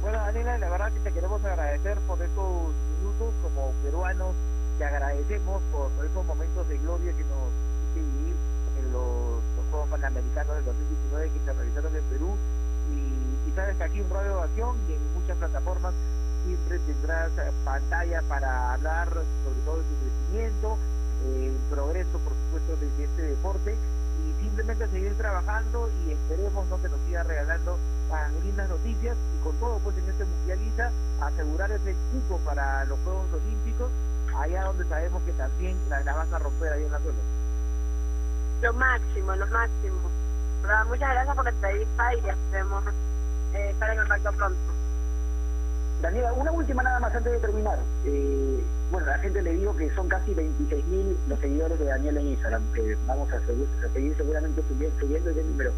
Bueno, 0.00 0.18
Daniela, 0.18 0.58
la 0.58 0.70
verdad 0.70 0.92
que 0.92 1.00
te 1.00 1.12
queremos 1.12 1.44
agradecer 1.44 1.98
por 2.06 2.22
estos 2.22 2.72
minutos 2.98 3.34
como 3.42 3.72
peruanos. 3.82 4.34
Te 4.78 4.84
agradecemos 4.84 5.60
por 5.72 5.90
esos 6.04 6.24
momentos 6.24 6.68
de 6.68 6.78
gloria 6.78 7.12
que 7.12 7.24
nos 7.24 7.50
hiciste 7.50 8.00
vivir 8.00 8.36
en 8.78 8.92
los, 8.92 9.42
Juegos 9.70 9.88
Panamericanos 9.90 10.54
del 10.54 10.64
2019 10.64 11.30
que 11.30 11.44
se 11.44 11.52
realizaron 11.52 11.96
en 11.96 12.04
Perú. 12.04 12.36
Y, 12.94 13.50
y 13.50 13.52
sabes 13.54 13.76
que 13.76 13.84
aquí 13.84 13.98
en 13.98 14.08
Radio 14.08 14.40
Acción 14.40 14.76
y 14.88 14.92
en 14.94 15.14
muchas 15.14 15.36
plataformas 15.36 15.94
siempre 16.46 16.78
tendrás 16.78 17.30
pantalla 17.64 18.22
para 18.28 18.74
hablar 18.74 19.08
sobre 19.10 19.60
todo 19.66 19.76
de 19.78 19.82
tu 19.82 19.94
crecimiento, 19.98 20.78
el 21.26 21.56
progreso, 21.68 22.18
por 22.22 22.32
supuesto, 22.32 22.76
de 22.76 23.04
este 23.04 23.22
deporte 23.22 23.76
y 24.28 24.42
simplemente 24.42 24.88
seguir 24.88 25.16
trabajando 25.16 25.90
y 26.04 26.12
esperemos 26.12 26.66
¿no? 26.68 26.80
que 26.82 26.88
nos 26.88 27.00
siga 27.06 27.22
regalando 27.22 27.78
ah, 28.12 28.28
lindas 28.44 28.68
noticias 28.68 29.16
y 29.34 29.42
con 29.42 29.56
todo 29.56 29.78
pues 29.78 29.96
en 29.96 30.08
este 30.08 30.24
mundializa 30.24 30.90
asegurar 31.20 31.70
ese 31.72 31.94
cupo 32.12 32.38
para 32.44 32.84
los 32.84 32.98
Juegos 33.00 33.26
Olímpicos 33.32 33.90
allá 34.36 34.64
donde 34.64 34.84
sabemos 34.88 35.22
que 35.22 35.32
también 35.32 35.76
la, 35.88 36.00
la 36.00 36.14
vas 36.14 36.32
a 36.32 36.38
romper 36.38 36.72
ahí 36.72 36.84
en 36.84 36.92
la 36.92 36.98
zona. 36.98 37.18
Lo 38.62 38.72
máximo, 38.74 39.36
lo 39.36 39.46
máximo. 39.46 39.96
Muchas 40.88 41.10
gracias 41.10 41.34
por 41.34 41.44
la 41.44 41.50
entrevista 41.50 42.14
y 42.14 42.28
esperemos 42.28 42.84
eh, 43.54 43.70
estar 43.70 43.90
en 43.90 43.98
contacto 43.98 44.32
pronto. 44.32 44.77
Daniela, 46.00 46.32
una 46.32 46.52
última 46.52 46.82
nada 46.82 47.00
más 47.00 47.14
antes 47.14 47.32
de 47.32 47.38
terminar. 47.38 47.78
Eh, 48.04 48.62
bueno, 48.92 49.06
la 49.06 49.18
gente 49.18 49.42
le 49.42 49.52
digo 49.52 49.76
que 49.76 49.90
son 49.94 50.08
casi 50.08 50.32
26.000 50.32 51.16
los 51.28 51.40
seguidores 51.40 51.78
de 51.78 51.84
Daniela 51.86 52.20
en 52.20 52.28
Instagram. 52.28 52.62
Eh, 52.76 52.96
vamos 53.06 53.28
a, 53.32 53.40
seguir, 53.92 54.14
seguramente 54.16 54.62
subiendo, 54.68 55.30
ese 55.30 55.42
número. 55.42 55.72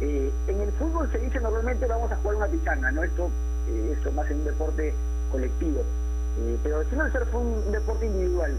Eh, 0.00 0.30
en 0.48 0.60
el 0.60 0.70
fútbol 0.72 1.10
se 1.10 1.18
dice 1.18 1.40
normalmente 1.40 1.86
vamos 1.86 2.12
a 2.12 2.16
jugar 2.16 2.36
una 2.36 2.46
pichanga, 2.46 2.90
¿no? 2.92 3.02
Esto, 3.02 3.30
eh, 3.68 3.94
esto 3.96 4.12
más 4.12 4.30
en 4.30 4.38
un 4.38 4.44
deporte 4.44 4.92
colectivo. 5.32 5.82
Pero 6.62 6.84
si 6.90 6.96
no 6.96 7.06
el 7.06 7.12
surf 7.12 7.30
fue 7.30 7.40
un 7.40 7.72
deporte 7.72 8.06
individual 8.06 8.52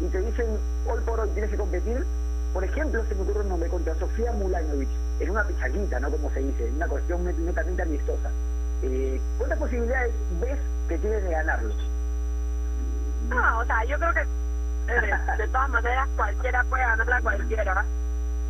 y 0.00 0.06
te 0.06 0.20
dicen 0.20 0.46
hoy 0.86 1.00
por 1.06 1.20
hoy 1.20 1.28
tienes 1.30 1.50
que 1.50 1.56
competir, 1.56 2.04
por 2.52 2.64
ejemplo, 2.64 3.04
se 3.08 3.14
me 3.14 3.22
ocurre 3.22 3.40
un 3.40 3.48
nombre 3.48 3.68
contra 3.68 3.94
Sofía 3.98 4.32
Mulanovic, 4.32 4.88
en 5.20 5.30
una 5.30 5.44
pichanguita, 5.44 6.00
¿no? 6.00 6.10
Como 6.10 6.30
se 6.30 6.40
dice, 6.40 6.68
en 6.68 6.74
una 6.74 6.88
cuestión 6.88 7.24
netamente 7.24 7.82
amistosa. 7.82 8.30
Eh, 8.86 9.18
¿Cuántas 9.38 9.58
posibilidades 9.58 10.12
ves 10.40 10.58
que 10.88 10.98
tienes 10.98 11.22
de 11.22 11.30
ganarlo? 11.30 11.74
No, 13.30 13.58
o 13.58 13.64
sea, 13.64 13.82
yo 13.84 13.98
creo 13.98 14.12
que 14.12 14.20
eh, 14.20 15.18
de 15.38 15.48
todas 15.48 15.70
maneras 15.70 16.08
cualquiera 16.16 16.64
puede 16.64 16.82
ganarla 16.82 17.16
a 17.16 17.22
cualquiera. 17.22 17.84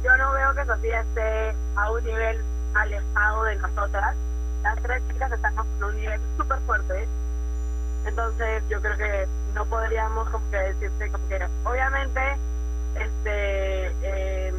Yo 0.02 0.16
no 0.16 0.32
veo 0.32 0.54
que 0.54 0.64
Sofía 0.66 1.00
esté 1.02 1.54
a 1.76 1.90
un 1.92 2.04
nivel 2.04 2.40
alejado 2.74 3.44
de 3.44 3.56
nosotras. 3.56 4.16
Las 4.64 4.82
tres 4.82 5.02
chicas 5.06 5.30
estamos 5.30 5.66
en 5.78 5.84
un 5.84 5.96
nivel 5.96 6.20
súper 6.36 6.58
fuerte. 6.66 7.08
Entonces 8.04 8.62
yo 8.68 8.80
creo 8.82 8.96
que 8.96 9.28
no 9.54 9.64
podríamos 9.66 10.28
como 10.30 10.50
que 10.50 10.56
decirte 10.56 11.10
como 11.12 11.28
que 11.28 11.46
obviamente 11.64 12.20
este 12.96 13.86
eh, 14.02 14.52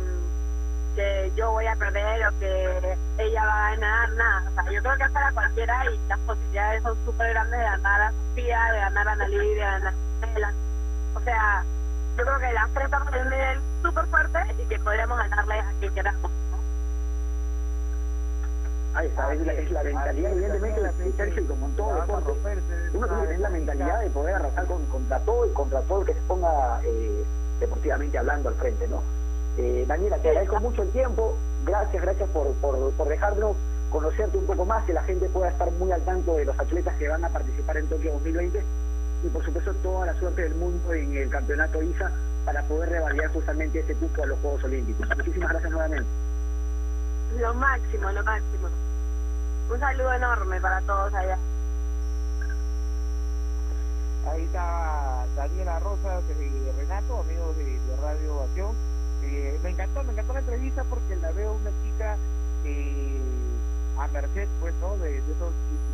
que 0.95 1.31
yo 1.35 1.51
voy 1.51 1.67
a 1.67 1.75
perder 1.75 2.27
o 2.27 2.39
que 2.39 2.97
ella 3.17 3.45
va 3.45 3.67
a 3.67 3.69
ganar, 3.71 4.09
nada. 4.13 4.49
O 4.49 4.53
sea, 4.53 4.71
yo 4.71 4.81
creo 4.81 4.97
que 4.97 5.03
es 5.03 5.11
para 5.11 5.31
cualquiera 5.31 5.85
y 5.91 6.07
las 6.07 6.19
posibilidades 6.19 6.83
son 6.83 6.97
súper 7.05 7.29
grandes 7.31 7.59
de 7.59 7.65
ganar 7.65 8.01
a 8.01 8.11
Sofía, 8.11 8.59
de 8.71 8.79
ganar 8.79 9.07
a 9.07 9.11
Analí, 9.11 9.37
de 9.37 9.59
ganar 9.59 9.93
a 9.93 10.25
Stella. 10.25 10.53
O 11.15 11.19
sea, 11.21 11.63
yo 12.17 12.23
creo 12.23 12.39
que 12.39 12.53
las 12.53 12.73
tres 12.73 12.85
estamos 12.85 13.13
en 13.13 13.21
un 13.21 13.29
nivel 13.29 13.59
súper 13.83 14.05
fuerte 14.05 14.39
y 14.57 14.65
que 14.65 14.79
podríamos 14.79 15.17
ganarle 15.17 15.59
a 15.59 15.73
quien 15.79 15.93
queramos. 15.93 16.31
¿no? 16.31 16.57
Ahí 18.97 19.07
está, 19.07 19.33
es 19.33 19.45
la, 19.45 19.53
es 19.53 19.71
la 19.71 19.83
mentalidad, 19.83 20.31
evidentemente, 20.31 20.81
de 20.81 21.11
Sergio, 21.11 21.47
como 21.47 21.65
en 21.67 21.75
todo 21.75 21.95
deporte, 21.95 22.31
uno 22.93 23.07
tiene 23.07 23.21
que 23.21 23.27
tener 23.27 23.41
la 23.41 23.49
mentalidad 23.49 23.99
de 23.99 24.09
poder 24.09 24.35
arrasar 24.35 24.65
con, 24.65 24.85
contra 24.85 25.19
todo 25.19 25.45
y 25.45 25.53
contra 25.53 25.81
todo 25.81 26.01
el 26.01 26.07
que 26.07 26.13
se 26.13 26.21
ponga 26.21 26.79
eh, 26.85 27.25
deportivamente 27.59 28.17
hablando 28.17 28.49
al 28.49 28.55
frente, 28.55 28.87
¿no? 28.87 29.03
Eh, 29.57 29.85
Daniela, 29.87 30.17
te 30.17 30.29
agradezco 30.29 30.59
mucho 30.59 30.83
el 30.83 30.89
tiempo, 30.89 31.37
gracias, 31.65 32.01
gracias 32.01 32.29
por, 32.29 32.51
por, 32.55 32.91
por 32.91 33.07
dejarnos 33.07 33.55
conocerte 33.89 34.37
un 34.37 34.45
poco 34.45 34.65
más, 34.65 34.83
que 34.85 34.93
la 34.93 35.03
gente 35.03 35.29
pueda 35.29 35.49
estar 35.49 35.71
muy 35.71 35.91
al 35.91 36.01
tanto 36.01 36.35
de 36.35 36.45
los 36.45 36.59
atletas 36.59 36.95
que 36.97 37.07
van 37.07 37.23
a 37.23 37.29
participar 37.29 37.77
en 37.77 37.87
Tokio 37.87 38.11
2020 38.13 38.61
y 39.23 39.29
por 39.29 39.43
supuesto 39.45 39.73
toda 39.75 40.07
la 40.07 40.19
suerte 40.19 40.43
del 40.43 40.55
mundo 40.55 40.93
en 40.93 41.15
el 41.15 41.29
campeonato 41.29 41.81
ISA 41.81 42.11
para 42.43 42.61
poder 42.63 42.89
revalidar 42.89 43.31
justamente 43.31 43.79
ese 43.79 43.95
cupo 43.95 44.23
a 44.23 44.25
los 44.27 44.39
Juegos 44.39 44.63
Olímpicos. 44.65 45.07
Muchísimas 45.17 45.49
gracias 45.49 45.71
nuevamente. 45.71 46.09
Lo 47.39 47.53
máximo, 47.53 48.11
lo 48.11 48.23
máximo. 48.23 48.67
Un 49.71 49.79
saludo 49.79 50.13
enorme 50.13 50.61
para 50.61 50.81
todos 50.81 51.13
allá. 51.13 51.37
Ahí 54.31 54.43
está 54.43 55.25
Daniela 55.35 55.79
Rosa 55.79 56.21
y 56.39 56.79
Renato, 56.79 57.19
amigos 57.21 57.57
de 57.57 57.79
Radio 58.01 58.41
Acción. 58.43 58.94
Me 59.25 59.69
encantó, 59.69 60.03
me 60.03 60.11
encantó 60.13 60.33
la 60.33 60.39
entrevista 60.39 60.83
porque 60.83 61.15
la 61.15 61.31
veo 61.31 61.53
una 61.53 61.71
chica 61.83 62.17
eh, 62.63 63.19
a 63.97 64.07
merced, 64.07 64.47
pues, 64.59 64.73
¿no? 64.81 64.97
De, 64.97 65.17
esos 65.17 65.53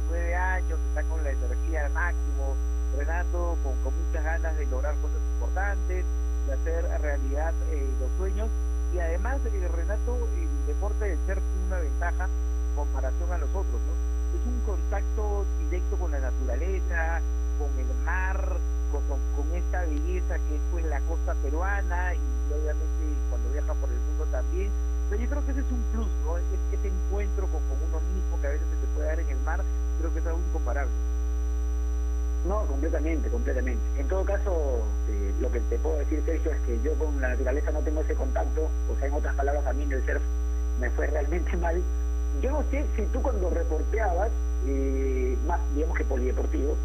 19 0.09 0.35
años, 0.35 0.79
que 0.79 0.87
está 0.89 1.03
con 1.03 1.23
la 1.23 1.31
energía 1.31 1.85
al 1.85 1.93
máximo. 1.93 2.55
Renato 2.97 3.57
con, 3.63 3.73
con 3.83 3.93
muchas 4.05 4.23
ganas 4.23 4.57
de 4.57 4.65
lograr 4.65 4.95
cosas 4.95 5.19
importantes, 5.35 6.05
de 6.47 6.53
hacer 6.53 7.01
realidad 7.01 7.53
eh, 7.71 7.87
los 7.99 8.09
sueños. 8.17 8.49
Y 8.93 8.99
además, 8.99 9.39
eh, 9.45 9.67
Renato, 9.69 10.17
eh, 10.35 10.47
deporte 10.67 11.05
del 11.05 11.17
tiene 11.19 11.67
una 11.67 11.79
ventaja 11.79 12.25
en 12.25 12.75
comparación 12.75 13.31
a 13.31 13.37
los 13.37 13.49
otros, 13.49 13.79
¿no? 13.79 14.37
Es 14.37 14.45
un 14.45 14.59
contacto 14.65 15.45
directo 15.59 15.97
con 15.97 16.11
la 16.11 16.19
naturaleza, 16.19 17.21
con 17.57 17.79
el 17.79 18.03
mar, 18.03 18.57
con, 18.99 19.55
esta 19.55 19.81
belleza 19.85 20.35
que 20.35 20.55
es 20.55 20.61
pues 20.71 20.85
la 20.85 20.99
costa 21.01 21.33
peruana 21.41 22.13
y 22.13 22.53
obviamente 22.53 23.03
cuando 23.29 23.49
viaja 23.51 23.73
por 23.75 23.89
el 23.89 23.99
mundo 23.99 24.25
también. 24.31 24.69
Pero 25.09 25.21
yo 25.23 25.29
creo 25.29 25.45
que 25.45 25.51
ese 25.51 25.61
es 25.61 25.71
un 25.71 25.83
plus, 25.91 26.09
¿no? 26.25 26.37
Ese, 26.37 26.87
encuentro 26.87 27.47
con, 27.47 27.61
con, 27.67 27.77
uno 27.87 27.99
mismo 28.15 28.39
que 28.41 28.47
a 28.47 28.51
veces 28.51 28.67
se 28.67 28.87
puede 28.95 29.07
dar 29.07 29.19
en 29.19 29.29
el 29.29 29.39
mar, 29.43 29.61
creo 29.99 30.13
que 30.13 30.19
es 30.19 30.25
algo 30.25 30.39
incomparable. 30.39 30.91
No, 32.47 32.65
completamente, 32.65 33.29
completamente. 33.29 33.81
En 33.99 34.07
todo 34.07 34.25
caso, 34.25 34.81
eh, 35.09 35.33
lo 35.39 35.51
que 35.51 35.59
te 35.61 35.77
puedo 35.77 35.97
decir, 35.97 36.23
Sergio, 36.25 36.51
es 36.51 36.61
que 36.61 36.79
yo 36.81 36.93
con 36.95 37.21
la 37.21 37.29
naturaleza 37.29 37.71
no 37.71 37.81
tengo 37.81 38.01
ese 38.01 38.15
contacto, 38.15 38.67
o 38.91 38.97
sea, 38.97 39.07
en 39.07 39.13
otras 39.13 39.35
palabras, 39.35 39.65
a 39.67 39.73
mí 39.73 39.83
en 39.83 39.91
el 39.91 40.05
surf 40.05 40.21
me 40.79 40.89
fue 40.91 41.07
realmente 41.07 41.55
mal. 41.57 41.81
Yo 42.41 42.51
no 42.51 42.63
sé 42.71 42.85
si 42.95 43.03
tú 43.07 43.21
cuando 43.21 43.49
reporteabas, 43.49 44.31
eh, 44.65 45.37
más 45.45 45.59
digamos 45.75 45.97
que 45.97 46.03
polideportivo, 46.05 46.75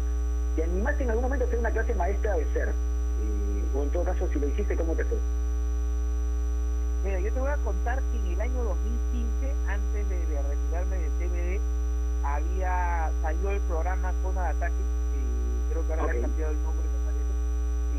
te 0.57 0.63
animaste 0.63 1.03
en 1.03 1.11
algún 1.11 1.23
momento 1.23 1.45
a 1.45 1.47
hacer 1.47 1.59
una 1.59 1.69
clase 1.69 1.93
maestra 1.93 2.33
de 2.33 2.41
eh, 2.41 2.75
o 3.75 3.83
en 3.83 3.89
todo 3.91 4.03
caso, 4.03 4.27
si 4.33 4.39
lo 4.39 4.47
hiciste, 4.47 4.75
¿cómo 4.75 4.95
te 4.95 5.05
fue? 5.05 5.19
Mira, 7.05 7.19
yo 7.19 7.31
te 7.31 7.39
voy 7.39 7.51
a 7.51 7.57
contar 7.57 8.01
que 8.01 8.17
en 8.17 8.25
el 8.33 8.41
año 8.41 8.63
2015, 8.63 9.53
antes 9.67 10.09
de, 10.09 10.17
retirarme 10.17 10.97
de 10.97 11.09
TVD, 11.19 11.61
había 12.25 13.11
salió 13.21 13.51
el 13.51 13.59
programa 13.61 14.11
Zona 14.23 14.43
de 14.45 14.49
Ataque, 14.49 14.83
creo 15.69 15.85
que 15.85 15.93
ahora 15.93 16.13
le 16.13 16.17
han 16.17 16.21
cambiado 16.23 16.51
el 16.51 16.63
nombre, 16.63 16.83
me 16.89 17.05
parece, 17.05 17.33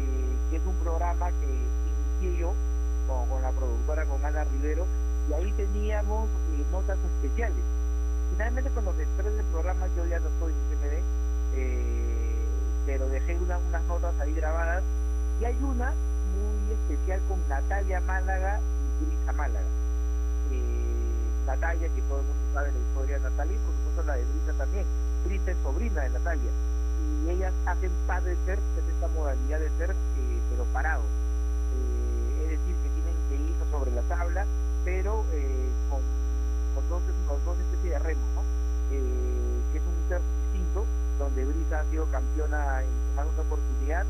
eh, 0.03 0.51
que 0.51 0.57
es 0.57 0.67
un 0.67 0.75
programa 0.83 1.31
que 1.31 1.47
inicié 1.47 2.41
yo 2.41 2.55
con, 3.07 3.41
la 3.41 3.53
productora, 3.53 4.05
con 4.07 4.25
Ana 4.25 4.43
Rivero, 4.43 4.85
y 5.31 5.33
ahí 5.33 5.53
teníamos 5.53 6.27
eh, 6.27 6.65
notas 6.73 6.99
especiales. 7.23 7.63
Finalmente 8.33 8.69
cuando 8.71 8.93
se 8.95 9.05
estrena 9.05 9.39
el 9.39 9.47
programa 9.47 9.87
yo 9.97 10.05
ya 10.07 10.19
no 10.19 10.27
estoy 10.27 10.53
en 10.53 10.77
CMD, 10.77 11.03
eh, 11.55 12.08
pero 12.89 13.07
dejé 13.11 13.37
unas 13.37 13.61
notas 13.87 14.15
ahí 14.19 14.33
grabadas, 14.33 14.83
y 15.43 15.45
hay 15.45 15.55
una 15.63 15.93
muy 16.33 16.73
especial 16.73 17.21
con 17.29 17.39
Natalia 17.47 18.01
Málaga 18.01 18.61
y 19.03 19.05
Brisa 19.05 19.33
Málaga. 19.35 19.67
Natalia, 21.47 21.89
que 21.95 22.01
todo 22.09 22.21
el 22.21 22.25
mundo 22.25 22.45
sabe 22.55 22.73
la 22.73 22.79
historia 22.79 23.17
de 23.19 23.23
Natalia, 23.29 23.57
y 23.57 23.59
por 23.59 23.75
supuesto 23.77 24.03
la 24.05 24.17
de 24.17 24.25
Brisa 24.25 24.53
también. 24.57 24.87
Brisa 25.27 25.51
es 25.51 25.57
sobrina 25.63 26.01
de 26.01 26.11
Natalia 26.11 26.51
y 26.99 27.31
ellas 27.31 27.53
hacen 27.67 27.91
par 28.07 28.23
de 28.23 28.37
ser, 28.47 28.59
es 28.59 28.89
esta 28.89 29.09
modalidad 29.09 29.61
de 29.61 29.69
ser, 29.77 29.91
eh, 29.91 30.41
pero 30.49 30.65
parado. 30.73 31.03
Eh, 31.05 32.45
es 32.45 32.51
decir, 32.57 32.75
que 32.83 32.89
tienen 32.89 33.17
que 33.29 33.53
ir 33.53 33.57
sobre 33.71 33.91
la 33.91 34.03
tabla, 34.09 34.47
pero 34.87 35.27
eh, 35.33 35.69
con, 35.91 36.01
con 36.75 36.89
dos, 36.89 37.03
dos 37.45 37.59
especies 37.59 37.93
de 37.93 37.99
remo, 37.99 38.25
¿no? 38.35 38.43
que 38.89 39.77
es 39.77 39.85
un 39.85 40.09
ser 40.09 40.23
donde 41.19 41.45
Brisa 41.45 41.81
ha 41.81 41.85
sido 41.91 42.07
campeona 42.11 42.83
en 42.83 43.17
más 43.17 43.27
de 43.27 43.33
una 43.33 43.43
oportunidad, 43.43 44.07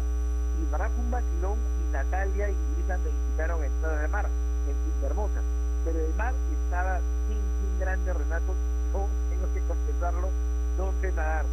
y 0.61 0.65
para 0.67 0.89
un 0.89 1.11
vacilón, 1.11 1.59
y 1.59 1.93
Natalia 1.93 2.51
y 2.51 2.57
Brisa 2.75 2.99
me 2.99 3.11
invitaron 3.11 3.63
a 3.63 3.67
entrar 3.67 3.99
al 3.99 4.09
mar, 4.11 4.27
en 4.69 5.05
Hermosa, 5.07 5.41
pero 5.85 5.99
el 6.01 6.15
mar 6.15 6.35
estaba 6.65 7.01
sin, 7.29 7.39
sin 7.39 7.81
grande, 7.81 8.13
Renato, 8.13 8.55
no 8.93 9.07
tengo 9.31 9.47
que 9.55 9.61
confesarlo, 9.67 10.29
no 10.77 10.93
sé 11.01 11.13
nadar. 11.13 11.47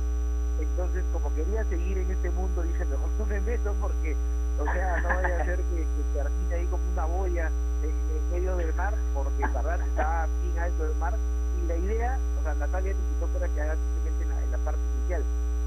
Entonces, 0.60 1.04
como 1.12 1.34
quería 1.36 1.64
seguir 1.66 1.98
en 1.98 2.12
este 2.12 2.30
mundo, 2.32 2.62
dije, 2.64 2.86
mejor 2.86 3.10
no 3.20 3.26
me 3.26 3.42
meto 3.42 3.74
porque, 3.82 4.16
o 4.60 4.64
sea, 4.64 5.02
no 5.02 5.16
voy 5.16 5.32
a 5.32 5.42
hacer 5.42 5.58
que, 5.58 5.78
que 5.84 6.04
termine 6.14 6.56
ahí 6.56 6.66
como 6.68 6.84
una 6.94 7.06
boya 7.06 7.52
en, 7.84 8.32
medio 8.32 8.56
del 8.56 8.74
mar, 8.76 8.94
porque 9.14 9.42
la 9.42 9.62
verdad 9.62 9.88
estaba 9.88 10.28
bien 10.42 10.60
alto 10.60 10.84
del 10.84 10.96
mar. 10.96 11.14
Y 11.62 11.68
la 11.68 11.78
idea, 11.78 12.20
o 12.40 12.44
sea, 12.44 12.56
Natalia 12.56 12.94
me 12.94 13.00
invitó 13.00 13.28
para 13.28 13.48
que 13.54 13.62
haga 13.62 13.76
simplemente 13.76 14.44
en 14.46 14.52
la, 14.52 14.58
parte 14.60 14.80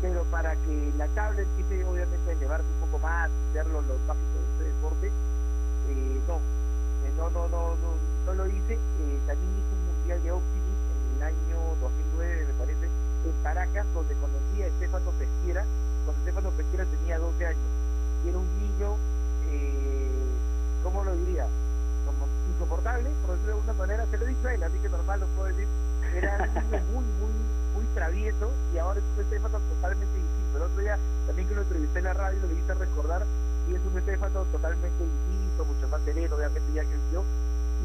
pero 0.03 0.25
para 0.25 0.55
que 0.57 0.93
la 0.97 1.07
tabla 1.09 1.43
empiece 1.43 1.85
obviamente 1.85 2.31
a 2.31 2.33
elevarse 2.33 2.67
un 2.67 2.91
poco 2.91 2.99
más, 3.03 3.31
ver 3.55 3.67
los, 3.67 3.87
los 3.87 3.99
de 3.99 4.15
este 4.15 4.65
deporte, 4.65 5.07
eh, 5.07 6.21
no, 6.27 6.37
eh, 6.37 7.13
no, 7.17 7.31
no, 7.31 7.49
no, 7.49 7.75
no, 7.77 7.95
no, 8.27 8.35
lo 8.35 8.47
hice. 8.47 8.75
Eh, 8.75 9.19
también 9.27 9.51
hice 9.59 9.75
un 9.75 9.87
mundial 9.95 10.23
de 10.23 10.33
Optimis 10.33 10.79
en 10.91 11.17
el 11.17 11.23
año 11.23 11.59
2009, 11.81 12.47
me 12.47 12.55
parece, 12.55 12.87
en 12.87 13.43
Caracas, 13.43 13.87
donde 13.95 14.15
conocí 14.15 14.63
a 14.63 14.67
Estefano 14.67 15.11
Pesquera, 15.19 15.65
cuando 16.05 16.21
Estefano 16.21 16.51
Pesquera 16.51 16.85
tenía 16.85 17.19
12 17.19 17.47
años. 17.47 17.71
Y 18.25 18.29
era 18.29 18.39
un 18.39 18.51
niño, 18.59 18.97
eh, 19.51 20.11
¿cómo 20.83 21.05
lo 21.05 21.15
diría? 21.17 21.47
Como 22.07 22.27
de 23.37 23.53
alguna 23.53 23.73
manera, 23.75 24.07
se 24.11 24.17
lo 24.17 24.25
he 24.25 24.29
dicho 24.29 24.49
a 24.49 24.55
él, 24.55 24.63
así 24.63 24.79
que 24.79 24.89
normal 24.89 25.21
lo 25.21 25.27
puedo 25.37 25.49
decir. 25.49 25.69
Era 26.15 26.39
muy, 26.93 27.05
muy, 27.21 27.33
muy 27.75 27.85
travieso 27.95 28.51
y 28.73 28.79
ahora 28.79 28.99
es 29.01 29.05
un 29.17 29.25
Estefano 29.25 29.59
totalmente 29.59 30.15
distinto. 30.15 30.57
El 30.57 30.63
otro 30.63 30.81
día 30.81 30.99
también 31.27 31.49
que 31.49 31.55
lo 31.55 31.63
entrevisté 31.63 31.99
en 31.99 32.05
la 32.07 32.15
radio 32.15 32.39
lo 32.41 32.55
hice 32.55 32.75
recordar 32.75 33.27
y 33.69 33.75
es 33.75 33.81
un 33.85 33.99
Estefano 33.99 34.45
totalmente 34.51 35.05
distinto, 35.05 35.65
mucho 35.65 35.89
más 35.89 36.01
sereno, 36.05 36.37
obviamente 36.37 36.73
ya 36.73 36.85
creció. 36.85 37.25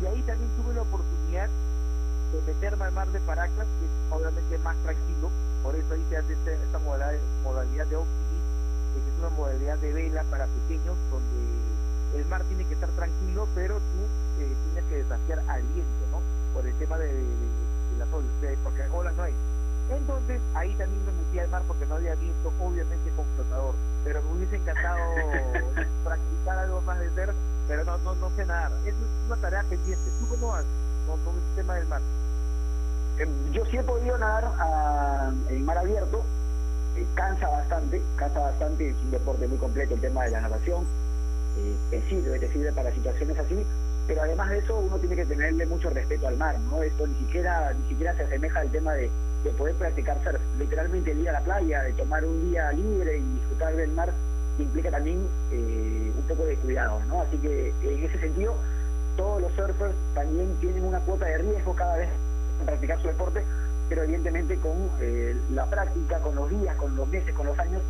Y 0.01 0.05
ahí 0.07 0.21
también 0.23 0.49
tuve 0.55 0.73
la 0.73 0.81
oportunidad 0.81 1.49
de 2.31 2.53
meterme 2.53 2.85
al 2.85 2.93
mar 2.93 3.07
de 3.11 3.19
Paracas, 3.19 3.67
que 3.79 3.85
es 3.85 3.91
obviamente 4.09 4.57
más 4.59 4.75
tranquilo, 4.83 5.29
por 5.61 5.75
eso 5.75 5.93
ahí 5.93 6.03
se 6.09 6.17
hace 6.17 6.33
esta, 6.33 6.79
modalidad, 6.79 7.21
modalidad 7.43 7.87
de 7.87 7.95
optimismo, 7.95 8.51
que 8.93 8.99
es 8.99 9.19
una 9.19 9.29
modalidad 9.29 9.77
de 9.77 9.93
vela 9.93 10.23
para 10.31 10.47
pequeños, 10.47 10.97
donde 11.11 11.39
el 12.15 12.25
mar 12.25 12.43
tiene 12.45 12.65
que 12.65 12.73
estar 12.73 12.89
tranquilo, 12.91 13.47
pero 13.55 13.77
tú 13.77 14.41
eh, 14.41 14.53
tienes 14.65 14.89
que 14.89 14.95
desafiar 14.97 15.39
al 15.47 15.61
viento, 15.73 16.03
¿no? 16.11 16.21
Por 16.53 16.65
el 16.65 16.73
tema 16.75 16.97
de, 16.97 17.07
de, 17.07 17.23
las 17.97 18.07
olas, 18.13 18.29
porque 18.63 18.83
olas 18.91 19.15
no 19.15 19.23
hay. 19.23 19.33
Entonces 19.91 20.41
ahí 20.55 20.73
también 20.75 21.05
me 21.05 21.11
metí 21.11 21.39
al 21.39 21.49
mar 21.49 21.63
porque 21.67 21.85
no 21.85 21.95
había 21.95 22.15
viento, 22.15 22.51
obviamente 22.59 23.11
con 23.15 23.25
flotador, 23.35 23.75
pero 24.03 24.21
me 24.23 24.33
hubiese 24.33 24.55
encantado 24.55 24.99
practicar 26.03 26.57
algo 26.59 26.81
más 26.81 26.99
de 26.99 27.09
ser, 27.11 27.33
pero 27.67 27.83
no, 27.83 27.97
no, 27.99 28.15
no 28.15 28.29
sé 28.35 28.45
nadar. 28.45 28.71
Eso 28.85 28.97
es 28.97 29.27
una 29.27 29.35
tarea 29.37 29.63
pendiente. 29.69 30.09
¿Tú 30.19 30.27
cómo 30.29 30.49
vas 30.49 30.65
con, 31.07 31.19
con 31.21 31.35
el 31.35 31.55
tema 31.55 31.75
del 31.75 31.87
mar? 31.87 32.01
Em, 33.19 33.51
yo 33.51 33.65
sí 33.65 33.77
he 33.77 33.83
podido 33.83 34.17
nadar 34.17 34.45
a, 34.57 35.31
en 35.49 35.65
mar 35.65 35.77
abierto, 35.77 36.23
eh, 36.95 37.05
cansa 37.13 37.47
bastante, 37.47 38.01
cansa 38.15 38.39
bastante, 38.39 38.89
es 38.89 38.95
un 39.03 39.11
deporte 39.11 39.47
muy 39.47 39.57
completo 39.57 39.93
el 39.93 40.01
tema 40.01 40.23
de 40.23 40.31
la 40.31 40.41
natación, 40.41 40.85
eh, 41.57 41.75
te 41.89 42.01
sirve, 42.09 42.39
te 42.39 42.51
sirve 42.51 42.71
para 42.71 42.93
situaciones 42.93 43.37
así, 43.37 43.65
pero 44.07 44.21
además 44.21 44.49
de 44.49 44.59
eso 44.59 44.77
uno 44.77 44.97
tiene 44.97 45.15
que 45.15 45.25
tenerle 45.25 45.65
mucho 45.65 45.89
respeto 45.89 46.27
al 46.27 46.37
mar, 46.37 46.59
¿no? 46.59 46.83
Esto 46.83 47.07
ni 47.07 47.15
siquiera, 47.15 47.73
ni 47.73 47.89
siquiera 47.89 48.15
se 48.15 48.23
asemeja 48.23 48.59
al 48.59 48.71
tema 48.71 48.93
de, 48.93 49.09
de 49.43 49.49
poder 49.51 49.75
practicar 49.75 50.21
surf, 50.23 50.41
literalmente 50.57 51.11
el 51.11 51.19
ir 51.19 51.29
a 51.29 51.33
la 51.33 51.41
playa, 51.41 51.83
de 51.83 51.93
tomar 51.93 52.23
un 52.25 52.49
día 52.49 52.71
libre 52.71 53.17
y 53.17 53.33
disfrutar 53.35 53.75
del 53.75 53.91
mar, 53.91 54.13
implica 54.59 54.91
también 54.91 55.27
eh, 55.51 56.11
un 56.15 56.23
poco 56.27 56.45
de 56.45 56.55
cuidado, 56.57 56.99
¿no? 57.07 57.21
Así 57.21 57.37
que 57.37 57.73
en 57.81 58.03
ese 58.03 58.19
sentido, 58.19 58.55
todos 59.17 59.41
los 59.41 59.51
surfers 59.53 59.95
también 60.13 60.55
tienen 60.59 60.83
una 60.83 60.99
cuota 60.99 61.25
de 61.25 61.37
riesgo 61.39 61.75
cada 61.75 61.97
vez 61.97 62.09
practicar 62.65 63.01
su 63.01 63.07
deporte, 63.07 63.43
pero 63.89 64.03
evidentemente 64.03 64.57
con 64.57 64.89
eh, 65.01 65.35
la 65.51 65.65
práctica, 65.65 66.19
con 66.19 66.35
los 66.35 66.49
días, 66.49 66.75
con 66.77 66.95
los 66.95 67.07
meses, 67.07 67.33
con 67.33 67.47
los 67.47 67.57
años, 67.59 67.81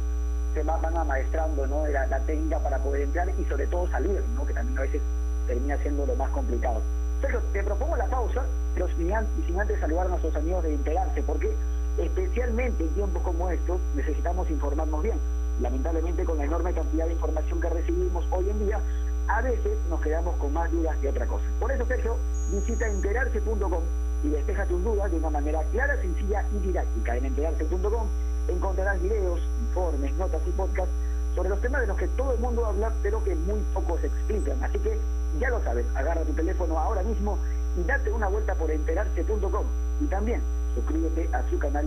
se 0.53 0.63
van 0.63 0.97
amaestrando 0.97 1.67
¿no? 1.67 1.87
la, 1.87 2.19
técnica 2.25 2.59
para 2.59 2.77
poder 2.79 3.01
entrar 3.01 3.29
y 3.37 3.45
sobre 3.45 3.67
todo 3.67 3.87
salir, 3.89 4.23
¿no? 4.35 4.45
que 4.45 4.53
también 4.53 4.77
a 4.77 4.81
veces 4.81 5.01
termina 5.47 5.77
siendo 5.77 6.05
lo 6.05 6.15
más 6.15 6.29
complicado. 6.31 6.81
Sergio, 7.21 7.41
te 7.53 7.63
propongo 7.63 7.95
la 7.95 8.07
pausa, 8.07 8.43
pero 8.73 8.87
sin, 8.95 9.13
antes 9.13 9.79
saludar 9.79 10.07
a 10.07 10.09
nuestros 10.09 10.35
amigos 10.35 10.63
de 10.63 10.73
integrarse, 10.73 11.23
porque 11.23 11.53
especialmente 11.97 12.83
en 12.83 12.89
tiempos 12.89 13.21
como 13.23 13.49
estos 13.49 13.79
necesitamos 13.95 14.49
informarnos 14.49 15.03
bien. 15.03 15.17
Lamentablemente 15.61 16.25
con 16.25 16.37
la 16.37 16.45
enorme 16.45 16.73
cantidad 16.73 17.05
de 17.05 17.13
información 17.13 17.61
que 17.61 17.69
recibimos 17.69 18.25
hoy 18.31 18.49
en 18.49 18.59
día, 18.65 18.79
a 19.27 19.41
veces 19.41 19.77
nos 19.89 20.01
quedamos 20.01 20.35
con 20.37 20.51
más 20.51 20.71
dudas 20.71 20.97
que 20.97 21.09
otra 21.09 21.25
cosa. 21.27 21.45
Por 21.59 21.71
eso, 21.71 21.85
Sergio, 21.85 22.17
visita 22.51 22.87
enterarse.com 22.87 23.83
y 24.23 24.29
despeja 24.29 24.65
tus 24.65 24.83
dudas 24.83 25.11
de 25.11 25.17
una 25.17 25.29
manera 25.29 25.61
clara, 25.71 25.99
sencilla 26.01 26.45
y 26.53 26.67
didáctica. 26.67 27.17
En 27.17 27.25
enterarse.com 27.25 28.07
encontrarás 28.47 29.01
videos, 29.01 29.39
informes, 29.67 30.13
notas 30.15 30.41
y 30.47 30.51
podcasts 30.51 30.93
sobre 31.35 31.49
los 31.49 31.61
temas 31.61 31.81
de 31.81 31.87
los 31.87 31.97
que 31.97 32.07
todo 32.09 32.33
el 32.33 32.39
mundo 32.39 32.65
habla, 32.65 32.91
pero 33.01 33.23
que 33.23 33.35
muy 33.35 33.59
pocos 33.73 34.03
explican. 34.03 34.63
Así 34.63 34.79
que 34.79 34.97
ya 35.39 35.49
lo 35.49 35.61
sabes, 35.63 35.85
agarra 35.95 36.21
tu 36.21 36.33
teléfono 36.33 36.77
ahora 36.77 37.03
mismo 37.03 37.37
y 37.77 37.83
date 37.83 38.11
una 38.11 38.27
vuelta 38.27 38.55
por 38.55 38.69
enterarse.com. 38.71 39.65
Y 40.01 40.05
también 40.05 40.41
suscríbete 40.75 41.29
a 41.33 41.47
su 41.49 41.57
canal 41.59 41.85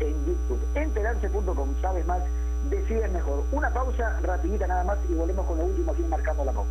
en 0.00 0.26
YouTube. 0.26 0.60
Enterarse.com, 0.74 1.74
sabes 1.80 2.06
más, 2.06 2.22
decides 2.70 3.10
mejor. 3.12 3.44
Una 3.52 3.70
pausa 3.70 4.20
rapidita 4.20 4.66
nada 4.66 4.84
más 4.84 4.98
y 5.08 5.14
volvemos 5.14 5.46
con 5.46 5.58
lo 5.58 5.64
último 5.64 5.92
aquí 5.92 6.02
marcando 6.02 6.44
la 6.44 6.52
pausa. 6.52 6.70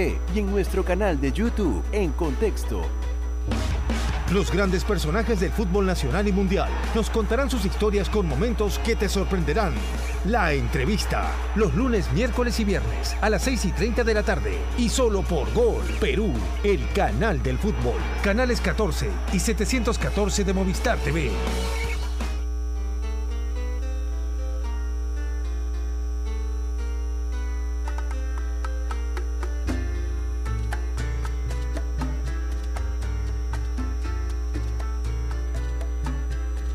y 0.33 0.39
en 0.39 0.49
nuestro 0.49 0.83
canal 0.83 1.19
de 1.19 1.31
YouTube 1.31 1.83
en 1.91 2.11
Contexto. 2.11 2.81
Los 4.31 4.49
grandes 4.49 4.85
personajes 4.85 5.41
del 5.41 5.51
fútbol 5.51 5.85
nacional 5.85 6.25
y 6.27 6.31
mundial 6.31 6.69
nos 6.95 7.09
contarán 7.09 7.49
sus 7.49 7.65
historias 7.65 8.09
con 8.09 8.25
momentos 8.25 8.79
que 8.79 8.95
te 8.95 9.09
sorprenderán. 9.09 9.73
La 10.25 10.53
entrevista, 10.53 11.29
los 11.55 11.75
lunes, 11.75 12.11
miércoles 12.13 12.59
y 12.61 12.63
viernes 12.63 13.15
a 13.21 13.29
las 13.29 13.43
6 13.43 13.65
y 13.65 13.71
30 13.73 14.03
de 14.05 14.13
la 14.13 14.23
tarde 14.23 14.57
y 14.77 14.87
solo 14.87 15.21
por 15.21 15.53
Gol 15.53 15.83
Perú, 15.99 16.31
el 16.63 16.87
canal 16.93 17.43
del 17.43 17.57
fútbol. 17.57 17.99
Canales 18.23 18.61
14 18.61 19.09
y 19.33 19.39
714 19.39 20.43
de 20.45 20.53
Movistar 20.53 20.97
TV. 20.99 21.29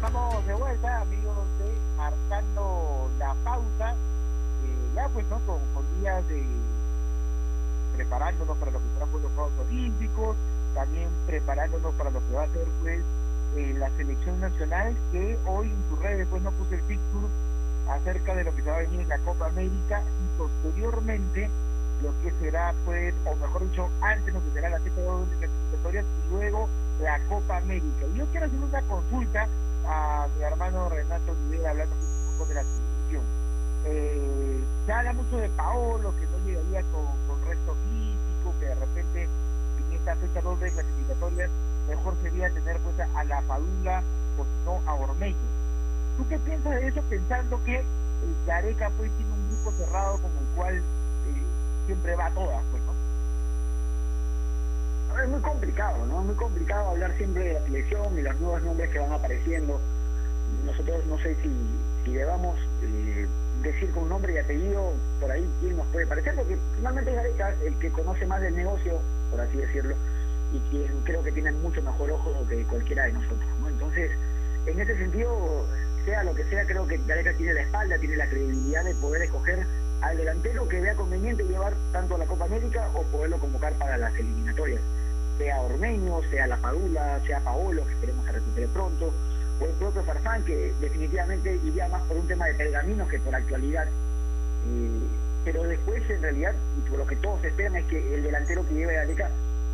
Estamos 0.06 0.46
de 0.46 0.54
vuelta, 0.54 1.00
amigos 1.00 1.36
de 1.58 1.96
Marcando 1.96 3.10
la 3.18 3.34
Pauta. 3.42 3.90
Eh, 3.90 4.94
ya 4.94 5.08
pues, 5.08 5.26
¿no? 5.26 5.40
Con, 5.40 5.58
días 6.00 6.28
de 6.28 6.46
preparándonos 7.96 8.56
para 8.56 8.70
lo 8.70 8.78
que 8.78 8.84
serán 8.94 9.10
los 9.10 9.32
Juegos 9.32 9.52
Olímpicos, 9.66 10.36
también 10.74 11.08
preparándonos 11.26 11.92
para 11.96 12.10
lo 12.10 12.20
que 12.20 12.34
va 12.34 12.44
a 12.44 12.48
ser 12.50 12.68
pues 12.82 13.02
eh, 13.56 13.74
la 13.76 13.90
selección 13.96 14.40
nacional, 14.40 14.96
que 15.10 15.36
hoy 15.44 15.72
en 15.72 15.88
sus 15.90 15.98
redes 15.98 16.28
pues 16.30 16.40
no 16.40 16.52
puse 16.52 16.76
el 16.76 16.82
picture 16.82 17.26
acerca 17.90 18.36
de 18.36 18.44
lo 18.44 18.54
que 18.54 18.62
se 18.62 18.70
va 18.70 18.76
a 18.76 18.82
venir 18.82 19.00
en 19.00 19.08
la 19.08 19.18
Copa 19.18 19.46
América 19.46 20.04
y 20.04 20.38
posteriormente 20.38 21.50
lo 22.00 22.12
que 22.22 22.30
será 22.38 22.72
pues, 22.84 23.12
o 23.24 23.34
mejor 23.34 23.68
dicho, 23.68 23.88
antes 24.02 24.32
lo 24.32 24.40
que 24.44 24.52
será 24.52 24.68
la 24.70 24.78
Copa 24.78 25.18
de 25.30 25.48
clasificatorias 25.48 26.04
y 26.04 26.30
luego 26.30 26.68
la 27.02 27.18
Copa 27.28 27.56
América. 27.56 28.06
Y 28.14 28.18
yo 28.18 28.26
quiero 28.26 28.46
hacer 28.46 28.60
una 28.60 28.82
consulta 28.82 29.48
a 29.88 30.26
mi 30.36 30.42
hermano 30.42 30.88
Renato 30.88 31.32
Olivera 31.32 31.70
hablando 31.70 31.94
un 31.94 32.38
poco 32.38 32.48
de 32.48 32.54
la 32.54 32.62
selección. 32.62 33.24
Eh, 33.84 34.64
se 34.84 34.92
habla 34.92 35.12
mucho 35.12 35.36
de 35.36 35.48
Paolo, 35.50 36.12
que 36.18 36.26
no 36.26 36.38
llegaría 36.44 36.82
con, 36.92 37.06
con 37.26 37.48
resto 37.48 37.74
físico, 37.88 38.54
que 38.58 38.66
de 38.66 38.74
repente 38.74 39.22
en 39.24 39.92
esta 39.92 40.16
fecha 40.16 40.40
doble 40.40 40.66
de 40.66 40.72
clasificatorias 40.72 41.50
mejor 41.88 42.16
sería 42.22 42.50
tener 42.50 42.78
pues 42.78 42.98
a 42.98 43.24
la 43.24 43.40
Padula 43.42 44.02
o 44.38 44.44
si 44.44 44.64
no 44.64 44.90
a 44.90 44.94
Ormeño. 44.94 45.36
¿Tú 46.16 46.26
qué 46.28 46.38
piensas 46.38 46.72
de 46.72 46.88
eso 46.88 47.02
pensando 47.08 47.62
que 47.64 47.78
el 47.78 48.46
Gareca 48.46 48.90
pues 48.96 49.10
tiene 49.16 49.32
un 49.32 49.48
grupo 49.48 49.72
cerrado 49.72 50.18
con 50.18 50.30
el 50.30 50.46
cual 50.56 50.76
eh, 50.76 50.82
siempre 51.86 52.16
va 52.16 52.26
a 52.26 52.34
todas, 52.34 52.62
pues. 52.70 52.75
Es 55.22 55.28
muy 55.28 55.40
complicado, 55.40 56.06
¿no? 56.06 56.20
Es 56.20 56.26
muy 56.26 56.34
complicado 56.34 56.90
hablar 56.90 57.16
siempre 57.16 57.44
de 57.44 57.54
la 57.54 57.62
selección 57.64 58.18
y 58.18 58.22
los 58.22 58.38
nuevos 58.38 58.62
nombres 58.62 58.90
que 58.90 58.98
van 58.98 59.12
apareciendo. 59.12 59.80
Nosotros 60.64 61.06
no 61.06 61.18
sé 61.18 61.34
si, 61.42 61.50
si 62.04 62.12
debamos 62.12 62.58
eh, 62.82 63.26
decir 63.62 63.90
con 63.92 64.08
nombre 64.08 64.34
y 64.34 64.38
apellido 64.38 64.92
por 65.20 65.30
ahí 65.30 65.48
quién 65.60 65.76
nos 65.76 65.86
puede 65.88 66.06
parecer, 66.06 66.34
porque 66.34 66.56
finalmente 66.76 67.10
es 67.10 67.16
Gareca 67.16 67.54
el 67.64 67.78
que 67.78 67.90
conoce 67.90 68.26
más 68.26 68.40
del 68.40 68.54
negocio, 68.54 69.00
por 69.30 69.40
así 69.40 69.56
decirlo, 69.56 69.96
y 70.52 70.60
quien 70.70 71.00
creo 71.04 71.22
que 71.22 71.32
tiene 71.32 71.50
mucho 71.52 71.82
mejor 71.82 72.10
ojo 72.10 72.46
que 72.48 72.62
cualquiera 72.64 73.04
de 73.04 73.12
nosotros, 73.12 73.48
¿no? 73.60 73.68
Entonces, 73.68 74.10
en 74.66 74.80
ese 74.80 74.96
sentido, 74.98 75.66
sea 76.04 76.24
lo 76.24 76.34
que 76.34 76.44
sea, 76.44 76.66
creo 76.66 76.86
que 76.86 76.98
Gareca 77.06 77.32
tiene 77.34 77.54
la 77.54 77.62
espalda, 77.62 77.98
tiene 77.98 78.16
la 78.16 78.28
credibilidad 78.28 78.84
de 78.84 78.94
poder 78.94 79.22
escoger 79.22 79.66
al 80.02 80.16
delantero 80.16 80.68
que 80.68 80.80
vea 80.80 80.94
conveniente 80.94 81.42
llevar 81.44 81.74
tanto 81.92 82.14
a 82.14 82.18
la 82.18 82.26
Copa 82.26 82.44
América 82.44 82.88
o 82.94 83.02
poderlo 83.04 83.38
convocar 83.38 83.72
para 83.74 83.96
las 83.96 84.14
eliminatorias. 84.14 84.80
Sea 85.38 85.60
Ormeño, 85.60 86.20
sea 86.30 86.46
La 86.46 86.56
Padula, 86.56 87.20
sea 87.26 87.40
Paolo, 87.40 87.84
que 87.84 87.92
esperemos 87.92 88.24
que 88.26 88.32
recupere 88.32 88.68
pronto, 88.68 89.12
o 89.60 89.64
el 89.64 89.72
propio 89.72 90.02
Farfán, 90.02 90.44
que 90.44 90.72
definitivamente 90.80 91.58
iría 91.64 91.88
más 91.88 92.02
por 92.02 92.16
un 92.16 92.26
tema 92.26 92.46
de 92.46 92.54
pergaminos 92.54 93.08
que 93.08 93.18
por 93.18 93.34
actualidad. 93.34 93.86
Eh, 93.86 95.00
pero 95.44 95.62
después, 95.62 96.02
en 96.10 96.22
realidad, 96.22 96.54
por 96.88 96.98
lo 96.98 97.06
que 97.06 97.16
todos 97.16 97.44
esperan 97.44 97.76
es 97.76 97.86
que 97.86 98.14
el 98.14 98.22
delantero 98.22 98.66
que 98.66 98.74
lleve 98.74 98.94
Gareca 98.94 99.30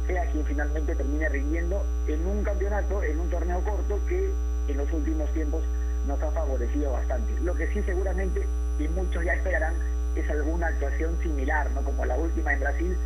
sea 0.06 0.26
quien 0.26 0.44
finalmente 0.44 0.94
termine 0.94 1.28
rindiendo 1.28 1.84
en 2.06 2.26
un 2.26 2.42
campeonato, 2.42 3.02
en 3.02 3.20
un 3.20 3.30
torneo 3.30 3.62
corto 3.62 4.00
que 4.08 4.30
en 4.68 4.76
los 4.76 4.92
últimos 4.92 5.32
tiempos 5.32 5.62
nos 6.06 6.20
ha 6.22 6.30
favorecido 6.32 6.92
bastante. 6.92 7.32
Lo 7.40 7.54
que 7.54 7.68
sí 7.68 7.82
seguramente, 7.84 8.46
y 8.78 8.88
muchos 8.88 9.24
ya 9.24 9.34
esperarán, 9.34 9.74
es 10.14 10.28
alguna 10.28 10.66
actuación 10.66 11.16
similar, 11.22 11.70
¿no? 11.70 11.82
Como 11.82 12.04
la 12.04 12.16
última 12.16 12.52
en 12.52 12.60
Brasil, 12.60 12.96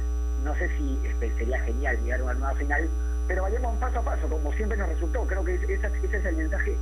no 0.46 0.54
sé 0.54 0.68
si 0.78 0.98
este, 1.04 1.36
sería 1.36 1.60
genial 1.62 1.98
llegar 2.04 2.20
a 2.20 2.24
una 2.24 2.34
nueva 2.34 2.54
final, 2.54 2.88
pero 3.26 3.42
vayamos 3.42 3.76
paso 3.78 3.98
a 3.98 4.02
paso, 4.02 4.28
como 4.28 4.52
siempre 4.52 4.78
nos 4.78 4.88
resultó. 4.88 5.26
Creo 5.26 5.44
que 5.44 5.56
ese, 5.56 5.74
es 5.74 6.24
el 6.24 6.36
mensaje. 6.36 6.76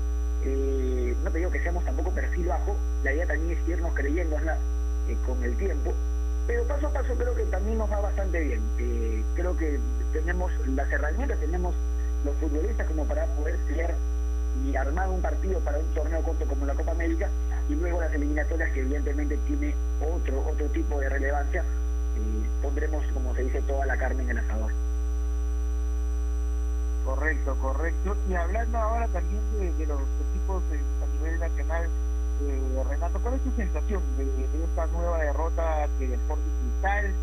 Eh, 0.44 1.16
no 1.24 1.30
te 1.30 1.38
digo 1.38 1.50
que 1.50 1.62
seamos 1.62 1.82
tampoco 1.86 2.10
perfil 2.10 2.46
bajo, 2.46 2.76
la 3.02 3.14
idea 3.14 3.26
también 3.26 3.58
es 3.58 3.68
irnos 3.68 3.94
creyéndosla 3.94 4.58
eh, 5.08 5.16
con 5.24 5.42
el 5.42 5.56
tiempo, 5.56 5.94
pero 6.46 6.64
paso 6.64 6.88
a 6.88 6.92
paso 6.92 7.14
creo 7.14 7.34
que 7.34 7.44
también 7.44 7.78
nos 7.78 7.90
va 7.90 8.00
bastante 8.00 8.38
bien. 8.38 8.60
Eh, 8.78 9.24
creo 9.34 9.56
que 9.56 9.80
tenemos 10.12 10.52
las 10.66 10.92
herramientas, 10.92 11.40
tenemos 11.40 11.74
los 12.26 12.36
futbolistas 12.36 12.86
como 12.86 13.06
para 13.06 13.24
poder 13.36 13.58
ser 13.66 13.94
y 14.66 14.76
armar 14.76 15.08
un 15.08 15.22
partido 15.22 15.58
para 15.60 15.78
un 15.78 15.86
torneo 15.94 16.22
corto 16.22 16.44
como 16.44 16.66
la 16.66 16.74
Copa 16.74 16.92
América 16.92 17.30
y 17.70 17.74
luego 17.74 18.02
las 18.02 18.12
eliminatorias 18.12 18.70
que 18.72 18.80
evidentemente 18.80 19.38
tiene 19.46 19.74
otro 20.00 20.46
otro 20.46 20.66
tipo 20.66 21.00
de 21.00 21.08
relevancia 21.08 21.64
pondremos 22.62 23.04
como 23.12 23.34
se 23.34 23.42
dice 23.42 23.62
toda 23.62 23.86
la 23.86 23.96
carne 23.96 24.22
en 24.22 24.30
el 24.30 24.38
asador. 24.38 24.72
Correcto 27.04 27.56
correcto. 27.60 28.16
Y 28.28 28.34
hablando 28.34 28.78
ahora 28.78 29.06
también 29.08 29.42
de, 29.78 29.86
los 29.86 30.00
equipos 30.30 30.62
de, 30.70 30.78
a 30.78 31.06
nivel 31.18 31.38
nacional 31.38 31.88
eh, 32.42 32.84
Renato 32.88 33.20
¿cuál 33.20 33.34
es 33.34 33.42
tu 33.42 33.50
sensación 33.52 34.02
de, 34.16 34.24
esta 34.64 34.86
nueva 34.86 35.18
derrota 35.18 35.88
que 35.98 36.06
el 36.06 36.14
Sporting 36.14 36.50
Cristal 36.62 37.06
eh, 37.06 37.14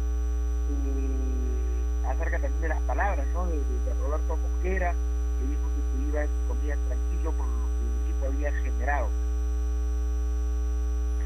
acerca 2.07 2.39
también 2.39 2.61
de 2.61 2.67
las 2.69 2.81
palabras 2.83 3.27
¿no? 3.33 3.45
de, 3.47 3.61
Roberto 4.01 4.37
Mosquera 4.37 4.93
que 5.37 5.47
dijo 5.47 5.67
que 5.75 5.81
se 5.91 6.09
iba 6.09 6.23
en 6.23 6.29
comillas 6.47 6.79
tranquilo 6.87 7.31
por 7.33 7.45
lo 7.45 7.67
que 7.67 7.83
el 7.83 7.93
equipo 8.03 8.25
había 8.27 8.51
generado 8.63 9.07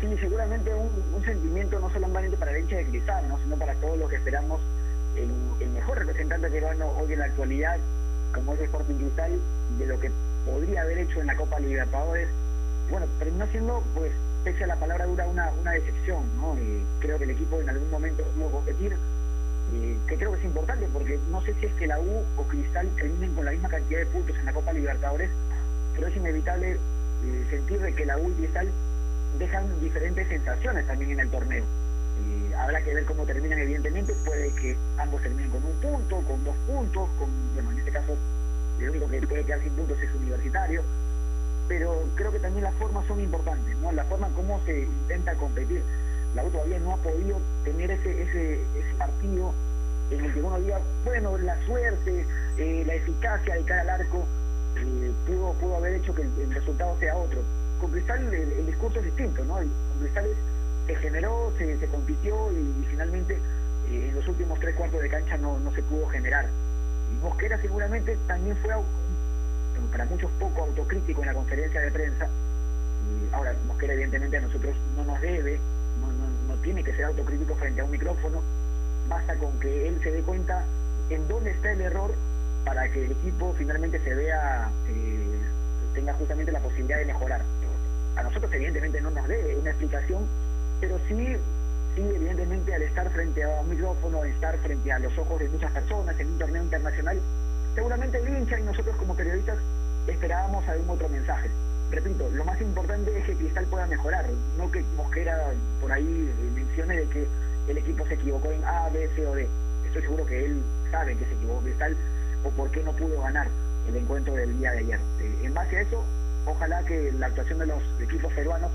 sí, 0.01 0.15
seguramente 0.19 0.73
un, 0.73 1.23
sentimiento 1.23 1.79
no 1.79 1.89
solamente 1.91 2.37
para 2.37 2.51
el 2.51 2.63
hincha 2.63 2.77
de 2.77 2.85
Cristal, 2.85 3.27
¿no? 3.27 3.37
sino 3.39 3.55
para 3.55 3.73
todos 3.75 3.97
los 3.97 4.09
que 4.09 4.17
esperamos 4.17 4.61
el, 5.15 5.29
el 5.59 5.69
mejor 5.69 5.97
representante 5.97 6.49
peruano 6.49 6.91
hoy 6.99 7.13
en 7.13 7.19
la 7.19 7.25
actualidad, 7.25 7.77
como 8.33 8.53
es 8.53 8.61
Sporting 8.61 8.95
Cristal, 8.95 9.39
de 9.77 9.85
lo 9.87 9.99
que 9.99 10.11
podría 10.45 10.81
haber 10.81 10.99
hecho 10.99 11.21
en 11.21 11.27
la 11.27 11.35
Copa 11.35 11.59
Libertadores. 11.59 12.29
Bueno, 12.89 13.07
terminó 13.17 13.47
siendo, 13.47 13.83
pues, 13.95 14.11
pese 14.43 14.63
a 14.63 14.67
la 14.67 14.75
palabra 14.75 15.05
dura, 15.05 15.25
una, 15.27 15.51
una 15.59 15.71
decepción, 15.71 16.23
¿no? 16.37 16.55
Eh, 16.57 16.83
creo 16.99 17.17
que 17.17 17.23
el 17.23 17.31
equipo 17.31 17.59
en 17.59 17.69
algún 17.69 17.89
momento 17.89 18.23
pudo 18.35 18.51
competir, 18.51 18.95
eh, 19.73 19.97
que 20.07 20.15
creo 20.17 20.31
que 20.31 20.37
es 20.37 20.45
importante, 20.45 20.87
porque 20.93 21.19
no 21.31 21.41
sé 21.41 21.55
si 21.59 21.65
es 21.65 21.73
que 21.73 21.87
la 21.87 21.99
U 21.99 22.23
o 22.37 22.43
Cristal 22.43 22.87
terminen 22.95 23.33
con 23.33 23.45
la 23.45 23.51
misma 23.51 23.69
cantidad 23.69 23.99
de 23.99 24.05
puntos 24.05 24.37
en 24.37 24.45
la 24.45 24.53
Copa 24.53 24.73
Libertadores, 24.73 25.31
pero 25.95 26.07
es 26.07 26.15
inevitable 26.15 26.73
eh, 26.73 27.47
sentir 27.49 27.79
de 27.79 27.95
que 27.95 28.05
la 28.05 28.17
U 28.17 28.29
y 28.29 28.33
Cristal 28.33 28.69
dejan 29.37 29.79
diferentes 29.79 30.27
sensaciones 30.27 30.87
también 30.87 31.11
en 31.11 31.19
el 31.21 31.29
torneo. 31.29 31.63
Eh, 31.63 32.55
habrá 32.55 32.81
que 32.81 32.93
ver 32.93 33.05
cómo 33.05 33.25
terminan, 33.25 33.59
evidentemente, 33.59 34.13
puede 34.25 34.53
que 34.55 34.77
ambos 34.97 35.21
terminen 35.21 35.49
con 35.49 35.63
un 35.63 35.75
punto, 35.81 36.21
con 36.21 36.43
dos 36.43 36.55
puntos, 36.67 37.09
con, 37.19 37.29
bueno, 37.53 37.71
en 37.71 37.79
este 37.79 37.91
caso, 37.91 38.17
el 38.79 38.89
único 38.89 39.09
que 39.09 39.27
puede 39.27 39.43
quedar 39.43 39.61
sin 39.61 39.73
puntos 39.73 40.01
es 40.01 40.13
universitario, 40.15 40.81
pero 41.67 42.03
creo 42.15 42.31
que 42.31 42.39
también 42.39 42.63
las 42.63 42.75
formas 42.75 43.05
son 43.07 43.19
importantes, 43.19 43.75
¿no? 43.77 43.91
La 43.91 44.03
forma 44.05 44.29
como 44.29 44.63
se 44.65 44.81
intenta 44.81 45.33
competir. 45.35 45.81
La 46.35 46.43
U 46.43 46.49
todavía 46.49 46.79
no 46.79 46.93
ha 46.93 46.97
podido 46.97 47.39
tener 47.63 47.91
ese, 47.91 48.23
ese, 48.23 48.59
partido 48.97 49.53
en 50.11 50.25
el 50.25 50.33
que 50.33 50.41
uno 50.41 50.59
diga, 50.59 50.79
bueno, 51.03 51.37
la 51.37 51.57
suerte, 51.65 52.25
eh, 52.57 52.83
la 52.85 52.93
eficacia 52.93 53.55
de 53.55 53.63
cara 53.63 53.81
al 53.81 53.89
arco, 54.01 54.25
eh, 54.77 55.11
pudo, 55.25 55.53
pudo 55.53 55.77
haber 55.77 55.95
hecho 55.95 56.13
que 56.13 56.23
el, 56.23 56.53
resultado 56.53 56.97
sea 56.99 57.15
otro 57.15 57.41
con 57.79 57.91
Cristal 57.91 58.33
el, 58.33 58.51
el, 58.51 58.65
discurso 58.65 58.99
es 58.99 59.05
distinto, 59.05 59.43
¿no? 59.45 59.55
Con 59.55 59.99
Cristal 59.99 60.27
se 60.87 60.95
generó, 60.95 61.51
se, 61.57 61.77
se 61.77 61.87
compitió 61.87 62.51
y, 62.51 62.85
finalmente 62.89 63.37
eh, 63.89 64.07
en 64.09 64.15
los 64.15 64.27
últimos 64.27 64.59
tres 64.59 64.75
cuartos 64.75 65.01
de 65.01 65.09
cancha 65.09 65.37
no, 65.37 65.59
no 65.59 65.71
se 65.73 65.83
pudo 65.83 66.07
generar. 66.07 66.47
Y 67.11 67.23
Mosquera 67.23 67.59
seguramente 67.61 68.17
también 68.27 68.57
fue 68.57 68.71
para 69.91 70.05
muchos 70.05 70.31
poco 70.39 70.63
autocrítico 70.63 71.21
en 71.21 71.27
la 71.27 71.33
conferencia 71.33 71.81
de 71.81 71.91
prensa. 71.91 72.27
Ahora, 73.33 73.53
Mosquera 73.67 73.93
evidentemente 73.93 74.37
a 74.37 74.41
nosotros 74.41 74.75
no 74.95 75.03
nos 75.03 75.21
debe, 75.21 75.59
no, 76.01 76.07
no, 76.07 76.55
no 76.55 76.61
tiene 76.61 76.83
que 76.83 76.93
ser 76.93 77.05
autocrítico 77.05 77.55
frente 77.55 77.81
a 77.81 77.83
un 77.83 77.91
micrófono, 77.91 78.41
basta 79.09 79.35
con 79.35 79.59
que 79.59 79.87
él 79.87 79.99
se 80.01 80.11
dé 80.11 80.21
cuenta 80.21 80.65
en 81.09 81.27
dónde 81.27 81.51
está 81.51 81.71
el 81.71 81.81
error 81.81 82.13
para 82.65 82.89
que 82.89 83.05
el 83.05 83.11
equipo 83.11 83.53
finalmente 83.57 83.99
se 83.99 84.13
vea, 84.13 84.69
eh, 84.89 85.39
tenga 85.93 86.13
justamente 86.15 86.51
la 86.51 86.59
posibilidad 86.59 86.97
de 86.97 87.05
mejorar. 87.05 87.41
A 88.17 88.23
nosotros 88.23 88.51
evidentemente 88.53 88.99
no 89.01 89.11
nos 89.11 89.27
debe 89.27 89.55
una 89.55 89.69
explicación, 89.69 90.25
pero 90.81 90.97
sí, 91.07 91.37
sí 91.95 92.01
evidentemente 92.01 92.73
al 92.73 92.81
estar 92.81 93.09
frente 93.11 93.43
a 93.43 93.61
un 93.61 93.69
micrófono, 93.69 94.23
estar 94.23 94.57
frente 94.59 94.91
a 94.91 94.99
los 94.99 95.17
ojos 95.17 95.39
de 95.39 95.49
muchas 95.49 95.71
personas 95.71 96.19
en 96.19 96.27
un 96.27 96.39
torneo 96.39 96.63
internacional, 96.63 97.19
seguramente 97.75 98.17
el 98.17 98.37
hincha 98.37 98.59
y 98.59 98.63
nosotros 98.63 98.95
como 98.95 99.15
periodistas 99.15 99.57
esperábamos 100.07 100.67
algún 100.67 100.89
otro 100.89 101.07
mensaje. 101.09 101.49
Repito, 101.91 102.29
lo 102.33 102.45
más 102.45 102.59
importante 102.61 103.17
es 103.17 103.25
que 103.25 103.35
Cristal 103.35 103.65
pueda 103.65 103.85
mejorar, 103.85 104.25
no 104.57 104.71
que 104.71 104.81
Mosquera 104.97 105.37
por 105.79 105.91
ahí 105.91 106.33
mencione 106.55 106.97
de 106.97 107.07
que 107.09 107.27
el 107.67 107.77
equipo 107.77 108.05
se 108.07 108.15
equivocó 108.15 108.51
en 108.51 108.63
A, 108.63 108.89
B, 108.89 109.07
C 109.15 109.27
o 109.27 109.35
D. 109.35 109.47
Estoy 109.85 110.01
seguro 110.01 110.25
que 110.25 110.45
él 110.45 110.61
sabe 110.89 111.15
que 111.15 111.25
se 111.25 111.33
equivocó 111.33 111.61
Cristal 111.61 111.95
o 112.45 112.49
por 112.51 112.69
qué 112.71 112.83
no 112.83 112.93
pudo 112.93 113.21
ganar 113.21 113.47
el 113.87 113.95
encuentro 113.95 114.33
del 114.35 114.57
día 114.57 114.71
de 114.71 114.79
ayer. 114.79 114.99
Eh, 115.19 115.39
en 115.43 115.53
base 115.53 115.77
a 115.77 115.81
eso, 115.81 116.03
ojalá 116.45 116.83
que 116.85 117.11
la 117.13 117.27
actuación 117.27 117.59
de 117.59 117.65
los 117.67 117.81
equipos 117.99 118.31
peruanos, 118.33 118.71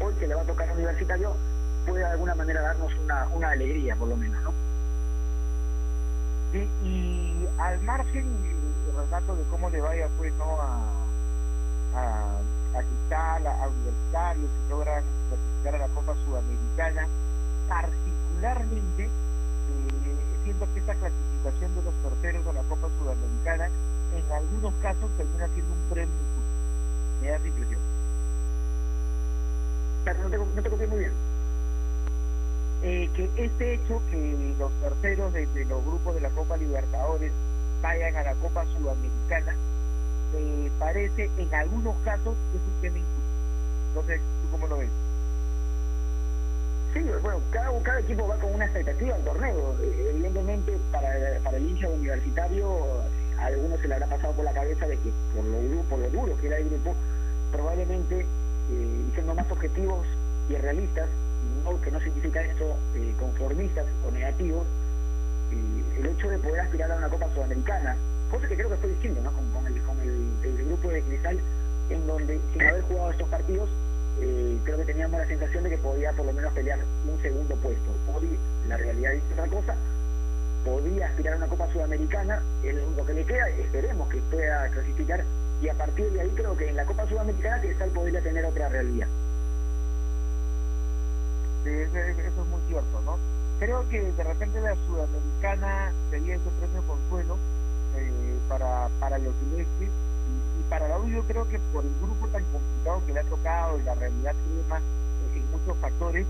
hoy 0.00 0.14
que 0.14 0.26
le 0.26 0.34
va 0.34 0.42
a 0.42 0.46
tocar 0.46 0.68
a 0.68 0.72
Universitario, 0.72 1.34
pueda 1.86 2.06
de 2.06 2.12
alguna 2.12 2.34
manera 2.34 2.60
darnos 2.62 2.92
una, 3.02 3.26
una 3.28 3.50
alegría, 3.50 3.96
por 3.96 4.08
lo 4.08 4.16
menos, 4.16 4.42
¿no? 4.42 4.52
Y 6.52 7.46
al 7.58 7.80
margen, 7.82 8.26
Renato, 8.96 9.36
de 9.36 9.44
cómo 9.44 9.70
le 9.70 9.80
vaya 9.80 10.08
pues, 10.18 10.32
¿no? 10.34 10.60
a, 10.60 10.80
a, 11.94 12.78
a 12.78 12.82
Cristal, 12.82 13.46
a, 13.46 13.68
Universitario, 13.68 14.42
si 14.48 14.70
logran 14.70 15.04
clasificar 15.28 15.74
a 15.76 15.78
la 15.78 15.94
Copa 15.94 16.14
Sudamericana, 16.24 17.06
particularmente 17.68 19.08
eh, 20.50 20.68
que 20.74 20.80
esta 20.80 20.94
clasificación 20.94 21.74
de 21.74 21.82
los 21.82 21.94
terceros 22.02 22.46
a 22.46 22.52
la 22.52 22.62
Copa 22.68 22.88
Sudamericana 22.98 23.68
en 24.16 24.32
algunos 24.32 24.74
casos 24.82 25.10
termina 25.16 25.46
siendo 25.54 25.72
un 25.72 25.88
premio 25.88 26.14
Me 27.22 27.28
da 27.28 27.36
esa 27.36 27.50
no 30.14 30.30
te, 30.30 30.38
no 30.38 30.86
muy 30.88 30.98
bien. 30.98 31.12
Eh, 32.82 33.10
que 33.14 33.30
este 33.36 33.74
hecho 33.74 34.00
que 34.10 34.54
los 34.58 34.72
terceros 34.80 35.32
de, 35.34 35.46
los 35.66 35.84
grupos 35.84 36.14
de 36.14 36.22
la 36.22 36.30
Copa 36.30 36.56
Libertadores 36.56 37.30
vayan 37.82 38.16
a 38.16 38.22
la 38.22 38.34
Copa 38.34 38.64
Sudamericana, 38.76 39.54
me 40.32 40.70
parece 40.78 41.30
en 41.36 41.54
algunos 41.54 41.94
casos 42.04 42.34
es 42.54 42.60
un 42.60 42.80
tema 42.80 42.98
injusto. 42.98 43.20
Entonces, 43.88 44.20
¿tú 44.42 44.50
cómo 44.50 44.66
lo 44.66 44.78
ves? 44.78 44.90
Sí, 46.92 47.00
bueno, 47.22 47.40
cada, 47.52 47.70
cada 47.82 48.00
equipo 48.00 48.26
va 48.26 48.36
con 48.36 48.52
una 48.52 48.64
expectativa 48.64 49.14
al 49.14 49.22
torneo. 49.22 49.76
Eh, 49.80 50.10
evidentemente, 50.10 50.76
para, 50.90 51.38
para 51.44 51.56
el 51.56 51.68
hincha 51.68 51.88
universitario, 51.88 53.00
a 53.38 53.46
algunos 53.46 53.80
se 53.80 53.86
le 53.86 53.94
habrá 53.94 54.08
pasado 54.08 54.32
por 54.34 54.44
la 54.44 54.52
cabeza 54.52 54.86
de 54.88 54.96
que 54.96 55.12
por 55.34 55.44
lo, 55.44 55.82
por 55.84 55.98
lo 56.00 56.10
duro 56.10 56.36
que 56.40 56.48
era 56.48 56.58
el 56.58 56.68
grupo, 56.68 56.96
probablemente, 57.52 58.20
eh, 58.20 59.04
siendo 59.14 59.34
más 59.34 59.48
objetivos 59.52 60.04
y 60.48 60.54
realistas, 60.56 61.08
no, 61.62 61.80
que 61.80 61.92
no 61.92 62.00
significa 62.00 62.42
esto 62.42 62.76
eh, 62.96 63.14
conformistas 63.20 63.86
o 64.06 64.10
negativos, 64.10 64.66
el 65.98 66.06
hecho 66.06 66.28
de 66.28 66.38
poder 66.38 66.60
aspirar 66.60 66.90
a 66.92 66.96
una 66.96 67.08
Copa 67.08 67.28
Sudamericana, 67.34 67.96
cosa 68.30 68.48
que 68.48 68.54
creo 68.54 68.68
que 68.68 68.74
estoy 68.74 68.90
diciendo, 68.94 69.20
¿no? 69.22 69.32
con, 69.32 69.66
el, 69.66 69.82
con 69.82 70.00
el 70.00 70.66
grupo 70.66 70.88
de 70.88 71.02
Cristal, 71.02 71.40
en 71.90 72.06
donde 72.06 72.40
sin 72.52 72.62
haber 72.62 72.82
jugado 72.82 73.10
estos 73.10 73.28
partidos 73.28 73.68
eh, 74.20 74.58
creo 74.64 74.78
que 74.78 74.84
teníamos 74.84 75.18
la 75.20 75.26
sensación 75.26 75.64
de 75.64 75.70
que 75.70 75.78
podía 75.78 76.12
por 76.12 76.26
lo 76.26 76.32
menos 76.32 76.52
pelear 76.52 76.78
un 77.10 77.20
segundo 77.22 77.54
puesto. 77.56 77.90
Hoy 78.14 78.38
la 78.68 78.76
realidad 78.76 79.14
es 79.14 79.22
otra 79.32 79.46
cosa, 79.46 79.74
podía 80.64 81.06
aspirar 81.06 81.34
a 81.34 81.36
una 81.38 81.46
Copa 81.46 81.72
Sudamericana, 81.72 82.42
es 82.62 82.74
lo 82.74 82.86
único 82.86 83.06
que 83.06 83.14
le 83.14 83.24
queda, 83.24 83.48
esperemos 83.48 84.08
que 84.08 84.18
pueda 84.30 84.68
clasificar 84.68 85.24
y 85.62 85.68
a 85.68 85.74
partir 85.74 86.10
de 86.10 86.20
ahí 86.20 86.30
creo 86.34 86.56
que 86.56 86.68
en 86.68 86.76
la 86.76 86.84
Copa 86.84 87.06
Sudamericana 87.08 87.60
Cristal 87.60 87.90
podría 87.90 88.20
tener 88.20 88.44
otra 88.44 88.68
realidad. 88.68 89.08
Sí, 91.64 91.70
eso, 91.70 91.98
es 91.98 92.48
muy 92.48 92.60
cierto, 92.68 93.00
¿no? 93.04 93.18
Creo 93.58 93.86
que 93.90 94.00
de 94.00 94.24
repente 94.24 94.60
la 94.60 94.74
Sudamericana 94.86 95.92
sería 96.10 96.36
ese 96.36 96.50
premio 96.58 96.82
consuelo 96.86 97.36
eh, 97.96 98.38
para, 98.48 98.88
para 98.98 99.18
los 99.18 99.34
celestes 99.36 99.90
para 100.70 100.86
la 100.86 100.98
U 100.98 101.08
yo 101.08 101.22
creo 101.24 101.46
que 101.48 101.58
por 101.72 101.84
el 101.84 101.92
grupo 102.00 102.28
tan 102.28 102.44
complicado 102.44 103.02
que 103.04 103.12
le 103.12 103.20
ha 103.20 103.24
tocado 103.24 103.78
y 103.78 103.82
la 103.82 103.94
realidad 103.96 104.32
que 104.32 104.68
más 104.68 104.80
eh, 104.80 105.38
en 105.38 105.50
muchos 105.50 105.76
factores, 105.78 106.26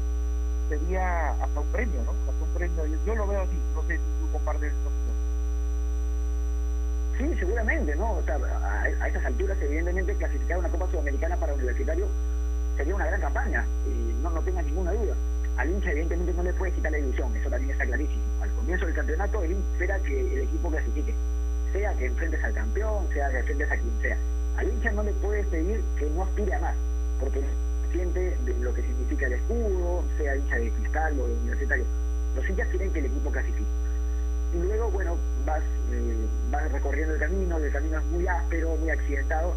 sería 0.70 1.30
hasta 1.32 1.60
un 1.60 1.66
premio, 1.66 2.00
¿no? 2.04 2.12
Hasta 2.12 2.44
un 2.44 2.50
premio. 2.54 2.98
Yo, 3.04 3.14
lo 3.14 3.26
veo 3.26 3.42
así, 3.42 3.58
no 3.74 3.82
sé 3.82 3.98
si 3.98 4.02
tú 4.20 4.32
compartes 4.32 4.72
esta 4.72 4.88
opinión. 4.88 5.16
Sí, 7.18 7.38
seguramente, 7.38 7.94
¿no? 7.96 8.12
O 8.12 8.22
sea, 8.22 8.36
a, 8.36 8.82
a 8.82 9.08
estas 9.08 9.24
alturas, 9.26 9.58
evidentemente, 9.60 10.14
clasificar 10.14 10.58
una 10.58 10.70
Copa 10.70 10.90
Sudamericana 10.90 11.36
para 11.36 11.54
universitario 11.54 12.08
sería 12.78 12.94
una 12.94 13.06
gran 13.06 13.20
campaña, 13.20 13.66
y 13.86 14.22
no, 14.22 14.30
no 14.30 14.40
tenga 14.40 14.62
ninguna 14.62 14.92
duda. 14.92 15.14
Al 15.58 15.70
hincha, 15.70 15.90
evidentemente, 15.90 16.32
no 16.32 16.42
le 16.44 16.54
puede 16.54 16.72
quitar 16.72 16.92
la 16.92 16.98
ilusión, 16.98 17.36
eso 17.36 17.50
también 17.50 17.72
está 17.72 17.84
clarísimo. 17.84 18.22
Al 18.40 18.50
comienzo 18.52 18.86
del 18.86 18.94
campeonato, 18.94 19.42
el 19.42 19.52
espera 19.52 19.98
que 19.98 20.34
el 20.34 20.42
equipo 20.44 20.70
clasifique 20.70 21.14
sea 21.72 21.94
que 21.94 22.06
enfrentes 22.06 22.42
al 22.42 22.54
campeón, 22.54 23.08
sea 23.12 23.30
que 23.30 23.38
enfrentes 23.38 23.70
a 23.70 23.76
quien 23.76 24.00
sea. 24.02 24.16
Al 24.56 24.68
hincha 24.68 24.92
no 24.92 25.02
le 25.02 25.12
puedes 25.12 25.46
pedir 25.46 25.82
que 25.98 26.10
no 26.10 26.24
aspire 26.24 26.54
a 26.54 26.60
más, 26.60 26.76
porque 27.18 27.42
siente 27.92 28.36
de 28.44 28.54
lo 28.60 28.74
que 28.74 28.82
significa 28.82 29.26
el 29.26 29.34
escudo, 29.34 30.04
sea 30.18 30.36
hincha 30.36 30.56
de 30.56 30.70
cristal 30.70 31.20
o 31.20 31.26
de 31.26 31.34
universitario. 31.34 31.84
Los 32.36 32.48
hinchas 32.48 32.68
quieren 32.68 32.92
que 32.92 32.98
el 33.00 33.06
equipo 33.06 33.30
clasifique. 33.30 33.68
Y 34.52 34.58
luego, 34.58 34.90
bueno, 34.90 35.16
vas, 35.46 35.62
eh, 35.92 36.68
recorriendo 36.72 37.14
el 37.14 37.20
camino, 37.20 37.58
el 37.58 37.72
camino 37.72 37.98
es 37.98 38.04
muy 38.06 38.26
áspero, 38.26 38.76
muy 38.76 38.90
accidentado. 38.90 39.54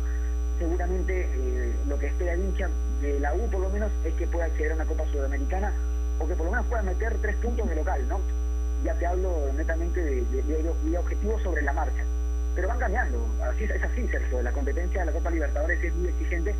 Seguramente 0.59 1.27
eh, 1.33 1.73
lo 1.87 1.97
que 1.97 2.07
espera 2.07 2.33
el 2.33 2.43
hincha 2.43 2.69
de 3.01 3.19
la 3.19 3.33
U, 3.33 3.49
por 3.49 3.61
lo 3.61 3.69
menos, 3.69 3.91
es 4.05 4.13
que 4.13 4.27
pueda 4.27 4.45
acceder 4.45 4.73
a 4.73 4.75
una 4.75 4.85
Copa 4.85 5.05
Sudamericana 5.11 5.73
o 6.19 6.27
que 6.27 6.35
por 6.35 6.45
lo 6.45 6.51
menos 6.51 6.67
pueda 6.67 6.83
meter 6.83 7.17
tres 7.21 7.35
puntos 7.37 7.67
de 7.67 7.75
local, 7.75 8.07
¿no? 8.07 8.19
Ya 8.83 8.93
te 8.95 9.05
hablo 9.05 9.51
netamente 9.55 10.01
de, 10.01 10.97
objetivos 10.97 11.41
sobre 11.41 11.61
la 11.61 11.73
marcha. 11.73 12.03
Pero 12.55 12.67
van 12.67 12.79
cambiando, 12.79 13.25
así, 13.49 13.63
es 13.63 13.83
así, 13.83 14.07
Sergio. 14.07 14.41
La 14.43 14.51
competencia 14.51 14.99
de 14.99 15.05
la 15.07 15.11
Copa 15.11 15.31
Libertadores 15.31 15.83
es 15.83 15.95
muy 15.95 16.09
exigente 16.09 16.53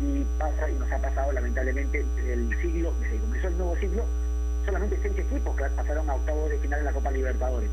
y 0.00 0.24
pasa 0.38 0.70
y 0.70 0.74
nos 0.74 0.90
ha 0.92 0.98
pasado 0.98 1.32
lamentablemente 1.32 2.04
el 2.26 2.56
siglo, 2.60 2.92
desde 3.00 3.14
que 3.14 3.20
comenzó 3.20 3.48
el 3.48 3.58
nuevo 3.58 3.76
siglo, 3.76 4.04
solamente 4.64 4.98
seis 5.02 5.18
equipos 5.18 5.56
pasaron 5.76 6.10
a 6.10 6.14
octavos 6.14 6.50
de 6.50 6.58
final 6.58 6.80
en 6.80 6.84
la 6.86 6.92
Copa 6.92 7.10
Libertadores. 7.10 7.70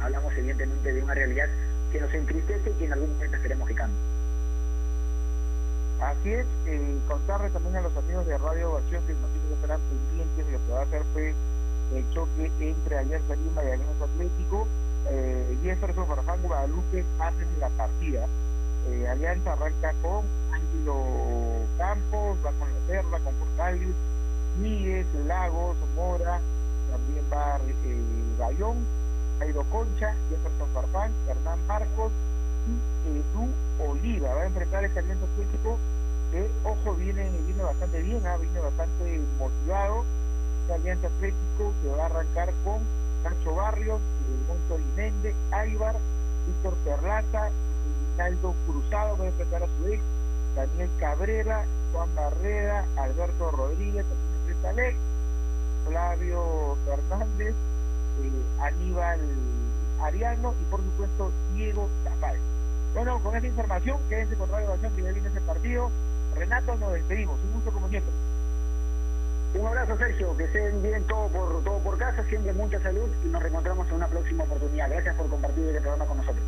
Hablamos 0.00 0.32
evidentemente 0.36 0.92
de 0.92 1.02
una 1.02 1.14
realidad 1.14 1.48
que 1.92 2.00
nos 2.00 2.12
entristece 2.12 2.70
y 2.70 2.72
que 2.74 2.84
en 2.86 2.92
algún 2.92 3.12
momento 3.12 3.36
esperemos 3.36 3.68
que 3.68 3.74
cambie. 3.74 3.98
Así 6.00 6.32
es, 6.32 6.46
eh, 6.66 6.98
contarle 7.06 7.50
también 7.50 7.76
a 7.76 7.80
los 7.82 7.96
amigos 7.96 8.26
de 8.26 8.36
Radio 8.36 8.72
Ovación 8.72 9.06
que 9.06 9.14
nos 9.14 9.30
tienen 9.30 9.48
que 9.48 9.54
estar 9.62 9.78
pendientes 9.78 10.46
de 10.46 10.52
lo 10.52 10.58
que 10.66 10.72
va 10.72 10.80
a 10.80 10.82
hacer 10.82 11.02
pues 11.12 11.34
el 11.92 12.10
choque 12.12 12.50
entre 12.60 12.98
Alianza 12.98 13.34
Lima 13.36 13.64
y 13.64 13.70
Alianza 13.70 14.04
Atlético. 14.04 14.66
Eh, 15.10 15.58
Jefferson 15.62 16.06
Farfán 16.06 16.42
Guadalupe 16.42 17.04
hacen 17.18 17.48
la 17.60 17.68
partida. 17.70 18.26
Eh, 18.88 19.08
Alianza 19.08 19.52
arranca 19.52 19.94
con 20.02 20.24
Ángelo 20.52 20.96
Campos, 21.78 22.38
va 22.44 22.52
con 22.52 22.68
La 22.72 22.86
Serra, 22.86 23.18
con 23.20 23.34
Portalius, 23.34 23.94
Miguel, 24.60 25.06
Lagos, 25.26 25.76
Mora, 25.94 26.40
también 26.90 27.24
va 27.32 27.58
eh, 27.84 28.02
Bayón, 28.38 28.76
Jairo 29.38 29.64
Concha, 29.70 30.14
Jefferson 30.30 30.68
Farfán, 30.72 31.12
Hernán 31.28 31.66
Marcos 31.66 32.12
y 32.66 33.18
Edu 33.18 33.48
Oliva. 33.90 34.34
Va 34.34 34.42
a 34.42 34.46
enfrentar 34.46 34.84
este 34.84 35.00
Alianza 35.00 35.24
Atlético 35.24 35.78
que, 36.30 36.50
ojo, 36.64 36.94
viene, 36.94 37.30
viene 37.46 37.62
bastante 37.62 38.02
bien, 38.02 38.24
¿eh? 38.26 38.38
viene 38.40 38.60
bastante 38.60 39.20
motivado 39.38 40.04
Alianza 40.72 41.08
Atlético 41.08 41.72
que 41.82 41.88
va 41.88 42.04
a 42.04 42.06
arrancar 42.06 42.52
con 42.64 42.80
Nacho 43.22 43.54
Barrios, 43.54 44.00
Monto 44.48 44.82
Méndez, 44.96 45.34
Aybar, 45.50 45.96
Víctor 46.46 46.74
Perlaza, 46.84 47.50
Rinaldo 48.12 48.54
Cruzado 48.66 49.16
va 49.16 49.24
a 49.24 49.28
enfrentar 49.28 49.62
a 49.62 49.66
su 49.78 49.88
ex, 49.88 50.02
Daniel 50.56 50.90
Cabrera, 50.98 51.64
Juan 51.92 52.14
Barrera, 52.14 52.86
Alberto 52.96 53.50
Rodríguez, 53.50 54.06
también 54.06 54.40
enfrenta 54.40 54.70
Alex, 54.70 54.96
Flavio 55.86 56.76
Fernández, 56.86 57.54
eh, 58.22 58.60
Aníbal 58.60 59.20
Ariano 60.00 60.54
y 60.60 60.64
por 60.70 60.80
supuesto 60.80 61.32
Diego 61.54 61.88
Zapal. 62.04 62.36
Bueno, 62.94 63.18
con 63.20 63.34
esta 63.34 63.48
información, 63.48 63.98
quédense 64.08 64.36
con 64.36 64.48
Radio 64.50 64.68
Nación 64.68 64.94
que 64.94 65.02
ya 65.02 65.12
viene 65.12 65.28
ese 65.28 65.40
partido. 65.40 65.90
Renato, 66.36 66.76
nos 66.76 66.92
despedimos. 66.92 67.38
Un 67.42 67.52
gusto 67.54 67.72
como 67.72 67.88
siempre. 67.88 68.12
Un 69.54 69.66
abrazo, 69.68 69.96
Sergio, 69.96 70.36
que 70.36 70.44
estén 70.44 70.82
bien 70.82 71.04
todo 71.04 71.28
por, 71.28 71.62
todo 71.62 71.78
por 71.78 71.96
casa, 71.96 72.24
siempre 72.24 72.52
mucha 72.52 72.80
salud 72.82 73.08
y 73.24 73.28
nos 73.28 73.40
reencontramos 73.40 73.88
en 73.88 73.94
una 73.94 74.08
próxima 74.08 74.42
oportunidad. 74.44 74.90
Gracias 74.90 75.14
por 75.14 75.28
compartir 75.28 75.64
este 75.68 75.80
programa 75.80 76.06
con 76.06 76.16
nosotros. 76.16 76.44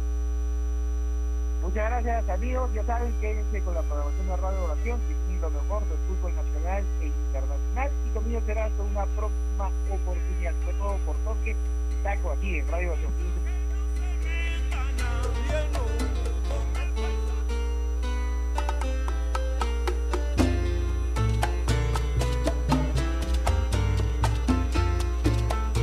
Muchas 1.63 1.91
gracias 1.91 2.29
amigos, 2.29 2.73
ya 2.75 2.85
saben, 2.85 3.15
quédense 3.21 3.61
con 3.63 3.75
la 3.75 3.83
programación 3.83 4.27
de 4.27 4.37
Radio 4.37 4.65
Oración, 4.65 5.01
y 5.31 5.39
lo 5.41 5.51
mejor 5.51 5.83
del 5.89 5.99
fútbol 6.09 6.35
nacional 6.35 6.85
e 7.01 7.07
internacional 7.07 7.91
y 8.07 8.11
conmigo 8.11 8.41
será 8.47 8.65
hasta 8.65 8.83
una 8.83 9.07
próxima 9.07 9.71
oportunidad. 9.91 10.55
Fue 10.65 10.73
todo 10.75 10.97
por 11.07 11.17
toque, 11.19 11.57
taco 12.03 12.33
aquí 12.33 12.59
en 12.59 12.69
Radio 12.69 12.93
Oración. 12.93 13.13